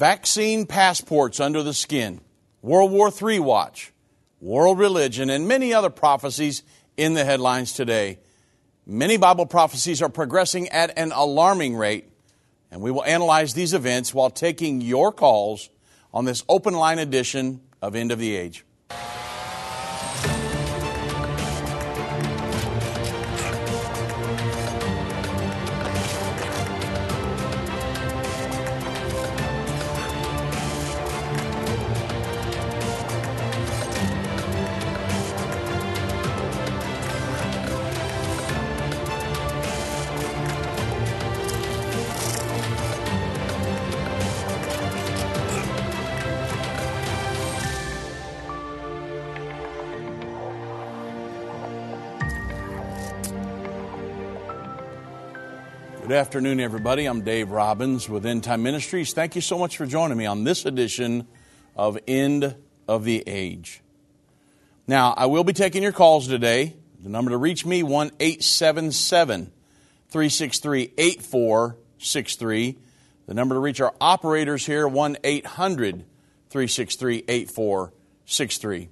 vaccine 0.00 0.64
passports 0.64 1.40
under 1.40 1.62
the 1.62 1.74
skin, 1.74 2.22
World 2.62 2.90
War 2.90 3.12
III 3.12 3.38
watch, 3.40 3.92
world 4.40 4.78
religion, 4.78 5.28
and 5.28 5.46
many 5.46 5.74
other 5.74 5.90
prophecies 5.90 6.62
in 6.96 7.12
the 7.12 7.22
headlines 7.26 7.74
today. 7.74 8.18
Many 8.86 9.18
Bible 9.18 9.44
prophecies 9.44 10.00
are 10.00 10.08
progressing 10.08 10.70
at 10.70 10.98
an 10.98 11.12
alarming 11.12 11.76
rate, 11.76 12.06
and 12.70 12.80
we 12.80 12.90
will 12.90 13.04
analyze 13.04 13.52
these 13.52 13.74
events 13.74 14.14
while 14.14 14.30
taking 14.30 14.80
your 14.80 15.12
calls 15.12 15.68
on 16.14 16.24
this 16.24 16.44
open 16.48 16.72
line 16.72 16.98
edition 16.98 17.60
of 17.82 17.94
End 17.94 18.10
of 18.10 18.18
the 18.18 18.34
Age. 18.34 18.64
Afternoon, 56.20 56.60
everybody. 56.60 57.06
I'm 57.06 57.22
Dave 57.22 57.50
Robbins 57.50 58.06
with 58.06 58.26
End 58.26 58.44
Time 58.44 58.62
Ministries. 58.62 59.14
Thank 59.14 59.36
you 59.36 59.40
so 59.40 59.58
much 59.58 59.78
for 59.78 59.86
joining 59.86 60.18
me 60.18 60.26
on 60.26 60.44
this 60.44 60.66
edition 60.66 61.26
of 61.74 61.98
End 62.06 62.56
of 62.86 63.04
the 63.04 63.24
Age. 63.26 63.80
Now, 64.86 65.14
I 65.16 65.24
will 65.24 65.44
be 65.44 65.54
taking 65.54 65.82
your 65.82 65.92
calls 65.92 66.28
today. 66.28 66.76
The 67.02 67.08
number 67.08 67.30
to 67.30 67.38
reach 67.38 67.64
me, 67.64 67.82
1 67.82 68.10
877 68.20 69.50
363 70.10 70.92
8463. 70.98 72.78
The 73.24 73.32
number 73.32 73.54
to 73.54 73.58
reach 73.58 73.80
our 73.80 73.94
operators 73.98 74.66
here, 74.66 74.86
1 74.86 75.16
800 75.24 76.04
363 76.50 77.24
8463. 77.28 78.88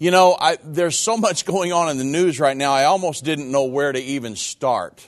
You 0.00 0.10
know, 0.10 0.34
I, 0.40 0.56
there's 0.64 0.98
so 0.98 1.18
much 1.18 1.44
going 1.44 1.74
on 1.74 1.90
in 1.90 1.98
the 1.98 2.04
news 2.04 2.40
right 2.40 2.56
now, 2.56 2.72
I 2.72 2.84
almost 2.84 3.22
didn't 3.22 3.52
know 3.52 3.64
where 3.64 3.92
to 3.92 4.00
even 4.00 4.34
start. 4.34 5.06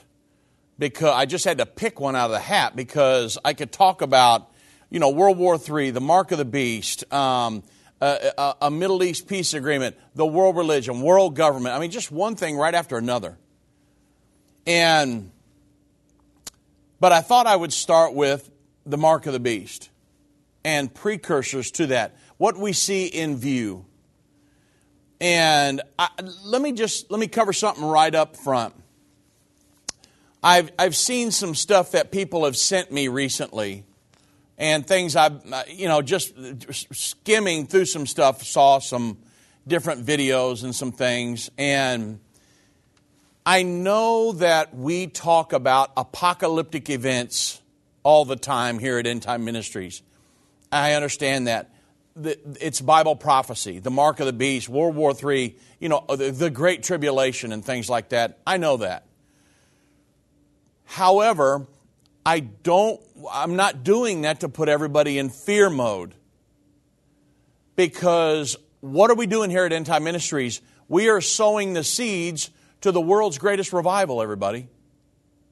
Because 0.77 1.15
I 1.15 1.25
just 1.25 1.45
had 1.45 1.57
to 1.57 1.65
pick 1.65 1.99
one 1.99 2.15
out 2.15 2.25
of 2.25 2.31
the 2.31 2.39
hat 2.39 2.75
because 2.75 3.39
I 3.43 3.53
could 3.53 3.71
talk 3.71 4.03
about, 4.03 4.51
you 4.91 4.99
know, 4.99 5.09
World 5.09 5.39
War 5.39 5.57
III, 5.57 5.89
the 5.89 5.99
mark 5.99 6.31
of 6.31 6.37
the 6.37 6.45
beast, 6.45 7.11
um, 7.11 7.63
a, 8.01 8.33
a, 8.37 8.55
a 8.61 8.71
Middle 8.71 9.01
East 9.01 9.27
peace 9.27 9.55
agreement, 9.55 9.95
the 10.13 10.27
world 10.27 10.57
religion, 10.57 11.01
world 11.01 11.35
government. 11.35 11.75
I 11.75 11.79
mean, 11.79 11.89
just 11.89 12.11
one 12.11 12.35
thing 12.35 12.55
right 12.55 12.75
after 12.75 12.95
another. 12.95 13.35
And, 14.67 15.31
but 16.99 17.11
I 17.11 17.21
thought 17.21 17.47
I 17.47 17.55
would 17.55 17.73
start 17.73 18.13
with 18.13 18.47
the 18.85 18.97
mark 18.99 19.25
of 19.25 19.33
the 19.33 19.39
beast 19.39 19.89
and 20.63 20.93
precursors 20.93 21.71
to 21.71 21.87
that, 21.87 22.15
what 22.37 22.57
we 22.57 22.73
see 22.73 23.07
in 23.07 23.37
view. 23.37 23.87
And 25.23 25.79
I, 25.97 26.09
let 26.43 26.61
me 26.61 26.73
just 26.73 27.09
let 27.09 27.17
me 27.17 27.27
cover 27.27 27.53
something 27.53 27.85
right 27.85 28.13
up 28.13 28.35
front. 28.35 28.73
I've 30.43 30.69
I've 30.77 30.97
seen 30.97 31.31
some 31.31 31.55
stuff 31.55 31.91
that 31.91 32.11
people 32.11 32.43
have 32.43 32.57
sent 32.57 32.91
me 32.91 33.07
recently, 33.07 33.85
and 34.57 34.85
things 34.85 35.15
I've 35.15 35.41
you 35.69 35.87
know 35.87 36.01
just 36.01 36.33
skimming 36.93 37.67
through 37.67 37.85
some 37.85 38.05
stuff 38.05 38.43
saw 38.43 38.79
some 38.79 39.17
different 39.65 40.05
videos 40.05 40.65
and 40.65 40.75
some 40.75 40.91
things, 40.91 41.49
and 41.57 42.19
I 43.45 43.63
know 43.63 44.33
that 44.33 44.75
we 44.75 45.07
talk 45.07 45.53
about 45.53 45.93
apocalyptic 45.95 46.89
events 46.89 47.61
all 48.03 48.25
the 48.25 48.35
time 48.35 48.77
here 48.77 48.99
at 48.99 49.07
End 49.07 49.21
Time 49.21 49.45
Ministries. 49.45 50.01
I 50.69 50.95
understand 50.95 51.47
that 51.47 51.72
the, 52.15 52.37
it's 52.61 52.81
Bible 52.81 53.15
prophecy, 53.15 53.79
the 53.79 53.91
mark 53.91 54.19
of 54.19 54.25
the 54.25 54.33
beast, 54.33 54.69
World 54.69 54.95
War 54.95 55.13
III, 55.13 55.55
you 55.79 55.89
know, 55.89 56.05
the, 56.07 56.31
the 56.31 56.49
Great 56.49 56.83
Tribulation 56.83 57.51
and 57.51 57.63
things 57.63 57.89
like 57.89 58.09
that. 58.09 58.39
I 58.45 58.57
know 58.57 58.77
that. 58.77 59.05
However, 60.85 61.67
I 62.25 62.41
don't, 62.41 63.01
I'm 63.31 63.55
not 63.55 63.83
doing 63.83 64.21
that 64.21 64.41
to 64.41 64.49
put 64.49 64.69
everybody 64.69 65.17
in 65.17 65.29
fear 65.29 65.69
mode. 65.69 66.13
Because 67.75 68.55
what 68.81 69.09
are 69.09 69.15
we 69.15 69.25
doing 69.25 69.49
here 69.49 69.65
at 69.65 69.73
End 69.73 69.87
Time 69.87 70.03
Ministries? 70.03 70.61
We 70.87 71.09
are 71.09 71.21
sowing 71.21 71.73
the 71.73 71.83
seeds 71.83 72.51
to 72.81 72.91
the 72.91 73.01
world's 73.01 73.39
greatest 73.39 73.73
revival, 73.73 74.21
everybody. 74.21 74.67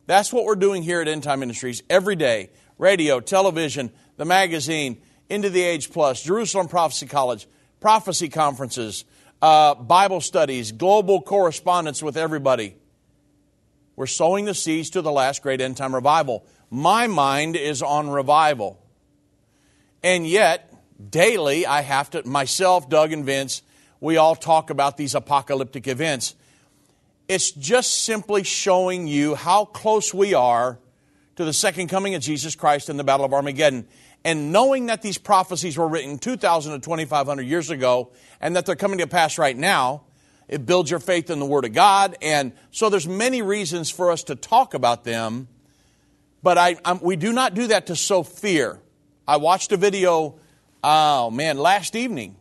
That's 0.06 0.32
what 0.32 0.46
we're 0.46 0.56
doing 0.56 0.84
here 0.84 1.02
at 1.02 1.08
End 1.08 1.24
Time 1.24 1.40
Ministries 1.40 1.82
every 1.90 2.16
day 2.16 2.50
radio, 2.78 3.20
television, 3.20 3.92
the 4.18 4.26
magazine 4.26 5.02
End 5.31 5.46
of 5.46 5.53
the 5.53 5.64
Age 5.64 5.92
Plus, 5.92 6.22
Jerusalem 6.22 6.68
Prophecy 6.68 7.06
College, 7.06 7.47
prophecy 7.80 8.28
conferences, 8.28 9.06
uh, 9.42 9.75
Bible 9.75 10.19
studies, 10.19 10.74
global 10.74 11.22
correspondence 11.22 12.03
with 12.03 12.18
everybody. 12.18 12.75
We're 13.96 14.08
sowing 14.08 14.44
the 14.44 14.53
seeds 14.53 14.90
to 14.90 15.02
the 15.02 15.12
last 15.12 15.42
great 15.42 15.62
end 15.62 15.78
time 15.78 15.96
revival. 15.96 16.46
My 16.69 17.08
mind 17.08 17.56
is 17.56 17.81
on 17.81 18.09
revival. 18.09 18.84
And 20.03 20.28
yet, 20.28 20.74
daily, 21.09 21.66
I 21.66 21.80
have 21.80 22.09
to, 22.09 22.28
myself, 22.28 22.90
Doug, 22.90 23.13
and 23.13 23.24
Vince, 23.24 23.62
we 24.02 24.18
all 24.18 24.36
talk 24.36 24.69
about 24.69 24.98
these 24.98 25.16
apocalyptic 25.16 25.88
events. 25.88 26.36
It's 27.30 27.52
just 27.52 28.03
simply 28.03 28.44
showing 28.44 29.08
you 29.08 29.36
how 29.36 29.63
close 29.63 30.13
we 30.13 30.34
are 30.34 30.78
to 31.38 31.46
the 31.46 31.53
second 31.53 31.88
coming 31.88 32.16
of 32.16 32.22
Jesus 32.22 32.53
Christ 32.53 32.90
in 32.90 32.98
the 32.98 33.06
Battle 33.06 33.25
of 33.25 33.34
Armageddon. 33.34 33.88
And 34.24 34.52
knowing 34.52 34.88
that 34.88 35.02
these 35.02 35.18
prophecies 35.18 35.78
were 35.78 35.88
written 35.88 36.20
2,000 36.20 36.74
to 36.74 36.80
2,500 36.80 37.42
years 37.42 37.70
ago 37.70 38.12
and 38.40 38.56
that 38.56 38.66
they're 38.66 38.76
coming 38.76 39.00
to 39.00 39.08
pass 39.08 39.38
right 39.38 39.58
now, 39.58 40.04
it 40.48 40.66
builds 40.66 40.92
your 40.92 41.00
faith 41.00 41.30
in 41.30 41.40
the 41.40 41.46
Word 41.46 41.66
of 41.66 41.74
God. 41.74 42.18
And 42.22 42.52
so 42.72 42.90
there's 42.90 43.08
many 43.08 43.42
reasons 43.42 43.90
for 43.90 44.12
us 44.12 44.24
to 44.26 44.36
talk 44.36 44.74
about 44.74 45.04
them, 45.04 45.48
but 46.44 46.58
I, 46.58 46.76
I'm, 46.86 47.00
we 47.00 47.16
do 47.16 47.34
not 47.34 47.56
do 47.56 47.68
that 47.68 47.88
to 47.88 47.96
sow 47.96 48.22
fear. 48.22 48.80
I 49.28 49.38
watched 49.38 49.72
a 49.72 49.78
video, 49.78 50.40
oh 50.84 51.31
man, 51.31 51.58
last 51.58 51.96
evening 51.96 52.36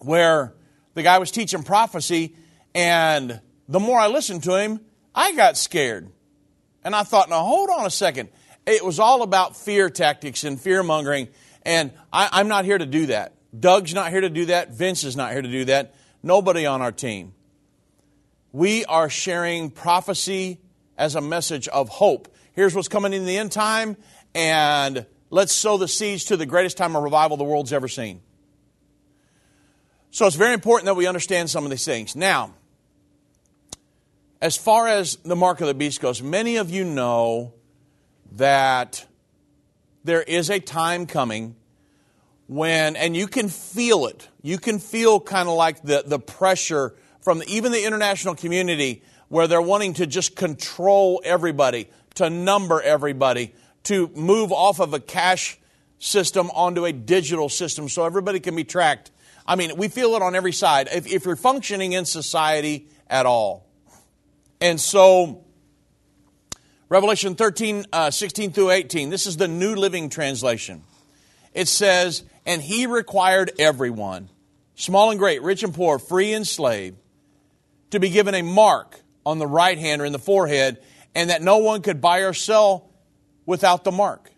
where 0.00 0.54
the 0.94 1.02
guy 1.02 1.18
was 1.18 1.30
teaching 1.30 1.62
prophecy, 1.62 2.34
and 2.74 3.40
the 3.68 3.80
more 3.80 3.98
I 3.98 4.08
listened 4.08 4.42
to 4.44 4.56
him, 4.56 4.80
I 5.14 5.34
got 5.34 5.56
scared. 5.56 6.10
And 6.84 6.94
I 6.94 7.04
thought, 7.04 7.30
now 7.30 7.42
hold 7.44 7.70
on 7.70 7.86
a 7.86 7.90
second. 7.90 8.28
It 8.66 8.84
was 8.84 8.98
all 8.98 9.22
about 9.22 9.56
fear 9.56 9.90
tactics 9.90 10.44
and 10.44 10.60
fear 10.60 10.82
mongering. 10.82 11.28
And 11.62 11.92
I, 12.12 12.40
am 12.40 12.48
not 12.48 12.64
here 12.64 12.78
to 12.78 12.86
do 12.86 13.06
that. 13.06 13.34
Doug's 13.58 13.94
not 13.94 14.10
here 14.10 14.20
to 14.20 14.30
do 14.30 14.46
that. 14.46 14.70
Vince 14.70 15.04
is 15.04 15.16
not 15.16 15.32
here 15.32 15.42
to 15.42 15.50
do 15.50 15.64
that. 15.66 15.94
Nobody 16.22 16.66
on 16.66 16.82
our 16.82 16.92
team. 16.92 17.34
We 18.52 18.84
are 18.84 19.10
sharing 19.10 19.70
prophecy 19.70 20.60
as 20.96 21.14
a 21.14 21.20
message 21.20 21.68
of 21.68 21.88
hope. 21.88 22.28
Here's 22.52 22.74
what's 22.74 22.88
coming 22.88 23.12
in 23.12 23.24
the 23.24 23.36
end 23.38 23.50
time, 23.50 23.96
and 24.34 25.06
let's 25.30 25.52
sow 25.52 25.78
the 25.78 25.88
seeds 25.88 26.24
to 26.24 26.36
the 26.36 26.46
greatest 26.46 26.76
time 26.76 26.94
of 26.94 27.02
revival 27.02 27.36
the 27.36 27.44
world's 27.44 27.72
ever 27.72 27.88
seen. 27.88 28.20
So 30.10 30.26
it's 30.26 30.36
very 30.36 30.52
important 30.52 30.86
that 30.86 30.94
we 30.94 31.06
understand 31.06 31.48
some 31.48 31.64
of 31.64 31.70
these 31.70 31.84
things. 31.84 32.14
Now, 32.14 32.54
as 34.42 34.56
far 34.56 34.86
as 34.86 35.16
the 35.16 35.36
mark 35.36 35.60
of 35.62 35.66
the 35.66 35.74
beast 35.74 36.00
goes, 36.00 36.22
many 36.22 36.56
of 36.56 36.70
you 36.70 36.84
know 36.84 37.54
that 38.36 39.06
there 40.04 40.22
is 40.22 40.50
a 40.50 40.60
time 40.60 41.06
coming 41.06 41.56
when, 42.46 42.96
and 42.96 43.16
you 43.16 43.26
can 43.26 43.48
feel 43.48 44.06
it, 44.06 44.28
you 44.42 44.58
can 44.58 44.78
feel 44.78 45.20
kind 45.20 45.48
of 45.48 45.54
like 45.54 45.82
the, 45.82 46.02
the 46.04 46.18
pressure 46.18 46.94
from 47.20 47.42
even 47.46 47.72
the 47.72 47.84
international 47.84 48.34
community 48.34 49.02
where 49.28 49.46
they're 49.46 49.62
wanting 49.62 49.94
to 49.94 50.06
just 50.06 50.36
control 50.36 51.22
everybody, 51.24 51.88
to 52.14 52.28
number 52.28 52.82
everybody, 52.82 53.54
to 53.84 54.08
move 54.08 54.52
off 54.52 54.80
of 54.80 54.92
a 54.92 55.00
cash 55.00 55.58
system 55.98 56.50
onto 56.50 56.84
a 56.84 56.92
digital 56.92 57.48
system 57.48 57.88
so 57.88 58.04
everybody 58.04 58.40
can 58.40 58.56
be 58.56 58.64
tracked. 58.64 59.10
I 59.46 59.56
mean, 59.56 59.76
we 59.76 59.88
feel 59.88 60.14
it 60.14 60.22
on 60.22 60.34
every 60.34 60.52
side 60.52 60.88
if, 60.92 61.06
if 61.06 61.24
you're 61.24 61.36
functioning 61.36 61.92
in 61.92 62.04
society 62.04 62.88
at 63.08 63.24
all. 63.24 63.66
And 64.60 64.80
so, 64.80 65.41
Revelation 66.92 67.36
13, 67.36 67.86
uh, 67.90 68.10
16 68.10 68.52
through 68.52 68.70
18. 68.70 69.08
This 69.08 69.26
is 69.26 69.38
the 69.38 69.48
New 69.48 69.74
Living 69.74 70.10
Translation. 70.10 70.82
It 71.54 71.66
says, 71.66 72.22
And 72.44 72.60
he 72.60 72.86
required 72.86 73.50
everyone, 73.58 74.28
small 74.74 75.10
and 75.10 75.18
great, 75.18 75.40
rich 75.40 75.62
and 75.62 75.72
poor, 75.72 75.98
free 75.98 76.34
and 76.34 76.46
slave, 76.46 76.94
to 77.92 77.98
be 77.98 78.10
given 78.10 78.34
a 78.34 78.42
mark 78.42 79.00
on 79.24 79.38
the 79.38 79.46
right 79.46 79.78
hand 79.78 80.02
or 80.02 80.04
in 80.04 80.12
the 80.12 80.18
forehead, 80.18 80.82
and 81.14 81.30
that 81.30 81.40
no 81.40 81.56
one 81.56 81.80
could 81.80 82.02
buy 82.02 82.18
or 82.18 82.34
sell 82.34 82.90
without 83.46 83.84
the 83.84 83.90
mark, 83.90 84.30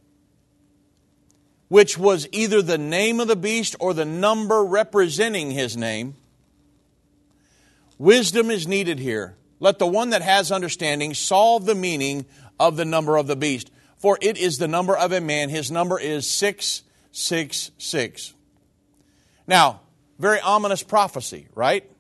which 1.67 1.99
was 1.99 2.29
either 2.31 2.63
the 2.63 2.79
name 2.79 3.19
of 3.19 3.27
the 3.27 3.35
beast 3.35 3.75
or 3.81 3.93
the 3.93 4.05
number 4.05 4.65
representing 4.65 5.51
his 5.51 5.77
name. 5.77 6.15
Wisdom 7.99 8.49
is 8.49 8.69
needed 8.69 9.01
here. 9.01 9.35
Let 9.61 9.79
the 9.79 9.87
one 9.87 10.11
that 10.11 10.21
has 10.21 10.53
understanding 10.53 11.15
solve 11.15 11.65
the 11.65 11.75
meaning 11.75 12.27
of 12.59 12.77
the 12.77 12.85
number 12.85 13.17
of 13.17 13.27
the 13.27 13.37
beast. 13.37 13.71
For 13.99 14.19
it 14.21 14.37
is 14.37 14.59
the 14.59 14.69
number 14.69 14.97
of 14.97 15.13
a 15.13 15.21
man. 15.21 15.49
His 15.49 15.71
number 15.71 15.99
is 15.99 16.31
666. 16.31 18.35
Now, 19.47 19.81
very 20.19 20.41
ominous 20.41 20.83
prophecy, 20.83 21.49
right? 21.55 21.91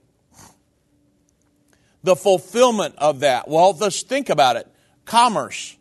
The 2.02 2.16
fulfillment 2.16 2.96
of 2.98 3.20
that. 3.20 3.48
Well, 3.48 3.76
let's 3.78 4.02
think 4.02 4.28
about 4.28 4.56
it. 4.56 4.68
Commerce, 5.04 5.76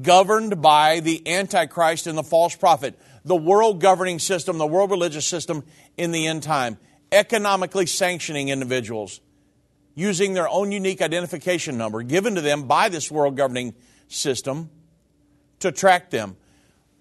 governed 0.00 0.62
by 0.62 1.00
the 1.00 1.26
Antichrist 1.28 2.06
and 2.06 2.18
the 2.18 2.22
false 2.22 2.56
prophet. 2.56 2.98
The 3.24 3.36
world 3.36 3.80
governing 3.80 4.18
system, 4.18 4.58
the 4.58 4.66
world 4.66 4.90
religious 4.90 5.26
system 5.26 5.62
in 5.96 6.10
the 6.10 6.26
end 6.26 6.42
time. 6.42 6.78
Economically 7.12 7.86
sanctioning 7.86 8.48
individuals 8.48 9.20
using 9.94 10.34
their 10.34 10.48
own 10.48 10.72
unique 10.72 11.02
identification 11.02 11.76
number 11.76 12.02
given 12.02 12.34
to 12.34 12.40
them 12.40 12.66
by 12.66 12.88
this 12.88 13.10
world 13.10 13.36
governing 13.36 13.74
system 14.14 14.70
to 15.60 15.72
track 15.72 16.10
them. 16.10 16.36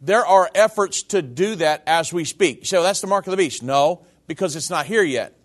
There 0.02 0.26
are 0.26 0.50
efforts 0.56 1.04
to 1.04 1.22
do 1.22 1.56
that 1.56 1.84
as 1.86 2.12
we 2.12 2.26
speak. 2.26 2.66
So 2.66 2.82
that's 2.82 3.02
the 3.02 3.08
mark 3.08 3.28
of 3.28 3.32
the 3.32 3.38
beast. 3.38 3.62
No, 3.62 4.06
because 4.28 4.56
it's 4.56 4.70
not 4.70 4.86
here 4.86 5.04
yet. 5.04 5.38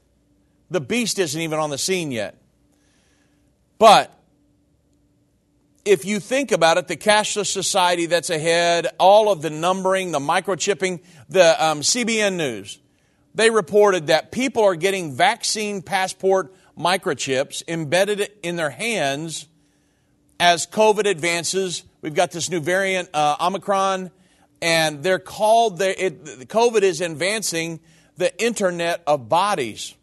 The 0.70 0.80
beast 0.80 1.18
isn't 1.18 1.40
even 1.40 1.58
on 1.58 1.70
the 1.70 1.78
scene 1.78 2.10
yet. 2.10 2.40
But 3.78 4.12
if 5.84 6.04
you 6.04 6.18
think 6.18 6.50
about 6.50 6.78
it, 6.78 6.88
the 6.88 6.96
cashless 6.96 7.46
society 7.46 8.06
that's 8.06 8.30
ahead, 8.30 8.88
all 8.98 9.30
of 9.30 9.42
the 9.42 9.50
numbering, 9.50 10.10
the 10.10 10.18
microchipping, 10.18 11.00
the 11.28 11.64
um, 11.64 11.80
CBN 11.80 12.36
News, 12.36 12.78
they 13.34 13.50
reported 13.50 14.08
that 14.08 14.32
people 14.32 14.64
are 14.64 14.74
getting 14.74 15.14
vaccine 15.14 15.82
passport 15.82 16.54
microchips 16.76 17.62
embedded 17.68 18.30
in 18.42 18.56
their 18.56 18.70
hands 18.70 19.46
as 20.38 20.66
COVID 20.66 21.06
advances. 21.06 21.84
We've 22.02 22.14
got 22.14 22.30
this 22.30 22.50
new 22.50 22.60
variant, 22.60 23.10
uh, 23.14 23.36
Omicron, 23.40 24.10
and 24.60 25.02
they're 25.02 25.18
called, 25.18 25.78
the, 25.78 26.04
it, 26.04 26.24
COVID 26.48 26.82
is 26.82 27.00
advancing 27.00 27.80
the 28.16 28.36
internet 28.42 29.02
of 29.06 29.28
bodies. 29.28 29.94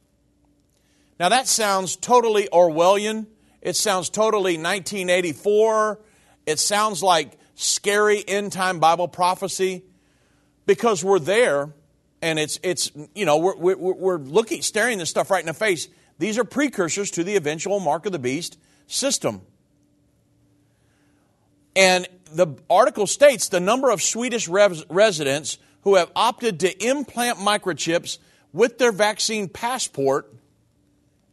Now 1.19 1.29
that 1.29 1.47
sounds 1.47 1.95
totally 1.95 2.47
Orwellian. 2.51 3.27
It 3.61 3.75
sounds 3.75 4.09
totally 4.09 4.57
1984. 4.57 5.99
It 6.45 6.59
sounds 6.59 7.01
like 7.01 7.37
scary 7.55 8.23
end 8.27 8.51
time 8.51 8.79
Bible 8.79 9.07
prophecy 9.07 9.83
because 10.65 11.03
we're 11.03 11.19
there 11.19 11.73
and 12.21 12.39
it's, 12.39 12.59
it's 12.63 12.91
you 13.13 13.25
know, 13.25 13.37
we're, 13.37 13.55
we're, 13.55 13.75
we're 13.75 14.17
looking, 14.17 14.61
staring 14.61 14.97
this 14.97 15.09
stuff 15.09 15.29
right 15.29 15.41
in 15.41 15.45
the 15.45 15.53
face. 15.53 15.87
These 16.19 16.37
are 16.37 16.43
precursors 16.43 17.11
to 17.11 17.23
the 17.23 17.35
eventual 17.35 17.79
mark 17.79 18.05
of 18.05 18.11
the 18.11 18.19
beast 18.19 18.57
system. 18.87 19.41
And 21.75 22.07
the 22.31 22.47
article 22.69 23.07
states 23.07 23.49
the 23.49 23.59
number 23.59 23.89
of 23.89 24.01
Swedish 24.01 24.47
res- 24.47 24.85
residents 24.89 25.57
who 25.81 25.95
have 25.95 26.11
opted 26.15 26.59
to 26.61 26.85
implant 26.85 27.37
microchips 27.39 28.17
with 28.51 28.77
their 28.77 28.91
vaccine 28.91 29.49
passport 29.49 30.33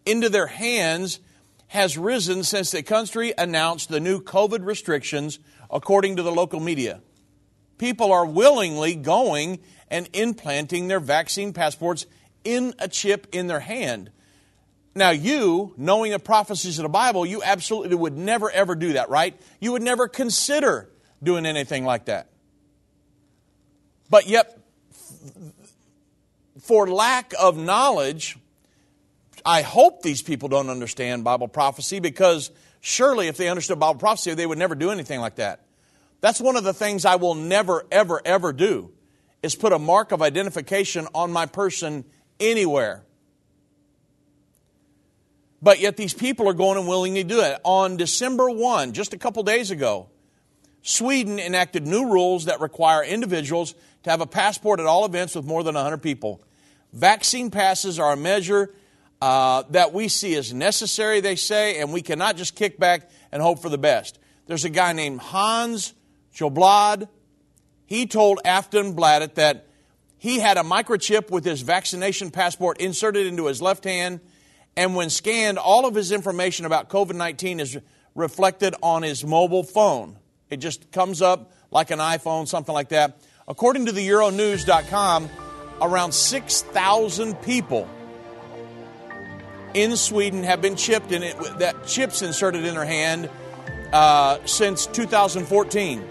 into 0.06 0.28
their 0.28 0.46
hands 0.46 1.20
has 1.68 1.96
risen 1.96 2.42
since 2.42 2.72
the 2.72 2.82
country 2.82 3.32
announced 3.38 3.88
the 3.88 4.00
new 4.00 4.20
COVID 4.20 4.64
restrictions, 4.66 5.38
according 5.70 6.16
to 6.16 6.22
the 6.22 6.32
local 6.32 6.58
media. 6.58 7.00
People 7.78 8.12
are 8.12 8.26
willingly 8.26 8.94
going 8.96 9.60
and 9.88 10.08
implanting 10.12 10.88
their 10.88 11.00
vaccine 11.00 11.52
passports 11.52 12.06
in 12.42 12.74
a 12.78 12.88
chip 12.88 13.28
in 13.32 13.46
their 13.46 13.60
hand. 13.60 14.10
Now, 14.94 15.10
you, 15.10 15.72
knowing 15.76 16.10
the 16.10 16.18
prophecies 16.18 16.78
of 16.78 16.82
the 16.82 16.88
Bible, 16.88 17.24
you 17.24 17.42
absolutely 17.42 17.94
would 17.96 18.16
never 18.16 18.50
ever 18.50 18.74
do 18.74 18.94
that, 18.94 19.08
right? 19.08 19.40
You 19.60 19.72
would 19.72 19.82
never 19.82 20.08
consider 20.08 20.90
doing 21.22 21.46
anything 21.46 21.84
like 21.84 22.06
that. 22.06 22.28
But 24.08 24.26
yet, 24.26 24.58
for 26.62 26.88
lack 26.88 27.32
of 27.38 27.56
knowledge, 27.56 28.36
I 29.44 29.62
hope 29.62 30.02
these 30.02 30.22
people 30.22 30.48
don't 30.48 30.68
understand 30.68 31.24
Bible 31.24 31.48
prophecy 31.48 32.00
because 32.00 32.50
surely 32.80 33.28
if 33.28 33.36
they 33.36 33.48
understood 33.48 33.78
Bible 33.78 34.00
prophecy, 34.00 34.34
they 34.34 34.46
would 34.46 34.58
never 34.58 34.74
do 34.74 34.90
anything 34.90 35.20
like 35.20 35.36
that. 35.36 35.60
That's 36.20 36.40
one 36.40 36.56
of 36.56 36.64
the 36.64 36.74
things 36.74 37.04
I 37.04 37.16
will 37.16 37.34
never, 37.34 37.84
ever, 37.90 38.20
ever 38.24 38.52
do 38.52 38.90
is 39.42 39.54
put 39.54 39.72
a 39.72 39.78
mark 39.78 40.12
of 40.12 40.20
identification 40.20 41.06
on 41.14 41.32
my 41.32 41.46
person 41.46 42.04
anywhere. 42.38 43.04
But 45.62 45.80
yet 45.80 45.96
these 45.96 46.14
people 46.14 46.48
are 46.48 46.54
going 46.54 46.78
and 46.78 46.88
willing 46.88 47.14
to 47.16 47.24
do 47.24 47.40
it. 47.40 47.60
On 47.64 47.96
December 47.96 48.50
1, 48.50 48.92
just 48.92 49.12
a 49.12 49.18
couple 49.18 49.42
days 49.42 49.70
ago, 49.70 50.08
Sweden 50.82 51.38
enacted 51.38 51.86
new 51.86 52.10
rules 52.10 52.46
that 52.46 52.60
require 52.60 53.04
individuals 53.04 53.74
to 54.04 54.10
have 54.10 54.20
a 54.22 54.26
passport 54.26 54.80
at 54.80 54.86
all 54.86 55.04
events 55.04 55.34
with 55.34 55.44
more 55.44 55.62
than 55.62 55.74
100 55.74 55.98
people. 55.98 56.42
Vaccine 56.92 57.50
passes 57.50 57.98
are 57.98 58.12
a 58.12 58.16
measure 58.16 58.74
uh, 59.20 59.64
that 59.70 59.92
we 59.92 60.08
see 60.08 60.34
as 60.36 60.54
necessary, 60.54 61.20
they 61.20 61.36
say, 61.36 61.78
and 61.80 61.92
we 61.92 62.00
cannot 62.00 62.36
just 62.36 62.56
kick 62.56 62.78
back 62.78 63.10
and 63.30 63.42
hope 63.42 63.60
for 63.60 63.68
the 63.68 63.78
best. 63.78 64.18
There's 64.46 64.64
a 64.64 64.70
guy 64.70 64.94
named 64.94 65.20
Hans 65.20 65.92
Sjöblad. 66.34 67.08
He 67.84 68.06
told 68.06 68.40
Aftonbladet 68.44 69.34
that 69.34 69.66
he 70.16 70.38
had 70.38 70.56
a 70.56 70.62
microchip 70.62 71.30
with 71.30 71.44
his 71.44 71.60
vaccination 71.60 72.30
passport 72.30 72.78
inserted 72.78 73.26
into 73.26 73.46
his 73.46 73.60
left 73.60 73.84
hand 73.84 74.20
and 74.76 74.94
when 74.94 75.10
scanned, 75.10 75.58
all 75.58 75.86
of 75.86 75.94
his 75.94 76.12
information 76.12 76.66
about 76.66 76.88
COVID 76.88 77.14
19 77.14 77.60
is 77.60 77.78
reflected 78.14 78.74
on 78.82 79.02
his 79.02 79.24
mobile 79.24 79.62
phone. 79.62 80.18
It 80.48 80.58
just 80.58 80.90
comes 80.90 81.22
up 81.22 81.52
like 81.70 81.90
an 81.90 81.98
iPhone, 81.98 82.48
something 82.48 82.74
like 82.74 82.90
that. 82.90 83.20
According 83.46 83.86
to 83.86 83.92
the 83.92 84.06
Euronews.com, 84.06 85.28
around 85.80 86.12
6,000 86.12 87.42
people 87.42 87.88
in 89.74 89.96
Sweden 89.96 90.42
have 90.42 90.60
been 90.60 90.76
chipped 90.76 91.12
in 91.12 91.22
it, 91.22 91.36
that 91.58 91.86
chips 91.86 92.22
inserted 92.22 92.64
in 92.64 92.74
their 92.74 92.84
hand 92.84 93.30
uh, 93.92 94.38
since 94.44 94.86
2014. 94.86 96.04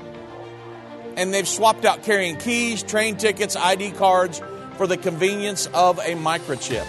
And 1.17 1.33
they've 1.33 1.47
swapped 1.47 1.85
out 1.85 2.03
carrying 2.03 2.37
keys, 2.37 2.81
train 2.83 3.17
tickets, 3.17 3.55
ID 3.55 3.91
cards 3.91 4.41
for 4.77 4.87
the 4.87 4.95
convenience 4.95 5.67
of 5.67 5.99
a 5.99 6.15
microchip. 6.15 6.87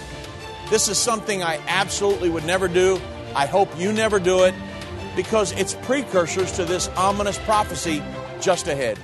This 0.71 0.89
is 0.89 0.99
something 0.99 1.43
I 1.43 1.59
absolutely 1.67 2.31
would 2.31 2.45
never 2.45 2.69
do. 2.69 3.01
I 3.35 3.47
hope 3.47 3.69
you 3.77 3.93
never 3.93 4.21
do 4.21 4.45
it 4.45 4.55
because 5.17 5.51
it's 5.53 5.75
precursors 5.75 6.53
to 6.53 6.65
this 6.65 6.87
ominous 6.97 7.39
prophecy 7.39 8.01
just 8.41 8.69
ahead. 8.69 8.97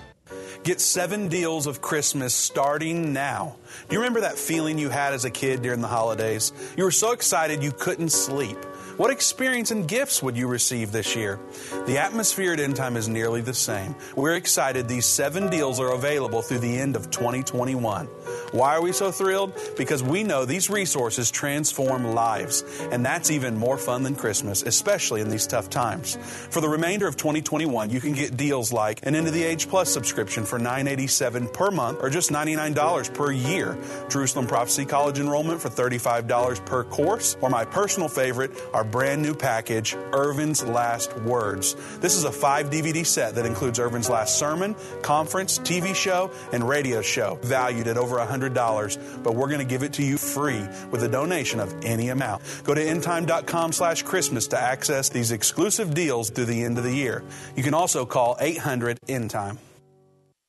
Get 0.63 0.81
seven 0.81 1.27
deals 1.27 1.67
of 1.67 1.81
Christmas 1.81 2.35
starting 2.35 3.13
now. 3.13 3.57
Do 3.89 3.95
you 3.95 3.99
remember 3.99 4.21
that 4.21 4.39
feeling 4.39 4.79
you 4.79 4.91
had 4.91 5.13
as 5.13 5.25
a 5.25 5.31
kid 5.31 5.63
during 5.63 5.81
the 5.81 5.89
holidays? 5.89 6.53
You 6.77 6.85
were 6.85 6.93
so 6.93 7.11
excited 7.11 7.65
you 7.65 7.73
couldn't 7.73 8.11
sleep. 8.11 8.59
What 8.97 9.11
experience 9.11 9.73
and 9.73 9.87
gifts 9.87 10.23
would 10.23 10.39
you 10.39 10.49
receive 10.49 10.91
this 10.91 11.15
year? 11.15 11.39
The 11.85 11.99
atmosphere 11.99 12.55
at 12.55 12.61
End 12.61 12.77
Time 12.77 12.97
is 12.97 13.11
nearly 13.11 13.43
the 13.43 13.53
same. 13.53 13.95
We're 14.17 14.37
excited 14.37 14.89
these 14.89 15.05
seven 15.05 15.51
deals 15.51 15.79
are 15.81 15.93
available 15.93 16.41
through 16.41 16.61
the 16.61 16.79
end 16.79 16.97
of 16.97 17.11
2021. 17.11 18.07
Why 18.53 18.75
are 18.75 18.81
we 18.81 18.93
so 18.93 19.13
thrilled? 19.13 19.53
Because 19.77 20.03
we 20.03 20.23
know 20.23 20.47
these 20.47 20.71
resources 20.71 21.31
transform 21.31 22.15
lives, 22.15 22.65
and 22.91 23.05
that's 23.05 23.31
even 23.31 23.59
more 23.59 23.77
fun 23.77 24.03
than 24.03 24.15
Christmas, 24.15 24.63
especially 24.63 25.21
in 25.21 25.29
these 25.29 25.47
tough 25.47 25.69
times. 25.69 26.17
For 26.51 26.63
the 26.63 26.69
remainder 26.69 27.07
of 27.07 27.19
2021, 27.19 27.91
you 27.91 28.01
can 28.01 28.15
get 28.15 28.39
deals 28.39 28.73
like 28.73 29.05
an 29.07 29.15
End 29.15 29.27
of 29.27 29.35
the 29.35 29.45
Age 29.45 29.69
Plus 29.69 29.93
subscription 29.93 30.47
for 30.47 30.59
987 30.59 31.49
per 31.49 31.71
month 31.71 31.99
or 32.01 32.09
just 32.09 32.31
$99 32.31 33.13
per 33.13 33.31
year, 33.31 33.77
Jerusalem 34.09 34.47
Prophecy 34.47 34.87
College 34.87 35.19
enrollment 35.19 35.61
for 35.61 35.69
$35 35.69 36.65
per 36.65 36.85
course, 36.85 37.37
or 37.43 37.51
my 37.51 37.67
personal 37.67 38.09
favorite, 38.09 38.53
our 38.73 38.86
brand 38.91 39.23
new 39.23 39.35
package, 39.35 39.95
Irvin's 40.13 40.65
Last 40.65 41.17
Words. 41.19 41.75
This 41.99 42.15
is 42.15 42.25
a 42.25 42.33
five 42.33 42.71
DVD 42.71 43.05
set 43.05 43.35
that 43.35 43.47
includes 43.47 43.79
Irvin's 43.79 44.09
last 44.09 44.39
sermon, 44.39 44.75
conference, 45.03 45.59
TV 45.59 45.95
show, 45.95 46.31
and 46.53 46.67
radio 46.69 47.03
show, 47.03 47.39
valued 47.43 47.89
at 47.89 47.99
over 47.99 48.17
$100, 48.17 49.23
but 49.23 49.35
we're 49.35 49.49
going 49.49 49.59
to 49.59 49.65
give 49.65 49.83
it 49.83 49.93
to 49.95 50.03
you 50.03 50.17
free 50.17 50.67
with 50.91 51.03
a 51.03 51.09
donation 51.09 51.61
of 51.61 51.75
any 51.85 52.09
amount. 52.09 52.43
Go 52.65 52.75
to 52.75 52.81
endtime.com 52.81 53.73
slash 53.73 54.03
Christmas 54.03 54.47
to 54.49 54.59
access 54.59 55.09
these 55.09 55.33
exclusive 55.33 55.95
deals 55.95 56.31
through 56.31 56.47
the 56.47 56.65
end 56.65 56.79
of 56.79 56.85
the 56.85 56.95
year. 56.95 57.23
You 57.57 57.63
can 57.63 57.75
also 57.75 58.07
call 58.07 58.37
800 58.41 58.99
End 59.09 59.31
Time. 59.31 59.59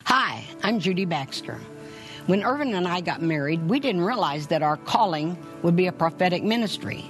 Hi, 0.06 0.46
I'm 0.64 0.80
Judy 0.80 1.06
Baxter. 1.06 1.60
When 2.28 2.44
Irvin 2.44 2.74
and 2.76 2.88
I 2.88 3.00
got 3.02 3.22
married, 3.22 3.70
we 3.70 3.80
didn't 3.80 4.02
realize 4.02 4.48
that 4.48 4.62
our 4.62 4.76
calling 4.76 5.38
would 5.64 5.76
be 5.76 5.88
a 5.88 5.94
prophetic 5.94 6.44
ministry. 6.44 7.10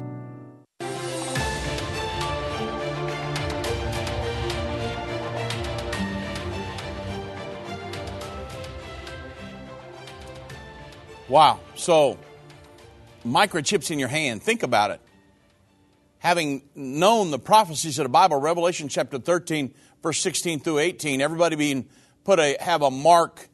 Wow. 11.31 11.61
So, 11.75 12.17
microchips 13.25 13.89
in 13.89 13.99
your 13.99 14.09
hand. 14.09 14.43
Think 14.43 14.63
about 14.63 14.91
it. 14.91 14.99
Having 16.17 16.63
known 16.75 17.31
the 17.31 17.39
prophecies 17.39 17.97
of 17.99 18.03
the 18.03 18.09
Bible, 18.09 18.35
Revelation 18.35 18.89
chapter 18.89 19.17
13, 19.17 19.73
verse 20.03 20.19
16 20.19 20.59
through 20.59 20.79
18, 20.79 21.21
everybody 21.21 21.55
being 21.55 21.87
put 22.25 22.39
a 22.39 22.57
have 22.59 22.81
a 22.81 22.91
mark 22.91 23.47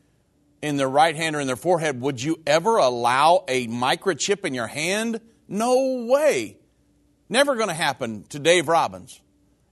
in 0.63 0.77
their 0.77 0.89
right 0.89 1.15
hand 1.15 1.35
or 1.35 1.39
in 1.39 1.45
their 1.45 1.55
forehead, 1.55 2.01
would 2.01 2.19
you 2.19 2.41
ever 2.47 2.77
allow 2.77 3.43
a 3.47 3.67
microchip 3.67 4.43
in 4.43 4.55
your 4.55 4.65
hand? 4.65 5.21
No 5.47 6.07
way. 6.09 6.57
Never 7.29 7.53
going 7.53 7.67
to 7.67 7.75
happen 7.75 8.23
to 8.29 8.39
Dave 8.39 8.67
Robbins. 8.67 9.21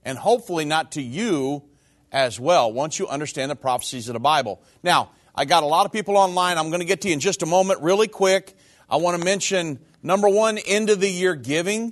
And 0.03 0.15
hopefully 0.15 0.65
not 0.65 0.91
to 0.91 1.01
you 1.01 1.63
as 2.12 2.39
well 2.39 2.71
once 2.71 3.00
you 3.00 3.07
understand 3.07 3.50
the 3.50 3.55
prophecies 3.55 4.09
of 4.09 4.13
the 4.13 4.19
Bible. 4.19 4.62
Now, 4.83 5.09
I 5.37 5.43
got 5.43 5.63
a 5.63 5.65
lot 5.65 5.85
of 5.85 5.91
people 5.91 6.15
online. 6.15 6.57
I'm 6.57 6.69
going 6.69 6.79
to 6.79 6.85
get 6.85 7.01
to 7.01 7.09
you 7.09 7.13
in 7.13 7.19
just 7.19 7.43
a 7.43 7.45
moment, 7.45 7.81
really 7.81 8.07
quick. 8.07 8.55
I 8.89 8.95
want 8.95 9.19
to 9.19 9.25
mention 9.25 9.79
number 10.01 10.29
one, 10.29 10.57
end 10.57 10.89
of 10.89 11.01
the 11.01 11.09
year 11.09 11.35
giving. 11.35 11.91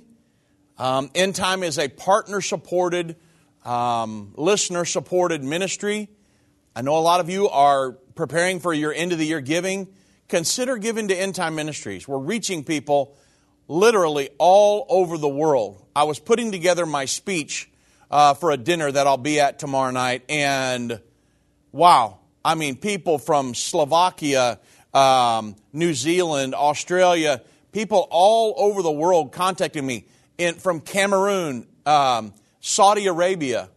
Um, 0.78 1.10
End 1.14 1.34
Time 1.34 1.62
is 1.62 1.78
a 1.78 1.88
partner 1.88 2.40
supported, 2.40 3.16
um, 3.62 4.32
listener 4.36 4.86
supported 4.86 5.44
ministry. 5.44 6.08
I 6.74 6.80
know 6.80 6.96
a 6.96 7.00
lot 7.00 7.20
of 7.20 7.28
you 7.28 7.50
are 7.50 7.92
preparing 8.14 8.60
for 8.60 8.72
your 8.72 8.94
end 8.94 9.12
of 9.12 9.18
the 9.18 9.26
year 9.26 9.42
giving. 9.42 9.88
Consider 10.28 10.78
giving 10.78 11.08
to 11.08 11.14
End 11.14 11.34
Time 11.34 11.54
Ministries. 11.54 12.08
We're 12.08 12.16
reaching 12.16 12.64
people 12.64 13.14
literally 13.68 14.30
all 14.38 14.86
over 14.88 15.18
the 15.18 15.28
world. 15.28 15.84
I 15.94 16.04
was 16.04 16.18
putting 16.18 16.50
together 16.50 16.86
my 16.86 17.04
speech 17.04 17.70
uh, 18.10 18.32
for 18.32 18.52
a 18.52 18.56
dinner 18.56 18.90
that 18.90 19.06
I'll 19.06 19.18
be 19.18 19.38
at 19.38 19.58
tomorrow 19.58 19.90
night, 19.90 20.22
and 20.30 20.98
wow, 21.72 22.20
I 22.44 22.54
mean, 22.56 22.76
people 22.76 23.18
from 23.18 23.54
Slovakia, 23.54 24.58
um, 24.92 25.56
New 25.72 25.94
Zealand, 25.94 26.54
Australia, 26.54 27.40
people 27.72 28.06
all 28.10 28.54
over 28.58 28.82
the 28.82 28.92
world 28.92 29.32
contacting 29.32 29.86
me 29.86 30.04
in, 30.36 30.54
from 30.56 30.80
Cameroon, 30.80 31.66
um, 31.86 32.34
Saudi 32.60 33.06
Arabia. 33.06 33.70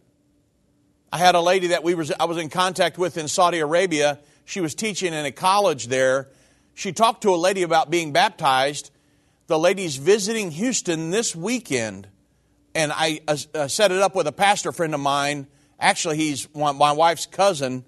I 1.10 1.16
had 1.16 1.34
a 1.34 1.40
lady 1.40 1.68
that 1.68 1.82
we 1.82 1.94
was, 1.94 2.12
I 2.20 2.26
was 2.26 2.36
in 2.36 2.50
contact 2.50 2.98
with 2.98 3.16
in 3.16 3.26
Saudi 3.26 3.60
Arabia. 3.60 4.18
She 4.44 4.60
was 4.60 4.74
teaching 4.74 5.14
in 5.14 5.24
a 5.24 5.32
college 5.32 5.86
there. 5.86 6.28
She 6.74 6.92
talked 6.92 7.22
to 7.22 7.30
a 7.30 7.36
lady 7.36 7.62
about 7.62 7.90
being 7.90 8.12
baptized. 8.12 8.90
The 9.46 9.58
lady's 9.58 9.96
visiting 9.96 10.50
Houston 10.50 11.10
this 11.10 11.34
weekend, 11.34 12.06
and 12.74 12.92
I 12.94 13.20
uh, 13.26 13.66
set 13.66 13.92
it 13.92 14.02
up 14.02 14.14
with 14.14 14.26
a 14.26 14.32
pastor 14.32 14.72
friend 14.72 14.92
of 14.92 15.00
mine. 15.00 15.46
Actually, 15.80 16.18
he's 16.18 16.46
my 16.54 16.92
wife's 16.92 17.24
cousin 17.24 17.84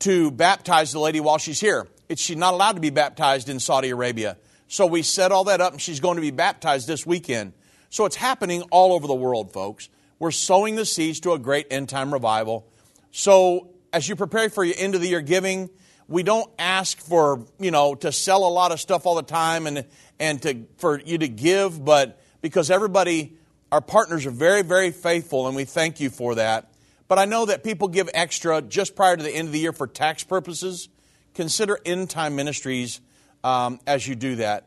to 0.00 0.30
baptize 0.30 0.92
the 0.92 1.00
lady 1.00 1.20
while 1.20 1.38
she's 1.38 1.60
here. 1.60 1.88
It's, 2.08 2.22
she's 2.22 2.36
not 2.36 2.54
allowed 2.54 2.72
to 2.72 2.80
be 2.80 2.90
baptized 2.90 3.48
in 3.48 3.60
Saudi 3.60 3.90
Arabia. 3.90 4.36
So 4.68 4.86
we 4.86 5.02
set 5.02 5.32
all 5.32 5.44
that 5.44 5.60
up, 5.60 5.72
and 5.72 5.80
she's 5.80 6.00
going 6.00 6.16
to 6.16 6.22
be 6.22 6.30
baptized 6.30 6.86
this 6.86 7.06
weekend. 7.06 7.52
So 7.90 8.04
it's 8.04 8.16
happening 8.16 8.62
all 8.70 8.92
over 8.92 9.06
the 9.06 9.14
world, 9.14 9.52
folks. 9.52 9.88
We're 10.18 10.30
sowing 10.30 10.76
the 10.76 10.84
seeds 10.84 11.20
to 11.20 11.32
a 11.32 11.38
great 11.38 11.66
end 11.70 11.88
time 11.88 12.12
revival. 12.12 12.66
So 13.10 13.70
as 13.92 14.08
you 14.08 14.16
prepare 14.16 14.50
for 14.50 14.64
your 14.64 14.76
end 14.78 14.94
of 14.94 15.00
the 15.00 15.08
year 15.08 15.20
giving, 15.20 15.70
we 16.06 16.22
don't 16.22 16.50
ask 16.58 16.98
for, 16.98 17.46
you 17.58 17.70
know, 17.70 17.94
to 17.96 18.12
sell 18.12 18.44
a 18.44 18.48
lot 18.48 18.72
of 18.72 18.80
stuff 18.80 19.06
all 19.06 19.14
the 19.14 19.22
time 19.22 19.66
and, 19.66 19.84
and 20.18 20.42
to, 20.42 20.64
for 20.78 21.00
you 21.00 21.18
to 21.18 21.28
give, 21.28 21.84
but 21.84 22.20
because 22.40 22.70
everybody, 22.70 23.36
our 23.70 23.80
partners 23.80 24.26
are 24.26 24.30
very, 24.30 24.62
very 24.62 24.90
faithful, 24.90 25.46
and 25.46 25.56
we 25.56 25.64
thank 25.64 26.00
you 26.00 26.10
for 26.10 26.36
that. 26.36 26.72
But 27.08 27.18
I 27.18 27.24
know 27.24 27.46
that 27.46 27.64
people 27.64 27.88
give 27.88 28.08
extra 28.12 28.60
just 28.60 28.94
prior 28.94 29.16
to 29.16 29.22
the 29.22 29.34
end 29.34 29.48
of 29.48 29.52
the 29.52 29.58
year 29.58 29.72
for 29.72 29.86
tax 29.86 30.22
purposes. 30.22 30.88
Consider 31.34 31.78
end 31.84 32.10
time 32.10 32.36
ministries 32.36 33.00
um, 33.42 33.80
as 33.86 34.06
you 34.06 34.14
do 34.14 34.36
that. 34.36 34.66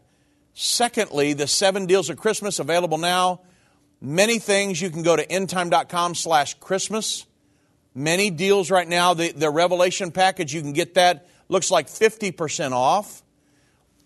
Secondly, 0.54 1.34
the 1.34 1.48
seven 1.48 1.86
deals 1.86 2.10
of 2.10 2.18
Christmas 2.18 2.60
available 2.60 2.98
now. 2.98 3.42
Many 4.02 4.40
things 4.40 4.82
you 4.82 4.90
can 4.90 5.04
go 5.04 5.16
to 5.16 5.26
endtime.com 5.26 6.16
slash 6.16 6.56
Christmas. 6.56 7.26
Many 7.94 8.32
deals 8.32 8.72
right 8.72 8.88
now. 8.88 9.14
The, 9.14 9.32
the 9.32 9.50
Revelation 9.50 10.12
package, 10.12 10.54
you 10.54 10.62
can 10.62 10.74
get 10.74 10.96
that. 10.96 11.28
Looks 11.50 11.70
like 11.70 11.88
50% 11.88 12.72
off. 12.72 13.22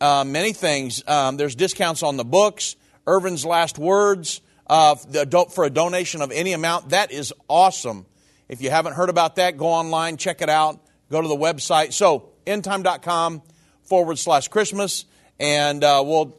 Uh, 0.01 0.25
many 0.27 0.51
things. 0.51 1.01
Um, 1.07 1.37
there's 1.37 1.55
discounts 1.55 2.03
on 2.03 2.17
the 2.17 2.25
books. 2.25 2.75
Irvin's 3.07 3.45
Last 3.45 3.79
Words 3.79 4.41
uh, 4.67 4.95
for 4.95 5.63
a 5.63 5.69
donation 5.69 6.21
of 6.21 6.31
any 6.31 6.53
amount. 6.53 6.89
That 6.89 7.11
is 7.11 7.33
awesome. 7.47 8.05
If 8.47 8.61
you 8.61 8.69
haven't 8.69 8.93
heard 8.93 9.09
about 9.09 9.37
that, 9.37 9.57
go 9.57 9.67
online, 9.67 10.17
check 10.17 10.41
it 10.41 10.49
out, 10.49 10.79
go 11.09 11.21
to 11.21 11.27
the 11.27 11.35
website. 11.35 11.93
So, 11.93 12.29
endtime.com 12.45 13.41
forward 13.83 14.19
slash 14.19 14.47
Christmas, 14.47 15.05
and 15.39 15.83
uh, 15.83 16.03
we'll 16.05 16.37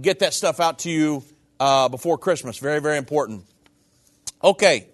get 0.00 0.20
that 0.20 0.34
stuff 0.34 0.60
out 0.60 0.80
to 0.80 0.90
you 0.90 1.24
uh, 1.58 1.88
before 1.88 2.18
Christmas. 2.18 2.58
Very, 2.58 2.80
very 2.80 2.98
important. 2.98 3.44
Okay. 4.42 4.88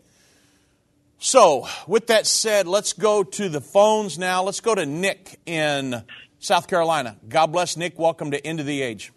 So, 1.19 1.67
with 1.89 2.07
that 2.09 2.27
said, 2.29 2.69
let's 2.69 2.93
go 2.93 3.25
to 3.25 3.49
the 3.49 3.61
phones 3.61 4.19
now. 4.19 4.45
Let's 4.45 4.61
go 4.61 4.75
to 4.77 4.87
Nick 4.87 5.41
in 5.47 6.05
South 6.39 6.69
Carolina. 6.69 7.17
God 7.29 7.49
bless 7.49 7.77
Nick. 7.77 7.99
Welcome 7.99 8.31
to 8.31 8.47
End 8.47 8.61
of 8.61 8.67
the 8.67 8.83
Age. 8.83 9.13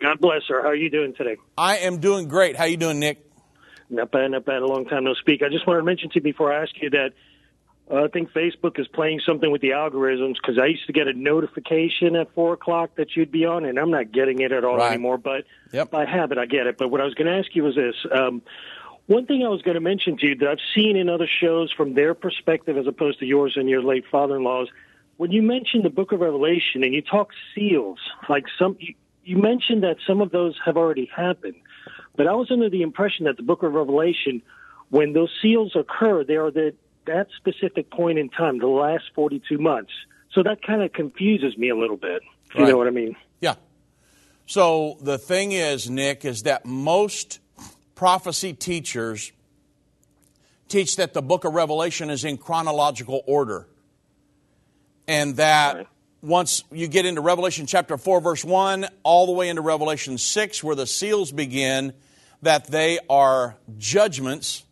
God 0.00 0.20
bless 0.20 0.42
her. 0.48 0.62
How 0.62 0.68
are 0.68 0.74
you 0.74 0.88
doing 0.88 1.12
today? 1.12 1.36
I 1.58 1.78
am 1.78 1.98
doing 1.98 2.28
great. 2.28 2.56
How 2.56 2.64
are 2.64 2.68
you 2.68 2.78
doing, 2.78 2.98
Nick? 3.00 3.27
Not 3.90 4.10
bad, 4.10 4.30
not 4.30 4.44
bad. 4.44 4.62
A 4.62 4.66
long 4.66 4.84
time 4.84 5.04
no 5.04 5.14
speak. 5.14 5.42
I 5.42 5.48
just 5.48 5.66
wanted 5.66 5.80
to 5.80 5.84
mention 5.84 6.10
to 6.10 6.16
you 6.16 6.22
before 6.22 6.52
I 6.52 6.62
ask 6.62 6.72
you 6.80 6.90
that 6.90 7.12
uh, 7.90 8.04
I 8.04 8.08
think 8.08 8.30
Facebook 8.32 8.78
is 8.78 8.86
playing 8.86 9.20
something 9.24 9.50
with 9.50 9.62
the 9.62 9.70
algorithms 9.70 10.34
because 10.34 10.58
I 10.58 10.66
used 10.66 10.86
to 10.86 10.92
get 10.92 11.08
a 11.08 11.14
notification 11.14 12.16
at 12.16 12.32
four 12.34 12.52
o'clock 12.52 12.90
that 12.96 13.16
you'd 13.16 13.32
be 13.32 13.46
on, 13.46 13.64
and 13.64 13.78
I'm 13.78 13.90
not 13.90 14.12
getting 14.12 14.40
it 14.40 14.52
at 14.52 14.64
all 14.64 14.76
right. 14.76 14.92
anymore. 14.92 15.16
But 15.16 15.44
yep. 15.72 15.90
by 15.90 16.04
habit, 16.04 16.36
I 16.38 16.46
get 16.46 16.66
it. 16.66 16.76
But 16.76 16.90
what 16.90 17.00
I 17.00 17.04
was 17.04 17.14
going 17.14 17.28
to 17.28 17.38
ask 17.38 17.54
you 17.54 17.64
was 17.64 17.76
this. 17.76 17.94
Um, 18.12 18.42
one 19.06 19.24
thing 19.24 19.42
I 19.42 19.48
was 19.48 19.62
going 19.62 19.74
to 19.76 19.80
mention 19.80 20.18
to 20.18 20.26
you 20.26 20.36
that 20.36 20.48
I've 20.48 20.58
seen 20.74 20.96
in 20.96 21.08
other 21.08 21.26
shows 21.26 21.72
from 21.72 21.94
their 21.94 22.12
perspective 22.12 22.76
as 22.76 22.86
opposed 22.86 23.20
to 23.20 23.26
yours 23.26 23.54
and 23.56 23.66
your 23.66 23.82
late 23.82 24.04
father-in-law's, 24.10 24.68
when 25.16 25.32
you 25.32 25.40
mentioned 25.40 25.82
the 25.82 25.90
Book 25.90 26.12
of 26.12 26.20
Revelation 26.20 26.84
and 26.84 26.92
you 26.92 27.00
talk 27.00 27.30
seals, 27.54 27.98
like 28.28 28.44
some, 28.58 28.76
you, 28.78 28.94
you 29.24 29.38
mentioned 29.38 29.82
that 29.82 29.96
some 30.06 30.20
of 30.20 30.30
those 30.30 30.56
have 30.62 30.76
already 30.76 31.10
happened. 31.14 31.56
But 32.18 32.26
I 32.26 32.34
was 32.34 32.50
under 32.50 32.68
the 32.68 32.82
impression 32.82 33.26
that 33.26 33.36
the 33.36 33.44
book 33.44 33.62
of 33.62 33.72
Revelation, 33.72 34.42
when 34.90 35.12
those 35.12 35.30
seals 35.40 35.76
occur, 35.76 36.24
they 36.24 36.34
are 36.34 36.50
the, 36.50 36.74
that 37.06 37.28
specific 37.36 37.90
point 37.90 38.18
in 38.18 38.28
time, 38.28 38.58
the 38.58 38.66
last 38.66 39.04
42 39.14 39.56
months. 39.56 39.92
So 40.32 40.42
that 40.42 40.60
kind 40.60 40.82
of 40.82 40.92
confuses 40.92 41.56
me 41.56 41.70
a 41.70 41.76
little 41.76 41.96
bit. 41.96 42.22
Right. 42.54 42.66
You 42.66 42.72
know 42.72 42.76
what 42.76 42.88
I 42.88 42.90
mean? 42.90 43.14
Yeah. 43.40 43.54
So 44.46 44.98
the 45.00 45.16
thing 45.16 45.52
is, 45.52 45.88
Nick, 45.88 46.24
is 46.24 46.42
that 46.42 46.66
most 46.66 47.38
prophecy 47.94 48.52
teachers 48.52 49.30
teach 50.66 50.96
that 50.96 51.14
the 51.14 51.22
book 51.22 51.44
of 51.44 51.54
Revelation 51.54 52.10
is 52.10 52.24
in 52.24 52.36
chronological 52.36 53.22
order. 53.26 53.68
And 55.06 55.36
that 55.36 55.76
right 55.76 55.86
once 56.22 56.64
you 56.72 56.88
get 56.88 57.06
into 57.06 57.20
Revelation 57.20 57.66
chapter 57.66 57.96
4, 57.96 58.20
verse 58.20 58.44
1, 58.44 58.86
all 59.02 59.26
the 59.26 59.32
way 59.32 59.48
into 59.48 59.62
Revelation 59.62 60.18
6, 60.18 60.64
where 60.64 60.74
the 60.74 60.86
seals 60.86 61.30
begin, 61.32 61.92
that 62.42 62.66
they 62.66 62.98
are 63.08 63.56
judgments. 63.76 64.64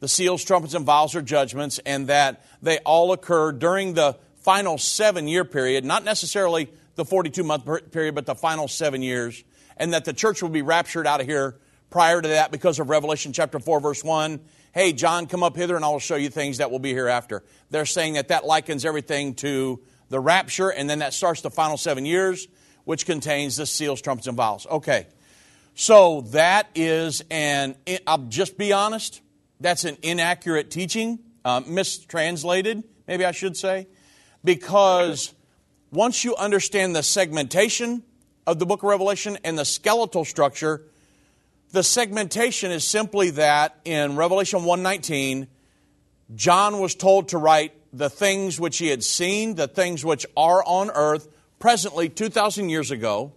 The 0.00 0.08
seals, 0.08 0.44
trumpets, 0.44 0.74
and 0.74 0.84
vials 0.84 1.14
are 1.14 1.22
judgments, 1.22 1.80
and 1.84 2.06
that 2.08 2.44
they 2.62 2.78
all 2.78 3.12
occur 3.12 3.52
during 3.52 3.94
the 3.94 4.16
final 4.36 4.78
seven 4.78 5.26
year 5.28 5.44
period, 5.44 5.84
not 5.84 6.04
necessarily 6.04 6.70
the 6.94 7.04
42 7.04 7.42
month 7.44 7.64
period, 7.92 8.14
but 8.14 8.26
the 8.26 8.34
final 8.34 8.68
seven 8.68 9.02
years. 9.02 9.44
and 9.78 9.92
that 9.92 10.04
the 10.04 10.12
church 10.12 10.42
will 10.42 10.50
be 10.50 10.62
raptured 10.62 11.06
out 11.06 11.20
of 11.20 11.26
here 11.26 11.56
prior 11.90 12.20
to 12.20 12.28
that 12.28 12.50
because 12.50 12.78
of 12.78 12.90
Revelation 12.90 13.32
chapter 13.32 13.58
4, 13.58 13.80
verse 13.80 14.04
1. 14.04 14.40
Hey, 14.72 14.92
John, 14.92 15.26
come 15.26 15.42
up 15.42 15.56
hither 15.56 15.76
and 15.76 15.84
I 15.84 15.88
will 15.88 15.98
show 16.00 16.16
you 16.16 16.28
things 16.28 16.58
that 16.58 16.70
will 16.70 16.78
be 16.78 16.92
hereafter. 16.92 17.44
They're 17.70 17.86
saying 17.86 18.14
that 18.14 18.28
that 18.28 18.44
likens 18.44 18.84
everything 18.84 19.34
to 19.36 19.80
the 20.08 20.20
rapture, 20.20 20.70
and 20.70 20.88
then 20.88 21.00
that 21.00 21.14
starts 21.14 21.42
the 21.42 21.50
final 21.50 21.76
seven 21.76 22.04
years, 22.06 22.48
which 22.84 23.06
contains 23.06 23.56
the 23.56 23.66
seals, 23.66 24.00
trumpets, 24.00 24.26
and 24.26 24.36
vials. 24.36 24.66
Okay. 24.66 25.06
So 25.80 26.22
that 26.32 26.68
is 26.74 27.22
an, 27.30 27.76
I'll 28.04 28.26
just 28.26 28.58
be 28.58 28.72
honest, 28.72 29.22
that's 29.60 29.84
an 29.84 29.96
inaccurate 30.02 30.72
teaching, 30.72 31.20
uh, 31.44 31.60
mistranslated, 31.64 32.82
maybe 33.06 33.24
I 33.24 33.30
should 33.30 33.56
say, 33.56 33.86
because 34.42 35.32
once 35.92 36.24
you 36.24 36.34
understand 36.34 36.96
the 36.96 37.04
segmentation 37.04 38.02
of 38.44 38.58
the 38.58 38.66
book 38.66 38.82
of 38.82 38.88
Revelation 38.88 39.38
and 39.44 39.56
the 39.56 39.64
skeletal 39.64 40.24
structure, 40.24 40.82
the 41.70 41.84
segmentation 41.84 42.72
is 42.72 42.82
simply 42.82 43.30
that 43.30 43.78
in 43.84 44.16
Revelation 44.16 44.64
119, 44.64 45.46
John 46.34 46.80
was 46.80 46.96
told 46.96 47.28
to 47.28 47.38
write 47.38 47.72
the 47.92 48.10
things 48.10 48.58
which 48.58 48.78
he 48.78 48.88
had 48.88 49.04
seen, 49.04 49.54
the 49.54 49.68
things 49.68 50.04
which 50.04 50.26
are 50.36 50.60
on 50.64 50.90
earth 50.90 51.28
presently 51.60 52.08
2,000 52.08 52.68
years 52.68 52.90
ago, 52.90 53.32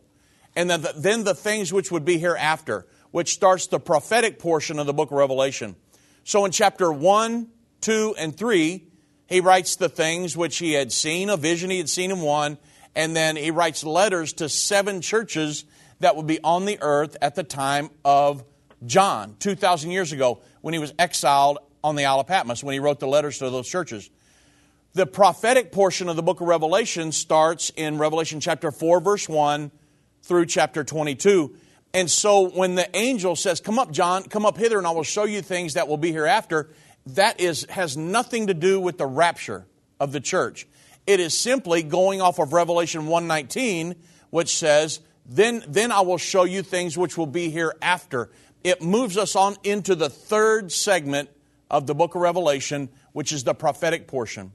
and 0.56 0.70
then 0.70 0.82
the, 0.82 0.94
then 0.96 1.24
the 1.24 1.36
things 1.36 1.72
which 1.72 1.92
would 1.92 2.06
be 2.06 2.18
hereafter, 2.18 2.86
which 3.12 3.34
starts 3.34 3.68
the 3.68 3.80
prophetic 3.80 4.40
portion 4.40 4.80
of 4.80 4.86
the 4.86 4.94
book 4.94 5.12
of 5.12 5.18
Revelation. 5.18 5.76
So 6.24 6.46
in 6.46 6.52
chapter 6.52 6.92
1, 6.92 7.48
2, 7.82 8.16
and 8.18 8.36
3, 8.36 8.88
he 9.28 9.40
writes 9.40 9.78
the 9.78 9.90
things 9.90 10.36
which 10.36 10.58
he 10.58 10.74
had 10.74 10.92
seen, 10.92 11.30
a 11.30 11.38
vision 11.38 11.70
he 11.70 11.78
had 11.78 11.90
seen 11.90 12.12
in 12.12 12.20
one, 12.20 12.58
and 12.96 13.16
then 13.16 13.38
he 13.38 13.52
writes 13.52 13.84
letters 13.84 14.34
to 14.34 14.50
seven 14.50 15.02
churches 15.02 15.64
that 16.02 16.16
would 16.16 16.28
be 16.28 16.40
on 16.44 16.66
the 16.66 16.78
earth 16.82 17.16
at 17.22 17.36
the 17.36 17.44
time 17.44 17.90
of 18.04 18.44
John, 18.86 19.36
2,000 19.40 19.92
years 19.92 20.12
ago, 20.12 20.42
when 20.62 20.74
he 20.74 20.80
was 20.80 20.94
exiled 21.00 21.60
on 21.84 21.96
the 21.96 22.06
Isle 22.06 22.20
of 22.20 22.28
Patmos, 22.28 22.64
when 22.64 22.74
he 22.74 22.80
wrote 22.80 23.00
the 23.00 23.08
letters 23.08 23.38
to 23.40 23.50
those 23.50 23.70
churches. 23.70 24.10
The 24.94 25.06
prophetic 25.06 25.72
portion 25.72 26.10
of 26.10 26.18
the 26.18 26.24
book 26.24 26.42
of 26.42 26.48
Revelation 26.48 27.12
starts 27.12 27.72
in 27.76 27.98
Revelation 27.98 28.42
chapter 28.42 28.72
4, 28.72 29.00
verse 29.00 29.30
1 29.30 29.72
through 30.24 30.46
chapter 30.46 30.84
22. 30.84 31.56
And 31.94 32.10
so 32.10 32.50
when 32.50 32.76
the 32.76 32.96
angel 32.96 33.36
says, 33.36 33.60
Come 33.60 33.78
up, 33.78 33.92
John, 33.92 34.24
come 34.24 34.46
up 34.46 34.58
hither, 34.58 34.78
and 34.78 34.88
I 34.88 34.92
will 34.92 35.04
show 35.04 35.26
you 35.26 35.42
things 35.42 35.74
that 35.74 35.88
will 35.88 35.98
be 35.98 36.12
hereafter, 36.12 36.70
that 37.08 37.40
is, 37.40 37.66
has 37.70 37.98
nothing 37.98 38.48
to 38.48 38.54
do 38.54 38.80
with 38.80 38.98
the 38.98 39.06
rapture 39.06 39.66
of 40.00 40.12
the 40.12 40.20
church. 40.20 40.68
It 41.08 41.20
is 41.20 41.38
simply 41.38 41.84
going 41.84 42.22
off 42.22 42.40
of 42.40 42.54
Revelation 42.54 43.08
119, 43.08 43.96
which 44.30 44.56
says, 44.56 45.00
then, 45.26 45.64
then 45.68 45.92
I 45.92 46.02
will 46.02 46.18
show 46.18 46.44
you 46.44 46.62
things 46.62 46.98
which 46.98 47.18
will 47.18 47.28
be 47.28 47.50
hereafter. 47.50 48.30
It 48.64 48.82
moves 48.82 49.18
us 49.18 49.36
on 49.36 49.56
into 49.64 49.96
the 49.96 50.10
third 50.10 50.72
segment 50.72 51.30
of 51.70 51.88
the 51.88 51.96
book 51.96 52.16
of 52.16 52.22
Revelation, 52.22 52.90
which 53.14 53.32
is 53.32 53.44
the 53.44 53.54
prophetic 53.54 54.08
portion. 54.08 54.52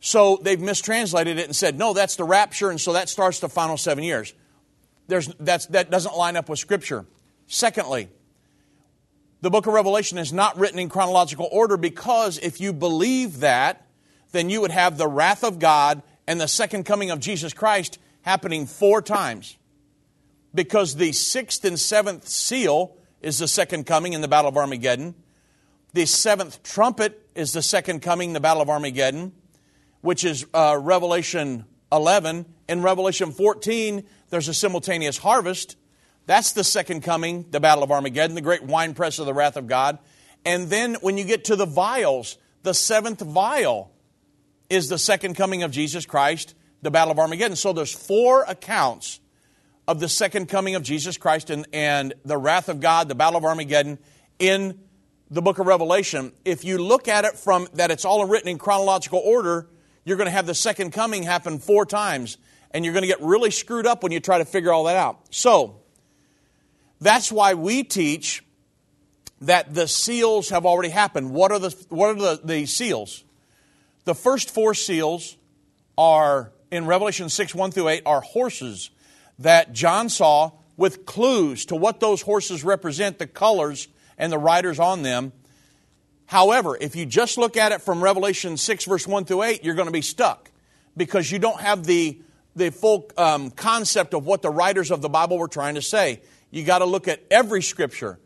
So 0.00 0.40
they've 0.42 0.60
mistranslated 0.60 1.38
it 1.38 1.44
and 1.44 1.54
said, 1.54 1.78
no, 1.78 1.92
that's 1.92 2.16
the 2.16 2.24
rapture, 2.24 2.70
and 2.70 2.80
so 2.80 2.94
that 2.94 3.08
starts 3.08 3.38
the 3.38 3.48
final 3.48 3.76
seven 3.76 4.02
years. 4.02 4.34
There's, 5.12 5.28
that's, 5.38 5.66
that 5.66 5.90
doesn't 5.90 6.16
line 6.16 6.38
up 6.38 6.48
with 6.48 6.58
Scripture. 6.58 7.04
Secondly, 7.46 8.08
the 9.42 9.50
book 9.50 9.66
of 9.66 9.74
Revelation 9.74 10.16
is 10.16 10.32
not 10.32 10.56
written 10.56 10.78
in 10.78 10.88
chronological 10.88 11.50
order 11.52 11.76
because 11.76 12.38
if 12.38 12.62
you 12.62 12.72
believe 12.72 13.40
that, 13.40 13.86
then 14.30 14.48
you 14.48 14.62
would 14.62 14.70
have 14.70 14.96
the 14.96 15.06
wrath 15.06 15.44
of 15.44 15.58
God 15.58 16.02
and 16.26 16.40
the 16.40 16.48
second 16.48 16.84
coming 16.84 17.10
of 17.10 17.20
Jesus 17.20 17.52
Christ 17.52 17.98
happening 18.22 18.64
four 18.64 19.02
times. 19.02 19.58
Because 20.54 20.94
the 20.94 21.12
sixth 21.12 21.62
and 21.66 21.78
seventh 21.78 22.26
seal 22.26 22.96
is 23.20 23.36
the 23.36 23.48
second 23.48 23.84
coming 23.84 24.14
in 24.14 24.22
the 24.22 24.28
Battle 24.28 24.48
of 24.48 24.56
Armageddon. 24.56 25.14
The 25.92 26.06
seventh 26.06 26.62
trumpet 26.62 27.20
is 27.34 27.52
the 27.52 27.60
second 27.60 28.00
coming 28.00 28.30
in 28.30 28.32
the 28.32 28.40
Battle 28.40 28.62
of 28.62 28.70
Armageddon, 28.70 29.32
which 30.00 30.24
is 30.24 30.46
uh, 30.54 30.78
Revelation 30.80 31.66
11. 31.92 32.46
In 32.68 32.80
Revelation 32.80 33.32
14, 33.32 34.04
there's 34.32 34.48
a 34.48 34.54
simultaneous 34.54 35.18
harvest. 35.18 35.76
That's 36.24 36.52
the 36.52 36.64
second 36.64 37.02
coming, 37.02 37.44
the 37.50 37.60
Battle 37.60 37.84
of 37.84 37.90
Armageddon, 37.90 38.34
the 38.34 38.40
great 38.40 38.62
winepress 38.62 39.18
of 39.18 39.26
the 39.26 39.34
wrath 39.34 39.58
of 39.58 39.66
God. 39.66 39.98
And 40.46 40.70
then 40.70 40.94
when 41.02 41.18
you 41.18 41.24
get 41.24 41.44
to 41.44 41.56
the 41.56 41.66
vials, 41.66 42.38
the 42.62 42.72
seventh 42.72 43.20
vial 43.20 43.92
is 44.70 44.88
the 44.88 44.96
second 44.96 45.34
coming 45.34 45.62
of 45.64 45.70
Jesus 45.70 46.06
Christ, 46.06 46.54
the 46.80 46.90
Battle 46.90 47.12
of 47.12 47.18
Armageddon. 47.18 47.56
So 47.56 47.74
there's 47.74 47.92
four 47.92 48.44
accounts 48.48 49.20
of 49.86 50.00
the 50.00 50.08
second 50.08 50.48
coming 50.48 50.76
of 50.76 50.82
Jesus 50.82 51.18
Christ 51.18 51.50
and, 51.50 51.66
and 51.70 52.14
the 52.24 52.38
wrath 52.38 52.70
of 52.70 52.80
God, 52.80 53.08
the 53.08 53.14
Battle 53.14 53.36
of 53.36 53.44
Armageddon 53.44 53.98
in 54.38 54.80
the 55.30 55.42
book 55.42 55.58
of 55.58 55.66
Revelation. 55.66 56.32
If 56.46 56.64
you 56.64 56.78
look 56.78 57.06
at 57.06 57.26
it 57.26 57.36
from 57.36 57.68
that 57.74 57.90
it's 57.90 58.06
all 58.06 58.24
written 58.24 58.48
in 58.48 58.56
chronological 58.56 59.18
order, 59.18 59.68
you're 60.06 60.16
going 60.16 60.26
to 60.28 60.32
have 60.32 60.46
the 60.46 60.54
second 60.54 60.92
coming 60.92 61.22
happen 61.22 61.58
four 61.58 61.84
times, 61.84 62.38
and 62.72 62.84
you're 62.84 62.94
going 62.94 63.02
to 63.02 63.08
get 63.08 63.20
really 63.20 63.50
screwed 63.50 63.86
up 63.86 64.02
when 64.02 64.12
you 64.12 64.20
try 64.20 64.38
to 64.38 64.44
figure 64.44 64.72
all 64.72 64.84
that 64.84 64.96
out. 64.96 65.20
So, 65.30 65.80
that's 67.00 67.32
why 67.32 67.54
we 67.54 67.82
teach 67.82 68.44
that 69.40 69.74
the 69.74 69.88
seals 69.88 70.50
have 70.50 70.64
already 70.64 70.88
happened. 70.88 71.32
What 71.32 71.50
are 71.50 71.58
the, 71.58 71.70
what 71.88 72.10
are 72.10 72.14
the, 72.36 72.40
the 72.44 72.66
seals? 72.66 73.24
The 74.04 74.14
first 74.14 74.50
four 74.50 74.74
seals 74.74 75.36
are, 75.98 76.52
in 76.70 76.86
Revelation 76.86 77.28
6 77.28 77.54
1 77.54 77.72
through 77.72 77.88
8, 77.88 78.02
are 78.06 78.20
horses 78.20 78.90
that 79.38 79.72
John 79.72 80.08
saw 80.08 80.52
with 80.76 81.04
clues 81.06 81.66
to 81.66 81.76
what 81.76 82.00
those 82.00 82.22
horses 82.22 82.64
represent, 82.64 83.18
the 83.18 83.26
colors 83.26 83.88
and 84.16 84.32
the 84.32 84.38
riders 84.38 84.78
on 84.78 85.02
them. 85.02 85.32
However, 86.26 86.78
if 86.80 86.96
you 86.96 87.04
just 87.04 87.36
look 87.36 87.56
at 87.56 87.72
it 87.72 87.82
from 87.82 88.02
Revelation 88.02 88.56
6, 88.56 88.84
verse 88.84 89.06
1 89.06 89.24
through 89.24 89.42
8, 89.42 89.64
you're 89.64 89.74
going 89.74 89.86
to 89.86 89.92
be 89.92 90.02
stuck 90.02 90.50
because 90.96 91.30
you 91.30 91.38
don't 91.38 91.60
have 91.60 91.84
the, 91.84 92.20
the 92.54 92.70
full 92.70 93.10
um, 93.16 93.50
concept 93.50 94.14
of 94.14 94.26
what 94.26 94.42
the 94.42 94.50
writers 94.50 94.90
of 94.90 95.02
the 95.02 95.08
Bible 95.08 95.38
were 95.38 95.48
trying 95.48 95.74
to 95.74 95.82
say. 95.82 96.22
You 96.50 96.64
got 96.64 96.78
to 96.78 96.84
look 96.84 97.08
at 97.08 97.22
every 97.30 97.62
scripture. 97.62 98.18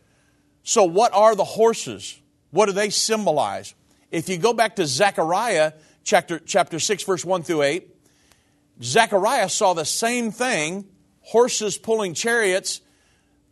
So, 0.62 0.84
what 0.84 1.14
are 1.14 1.34
the 1.34 1.44
horses? 1.44 2.20
What 2.50 2.66
do 2.66 2.72
they 2.72 2.90
symbolize? 2.90 3.74
If 4.10 4.28
you 4.28 4.38
go 4.38 4.52
back 4.52 4.76
to 4.76 4.86
Zechariah 4.86 5.72
chapter, 6.02 6.38
chapter 6.38 6.78
6, 6.78 7.04
verse 7.04 7.24
1 7.24 7.42
through 7.42 7.62
8, 7.62 7.88
Zechariah 8.82 9.48
saw 9.48 9.74
the 9.74 9.84
same 9.84 10.30
thing 10.30 10.86
horses 11.20 11.76
pulling 11.76 12.14
chariots. 12.14 12.80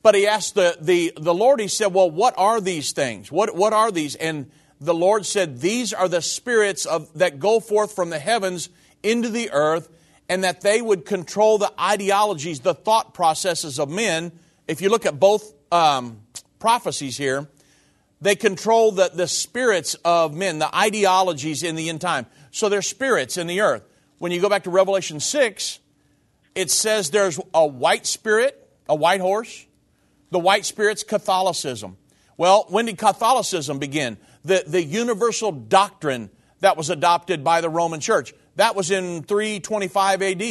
But 0.03 0.15
he 0.15 0.27
asked 0.27 0.55
the, 0.55 0.77
the, 0.81 1.13
the 1.17 1.35
Lord, 1.35 1.61
he 1.61 1.69
said, 1.69 1.95
Well, 1.95 2.11
what 2.11 2.35
are 2.37 2.61
these 2.61 2.93
things? 2.93 3.33
What, 3.33 3.55
what 3.55 3.73
are 3.73 3.91
these? 3.91 4.15
And 4.17 4.51
the 4.81 4.95
Lord 4.95 5.25
said, 5.25 5.61
These 5.61 5.93
are 5.93 6.09
the 6.09 6.23
spirits 6.23 6.85
of, 6.85 7.13
that 7.19 7.39
go 7.39 7.59
forth 7.59 7.95
from 7.95 8.11
the 8.11 8.19
heavens 8.19 8.69
into 9.03 9.29
the 9.29 9.51
earth, 9.51 9.89
and 10.29 10.45
that 10.45 10.63
they 10.63 10.81
would 10.81 11.05
control 11.05 11.59
the 11.59 11.73
ideologies, 11.81 12.61
the 12.61 12.75
thought 12.75 13.15
processes 13.15 13.79
of 13.79 13.91
men. 13.91 14.33
If 14.67 14.81
you 14.81 14.89
look 14.89 15.07
at 15.07 15.21
both 15.21 15.53
um, 15.71 16.21
prophecies 16.59 17.17
here, 17.17 17.49
they 18.21 18.35
control 18.35 18.93
the, 18.93 19.11
the 19.13 19.29
spirits 19.29 19.95
of 20.05 20.35
men, 20.35 20.59
the 20.59 20.75
ideologies 20.75 21.63
in 21.63 21.77
the 21.77 21.89
end 21.89 22.01
time. 22.01 22.27
So 22.51 22.69
they're 22.69 22.83
spirits 22.83 23.37
in 23.37 23.47
the 23.47 23.61
earth. 23.61 23.83
When 24.19 24.33
you 24.33 24.41
go 24.41 24.49
back 24.49 24.65
to 24.65 24.71
Revelation 24.71 25.21
6, 25.21 25.79
it 26.55 26.71
says 26.71 27.11
there's 27.11 27.39
a 27.53 27.67
white 27.67 28.07
spirit, 28.07 28.71
a 28.89 28.95
white 28.95 29.21
horse. 29.21 29.67
The 30.31 30.39
white 30.39 30.65
spirit's 30.65 31.05
Catholicism. 31.05 31.97
Well, 32.37 32.67
when 32.69 32.87
did 32.87 32.99
Catholicism 32.99 33.79
begin? 33.79 34.17
The, 34.45 34.65
the 34.67 34.83
universal 34.83 35.53
doctrine 35.53 36.31
that 36.61 36.77
was 36.77 36.91
adopted 36.91 37.45
by 37.45 37.61
the 37.61 37.69
Roman 37.69 38.01
Church. 38.01 38.33
That 38.57 38.77
was 38.77 38.91
in 38.91 39.23
325 39.25 40.23
AD. 40.23 40.43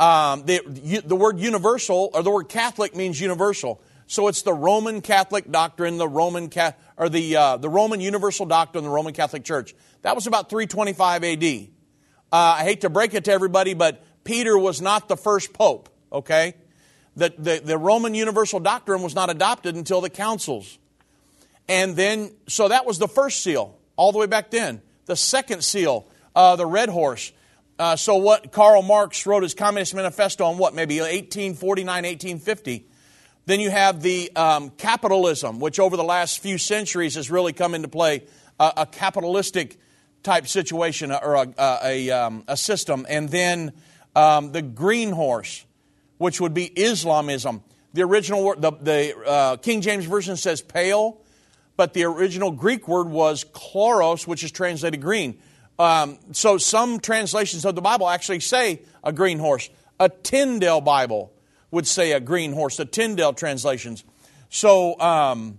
Um, 0.00 0.44
the, 0.46 1.02
the 1.04 1.16
word 1.16 1.40
universal, 1.40 2.10
or 2.14 2.22
the 2.22 2.30
word 2.30 2.48
Catholic 2.48 2.94
means 2.94 3.20
universal. 3.20 3.80
So 4.06 4.28
it's 4.28 4.42
the 4.42 4.54
Roman 4.54 5.00
Catholic 5.00 5.50
doctrine, 5.50 5.98
the 5.98 6.08
Roman 6.08 6.50
or 6.96 7.08
the 7.08 7.36
uh, 7.36 7.56
the 7.58 7.68
Roman 7.68 8.00
Universal 8.00 8.46
doctrine, 8.46 8.84
the 8.84 8.90
Roman 8.90 9.12
Catholic 9.12 9.44
Church. 9.44 9.74
That 10.02 10.14
was 10.14 10.26
about 10.26 10.48
325 10.48 11.24
A.D. 11.24 11.70
Uh, 12.32 12.36
I 12.36 12.64
hate 12.64 12.82
to 12.82 12.90
break 12.90 13.14
it 13.14 13.24
to 13.24 13.32
everybody, 13.32 13.74
but 13.74 14.02
Peter 14.24 14.56
was 14.56 14.80
not 14.80 15.08
the 15.08 15.16
first 15.16 15.52
pope, 15.52 15.88
okay? 16.12 16.54
The, 17.16 17.32
the, 17.36 17.60
the 17.64 17.78
Roman 17.78 18.14
universal 18.14 18.60
doctrine 18.60 19.02
was 19.02 19.14
not 19.14 19.30
adopted 19.30 19.74
until 19.74 20.00
the 20.00 20.10
councils. 20.10 20.78
And 21.68 21.96
then, 21.96 22.32
so 22.46 22.68
that 22.68 22.86
was 22.86 22.98
the 22.98 23.08
first 23.08 23.42
seal, 23.42 23.78
all 23.96 24.12
the 24.12 24.18
way 24.18 24.26
back 24.26 24.50
then. 24.50 24.82
The 25.06 25.16
second 25.16 25.64
seal, 25.64 26.06
uh, 26.38 26.54
the 26.54 26.64
red 26.64 26.88
horse. 26.88 27.32
Uh, 27.80 27.96
so 27.96 28.14
what 28.14 28.52
Karl 28.52 28.80
Marx 28.80 29.26
wrote 29.26 29.42
his 29.42 29.54
Communist 29.54 29.92
Manifesto 29.92 30.44
on 30.44 30.56
what, 30.56 30.72
maybe 30.72 31.00
1849, 31.00 31.86
1850. 31.86 32.86
Then 33.46 33.58
you 33.58 33.70
have 33.70 34.02
the 34.02 34.30
um, 34.36 34.70
capitalism, 34.70 35.58
which 35.58 35.80
over 35.80 35.96
the 35.96 36.04
last 36.04 36.38
few 36.38 36.56
centuries 36.56 37.16
has 37.16 37.28
really 37.28 37.52
come 37.52 37.74
into 37.74 37.88
play, 37.88 38.22
uh, 38.60 38.70
a 38.76 38.86
capitalistic 38.86 39.78
type 40.22 40.46
situation 40.46 41.10
or 41.10 41.34
a, 41.34 41.54
a, 41.58 41.78
a, 41.82 42.10
um, 42.10 42.44
a 42.46 42.56
system. 42.56 43.04
And 43.08 43.28
then 43.28 43.72
um, 44.14 44.52
the 44.52 44.62
green 44.62 45.10
horse, 45.10 45.64
which 46.18 46.40
would 46.40 46.54
be 46.54 46.70
Islamism. 46.80 47.64
The 47.94 48.02
original 48.02 48.44
word, 48.44 48.62
the, 48.62 48.72
the 48.72 49.18
uh, 49.26 49.56
King 49.56 49.80
James 49.80 50.04
Version 50.04 50.36
says 50.36 50.62
pale, 50.62 51.20
but 51.76 51.94
the 51.94 52.04
original 52.04 52.52
Greek 52.52 52.86
word 52.86 53.08
was 53.08 53.44
chloros, 53.44 54.24
which 54.24 54.44
is 54.44 54.52
translated 54.52 55.00
green. 55.00 55.40
Um, 55.78 56.18
so 56.32 56.58
some 56.58 56.98
translations 56.98 57.64
of 57.64 57.74
the 57.74 57.80
Bible 57.80 58.08
actually 58.08 58.40
say 58.40 58.82
a 59.04 59.12
green 59.12 59.38
horse. 59.38 59.70
A 60.00 60.08
Tyndale 60.08 60.80
Bible 60.80 61.32
would 61.70 61.86
say 61.86 62.12
a 62.12 62.20
green 62.20 62.52
horse, 62.52 62.76
the 62.76 62.84
Tyndale 62.84 63.32
translations. 63.32 64.04
So 64.48 64.98
um, 65.00 65.58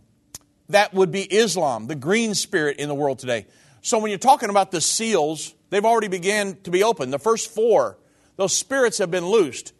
that 0.70 0.94
would 0.94 1.12
be 1.12 1.22
Islam, 1.22 1.88
the 1.88 1.96
green 1.96 2.36
spirit 2.36 2.78
in 2.78 2.90
the 2.90 2.96
world 2.96 3.20
today. 3.20 3.46
So 3.82 4.00
when 4.00 4.10
you're 4.12 4.18
talking 4.18 4.50
about 4.50 4.72
the 4.72 4.82
seals, 4.82 5.54
they've 5.70 5.86
already 5.86 6.08
began 6.08 6.58
to 6.64 6.72
be 6.72 6.84
opened. 6.84 7.14
The 7.14 7.20
first 7.20 7.54
four, 7.54 7.98
those 8.36 8.56
spirits 8.56 8.98
have 8.98 9.12
been 9.12 9.26
loosed. 9.26 9.74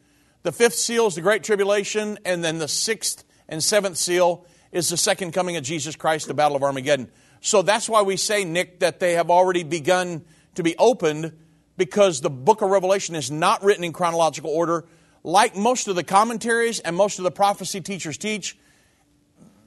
The 0.44 0.52
fifth 0.52 0.76
seal 0.76 1.08
is 1.08 1.16
the 1.16 1.22
Great 1.22 1.44
Tribulation, 1.44 2.18
and 2.24 2.44
then 2.44 2.60
the 2.60 2.68
sixth 2.68 3.26
and 3.50 3.62
seventh 3.64 3.98
seal 3.98 4.46
is 4.72 4.90
the 4.90 4.98
second 4.98 5.34
coming 5.34 5.58
of 5.58 5.64
Jesus 5.64 5.96
Christ, 5.96 6.28
the 6.28 6.34
Battle 6.34 6.56
of 6.56 6.64
Armageddon. 6.64 7.12
So 7.42 7.62
that's 7.62 7.88
why 7.88 8.02
we 8.02 8.18
say, 8.18 8.44
Nick, 8.44 8.80
that 8.80 9.00
they 9.00 9.14
have 9.14 9.30
already 9.30 9.64
begun 9.64 10.24
to 10.56 10.64
be 10.64 10.76
opened 10.78 11.34
because 11.78 12.22
the 12.22 12.30
book 12.30 12.62
of 12.62 12.70
Revelation 12.70 13.16
is 13.16 13.32
not 13.32 13.64
written 13.64 13.84
in 13.84 13.94
chronological 13.94 14.52
order. 14.52 14.86
Like 15.24 15.56
most 15.56 15.88
of 15.88 15.96
the 15.96 16.04
commentaries 16.04 16.80
and 16.80 16.96
most 16.96 17.20
of 17.20 17.24
the 17.24 17.32
prophecy 17.32 17.82
teachers 17.82 18.18
teach, 18.18 18.58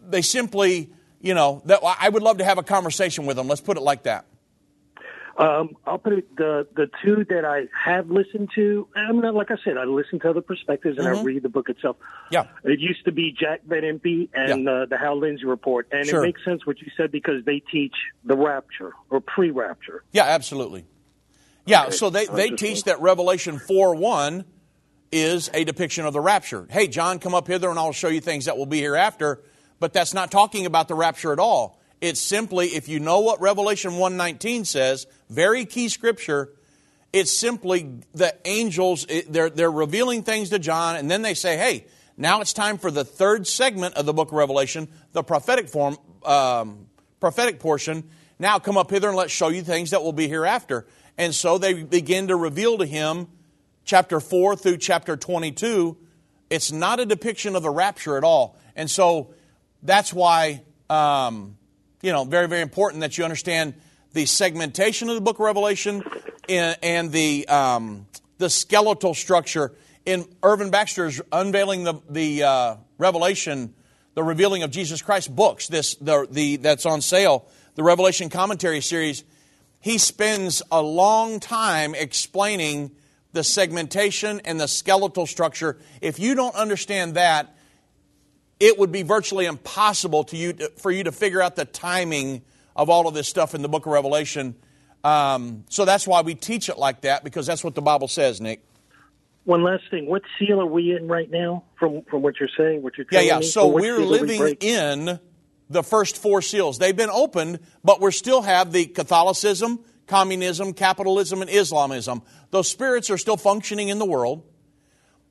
they 0.06 0.22
simply, 0.22 0.92
you 1.20 1.34
know, 1.34 1.62
that, 1.66 1.80
I 1.82 2.08
would 2.08 2.22
love 2.22 2.38
to 2.38 2.44
have 2.44 2.58
a 2.58 2.62
conversation 2.62 3.26
with 3.26 3.36
them. 3.36 3.48
Let's 3.48 3.60
put 3.60 3.76
it 3.76 3.82
like 3.82 4.02
that. 4.02 4.26
Um, 5.38 5.76
I'll 5.86 5.98
put 5.98 6.12
it, 6.12 6.36
the 6.36 6.66
the 6.76 6.90
two 7.02 7.24
that 7.30 7.44
I 7.44 7.62
have 7.72 8.10
listened 8.10 8.50
to. 8.54 8.86
I'm 8.94 9.20
not 9.20 9.34
like 9.34 9.50
I 9.50 9.56
said. 9.64 9.78
I 9.78 9.84
listen 9.84 10.20
to 10.20 10.30
other 10.30 10.42
perspectives 10.42 10.98
and 10.98 11.06
Mm-hmm. 11.06 11.20
I 11.20 11.22
read 11.22 11.42
the 11.42 11.48
book 11.48 11.68
itself. 11.70 11.96
Yeah. 12.30 12.44
It 12.64 12.80
used 12.80 13.04
to 13.06 13.12
be 13.12 13.32
Jack 13.38 13.62
Van 13.66 13.82
Impe 13.82 14.28
and 14.34 14.64
Yeah. 14.64 14.70
uh, 14.70 14.86
the 14.86 14.98
Hal 14.98 15.18
Lindsey 15.18 15.46
report, 15.46 15.88
and 15.90 16.06
Sure. 16.06 16.20
it 16.22 16.26
makes 16.26 16.44
sense 16.44 16.66
what 16.66 16.80
you 16.80 16.88
said 16.96 17.10
because 17.10 17.44
they 17.46 17.60
teach 17.60 17.94
the 18.24 18.36
rapture 18.36 18.92
or 19.10 19.20
pre-rapture. 19.20 20.04
Yeah, 20.12 20.24
absolutely. 20.24 20.84
Yeah, 21.64 21.84
Okay. 21.84 21.92
so 21.92 22.10
they, 22.10 22.26
they 22.26 22.50
teach 22.50 22.84
that 22.84 23.00
Revelation 23.00 23.58
4 23.58 23.94
1 23.94 24.44
is 25.12 25.50
a 25.54 25.64
depiction 25.64 26.04
of 26.06 26.12
the 26.12 26.20
rapture. 26.20 26.66
Hey, 26.70 26.88
John, 26.88 27.18
come 27.18 27.34
up 27.34 27.46
hither 27.46 27.70
and 27.70 27.78
I'll 27.78 27.92
show 27.92 28.08
you 28.08 28.20
things 28.20 28.46
that 28.46 28.56
will 28.58 28.66
be 28.66 28.80
hereafter. 28.80 29.42
But 29.78 29.92
that's 29.92 30.14
not 30.14 30.30
talking 30.30 30.64
about 30.66 30.88
the 30.88 30.94
rapture 30.94 31.32
at 31.32 31.38
all. 31.38 31.78
It's 32.02 32.20
simply, 32.20 32.74
if 32.74 32.88
you 32.88 32.98
know 32.98 33.20
what 33.20 33.40
Revelation 33.40 33.92
119 33.92 34.64
says, 34.64 35.06
very 35.30 35.64
key 35.64 35.88
scripture, 35.88 36.52
it's 37.12 37.30
simply 37.30 38.00
the 38.12 38.34
angels, 38.44 39.06
they're, 39.28 39.48
they're 39.48 39.70
revealing 39.70 40.24
things 40.24 40.50
to 40.50 40.58
John, 40.58 40.96
and 40.96 41.08
then 41.08 41.22
they 41.22 41.34
say, 41.34 41.56
hey, 41.56 41.86
now 42.16 42.40
it's 42.40 42.52
time 42.52 42.76
for 42.76 42.90
the 42.90 43.04
third 43.04 43.46
segment 43.46 43.94
of 43.94 44.04
the 44.04 44.12
book 44.12 44.32
of 44.32 44.34
Revelation, 44.34 44.88
the 45.12 45.22
prophetic 45.22 45.68
form, 45.68 45.96
um, 46.24 46.88
prophetic 47.20 47.60
portion. 47.60 48.02
Now 48.36 48.58
come 48.58 48.76
up 48.76 48.90
hither 48.90 49.06
and 49.06 49.16
let's 49.16 49.32
show 49.32 49.48
you 49.48 49.62
things 49.62 49.90
that 49.90 50.02
will 50.02 50.12
be 50.12 50.26
hereafter. 50.26 50.88
And 51.16 51.32
so 51.32 51.56
they 51.56 51.84
begin 51.84 52.26
to 52.28 52.36
reveal 52.36 52.78
to 52.78 52.84
him, 52.84 53.28
chapter 53.84 54.18
4 54.18 54.56
through 54.56 54.78
chapter 54.78 55.16
22, 55.16 55.96
it's 56.50 56.72
not 56.72 56.98
a 56.98 57.06
depiction 57.06 57.54
of 57.54 57.62
the 57.62 57.70
rapture 57.70 58.16
at 58.16 58.24
all. 58.24 58.58
And 58.74 58.90
so 58.90 59.34
that's 59.84 60.12
why, 60.12 60.62
um, 60.90 61.58
you 62.02 62.10
know, 62.10 62.24
very, 62.24 62.48
very 62.48 62.62
important 62.62 63.00
that 63.00 63.16
you 63.16 63.24
understand 63.24 63.74
the 64.12 64.26
segmentation 64.26 65.08
of 65.08 65.14
the 65.14 65.20
book 65.20 65.36
of 65.36 65.44
Revelation 65.44 66.02
and, 66.48 67.12
the, 67.12 67.46
um, 67.48 68.06
the 68.38 68.50
skeletal 68.50 69.14
structure. 69.14 69.72
In 70.04 70.26
Irvin 70.42 70.70
Baxter's 70.70 71.20
unveiling 71.30 71.84
the, 71.84 71.94
the 72.10 72.42
uh, 72.42 72.76
Revelation, 72.98 73.72
the 74.14 74.22
revealing 74.22 74.64
of 74.64 74.72
Jesus 74.72 75.00
Christ 75.00 75.34
books, 75.34 75.68
this 75.68 75.94
the, 75.94 76.26
the 76.28 76.56
that's 76.56 76.84
on 76.84 77.00
sale, 77.00 77.48
the 77.76 77.84
Revelation 77.84 78.28
commentary 78.28 78.80
series, 78.80 79.22
he 79.80 79.98
spends 79.98 80.60
a 80.72 80.82
long 80.82 81.38
time 81.38 81.94
explaining 81.94 82.90
the 83.32 83.44
segmentation 83.44 84.40
and 84.44 84.60
the 84.60 84.68
skeletal 84.68 85.26
structure. 85.26 85.78
If 86.00 86.18
you 86.18 86.34
don't 86.34 86.54
understand 86.54 87.14
that, 87.14 87.56
it 88.62 88.78
would 88.78 88.92
be 88.92 89.02
virtually 89.02 89.46
impossible 89.46 90.22
to 90.22 90.36
you 90.36 90.52
to, 90.52 90.68
for 90.76 90.92
you 90.92 91.02
to 91.02 91.10
figure 91.10 91.42
out 91.42 91.56
the 91.56 91.64
timing 91.64 92.42
of 92.76 92.88
all 92.88 93.08
of 93.08 93.14
this 93.14 93.26
stuff 93.26 93.56
in 93.56 93.60
the 93.60 93.68
book 93.68 93.86
of 93.86 93.92
Revelation. 93.92 94.54
Um, 95.02 95.64
so 95.68 95.84
that's 95.84 96.06
why 96.06 96.20
we 96.20 96.36
teach 96.36 96.68
it 96.68 96.78
like 96.78 97.00
that 97.00 97.24
because 97.24 97.44
that's 97.44 97.64
what 97.64 97.74
the 97.74 97.82
Bible 97.82 98.06
says, 98.06 98.40
Nick. 98.40 98.64
One 99.42 99.64
last 99.64 99.82
thing: 99.90 100.06
what 100.06 100.22
seal 100.38 100.60
are 100.60 100.66
we 100.66 100.94
in 100.96 101.08
right 101.08 101.28
now? 101.28 101.64
From 101.76 102.02
from 102.02 102.22
what 102.22 102.38
you're 102.38 102.48
saying, 102.56 102.82
what 102.82 102.96
you're 102.96 103.06
Yeah, 103.10 103.18
telling 103.18 103.28
yeah. 103.28 103.38
me? 103.40 103.46
So 103.46 103.66
we're 103.66 103.98
did 103.98 104.08
we 104.08 104.18
living 104.20 104.56
in 104.60 105.18
the 105.68 105.82
first 105.82 106.16
four 106.16 106.40
seals. 106.40 106.78
They've 106.78 106.94
been 106.96 107.10
opened, 107.10 107.58
but 107.82 108.00
we 108.00 108.12
still 108.12 108.42
have 108.42 108.70
the 108.70 108.86
Catholicism, 108.86 109.80
communism, 110.06 110.72
capitalism, 110.72 111.42
and 111.42 111.50
Islamism. 111.50 112.22
Those 112.52 112.68
spirits 112.68 113.10
are 113.10 113.18
still 113.18 113.36
functioning 113.36 113.88
in 113.88 113.98
the 113.98 114.06
world. 114.06 114.44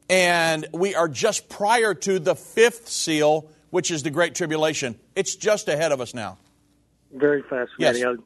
And 0.09 0.67
we 0.73 0.95
are 0.95 1.07
just 1.07 1.47
prior 1.49 1.93
to 1.93 2.19
the 2.19 2.35
fifth 2.35 2.89
seal, 2.89 3.47
which 3.69 3.91
is 3.91 4.03
the 4.03 4.09
Great 4.09 4.35
Tribulation. 4.35 4.99
It's 5.15 5.35
just 5.35 5.67
ahead 5.69 5.91
of 5.91 6.01
us 6.01 6.13
now. 6.13 6.37
Very 7.13 7.41
fascinating. 7.43 8.01
Yes. 8.01 8.17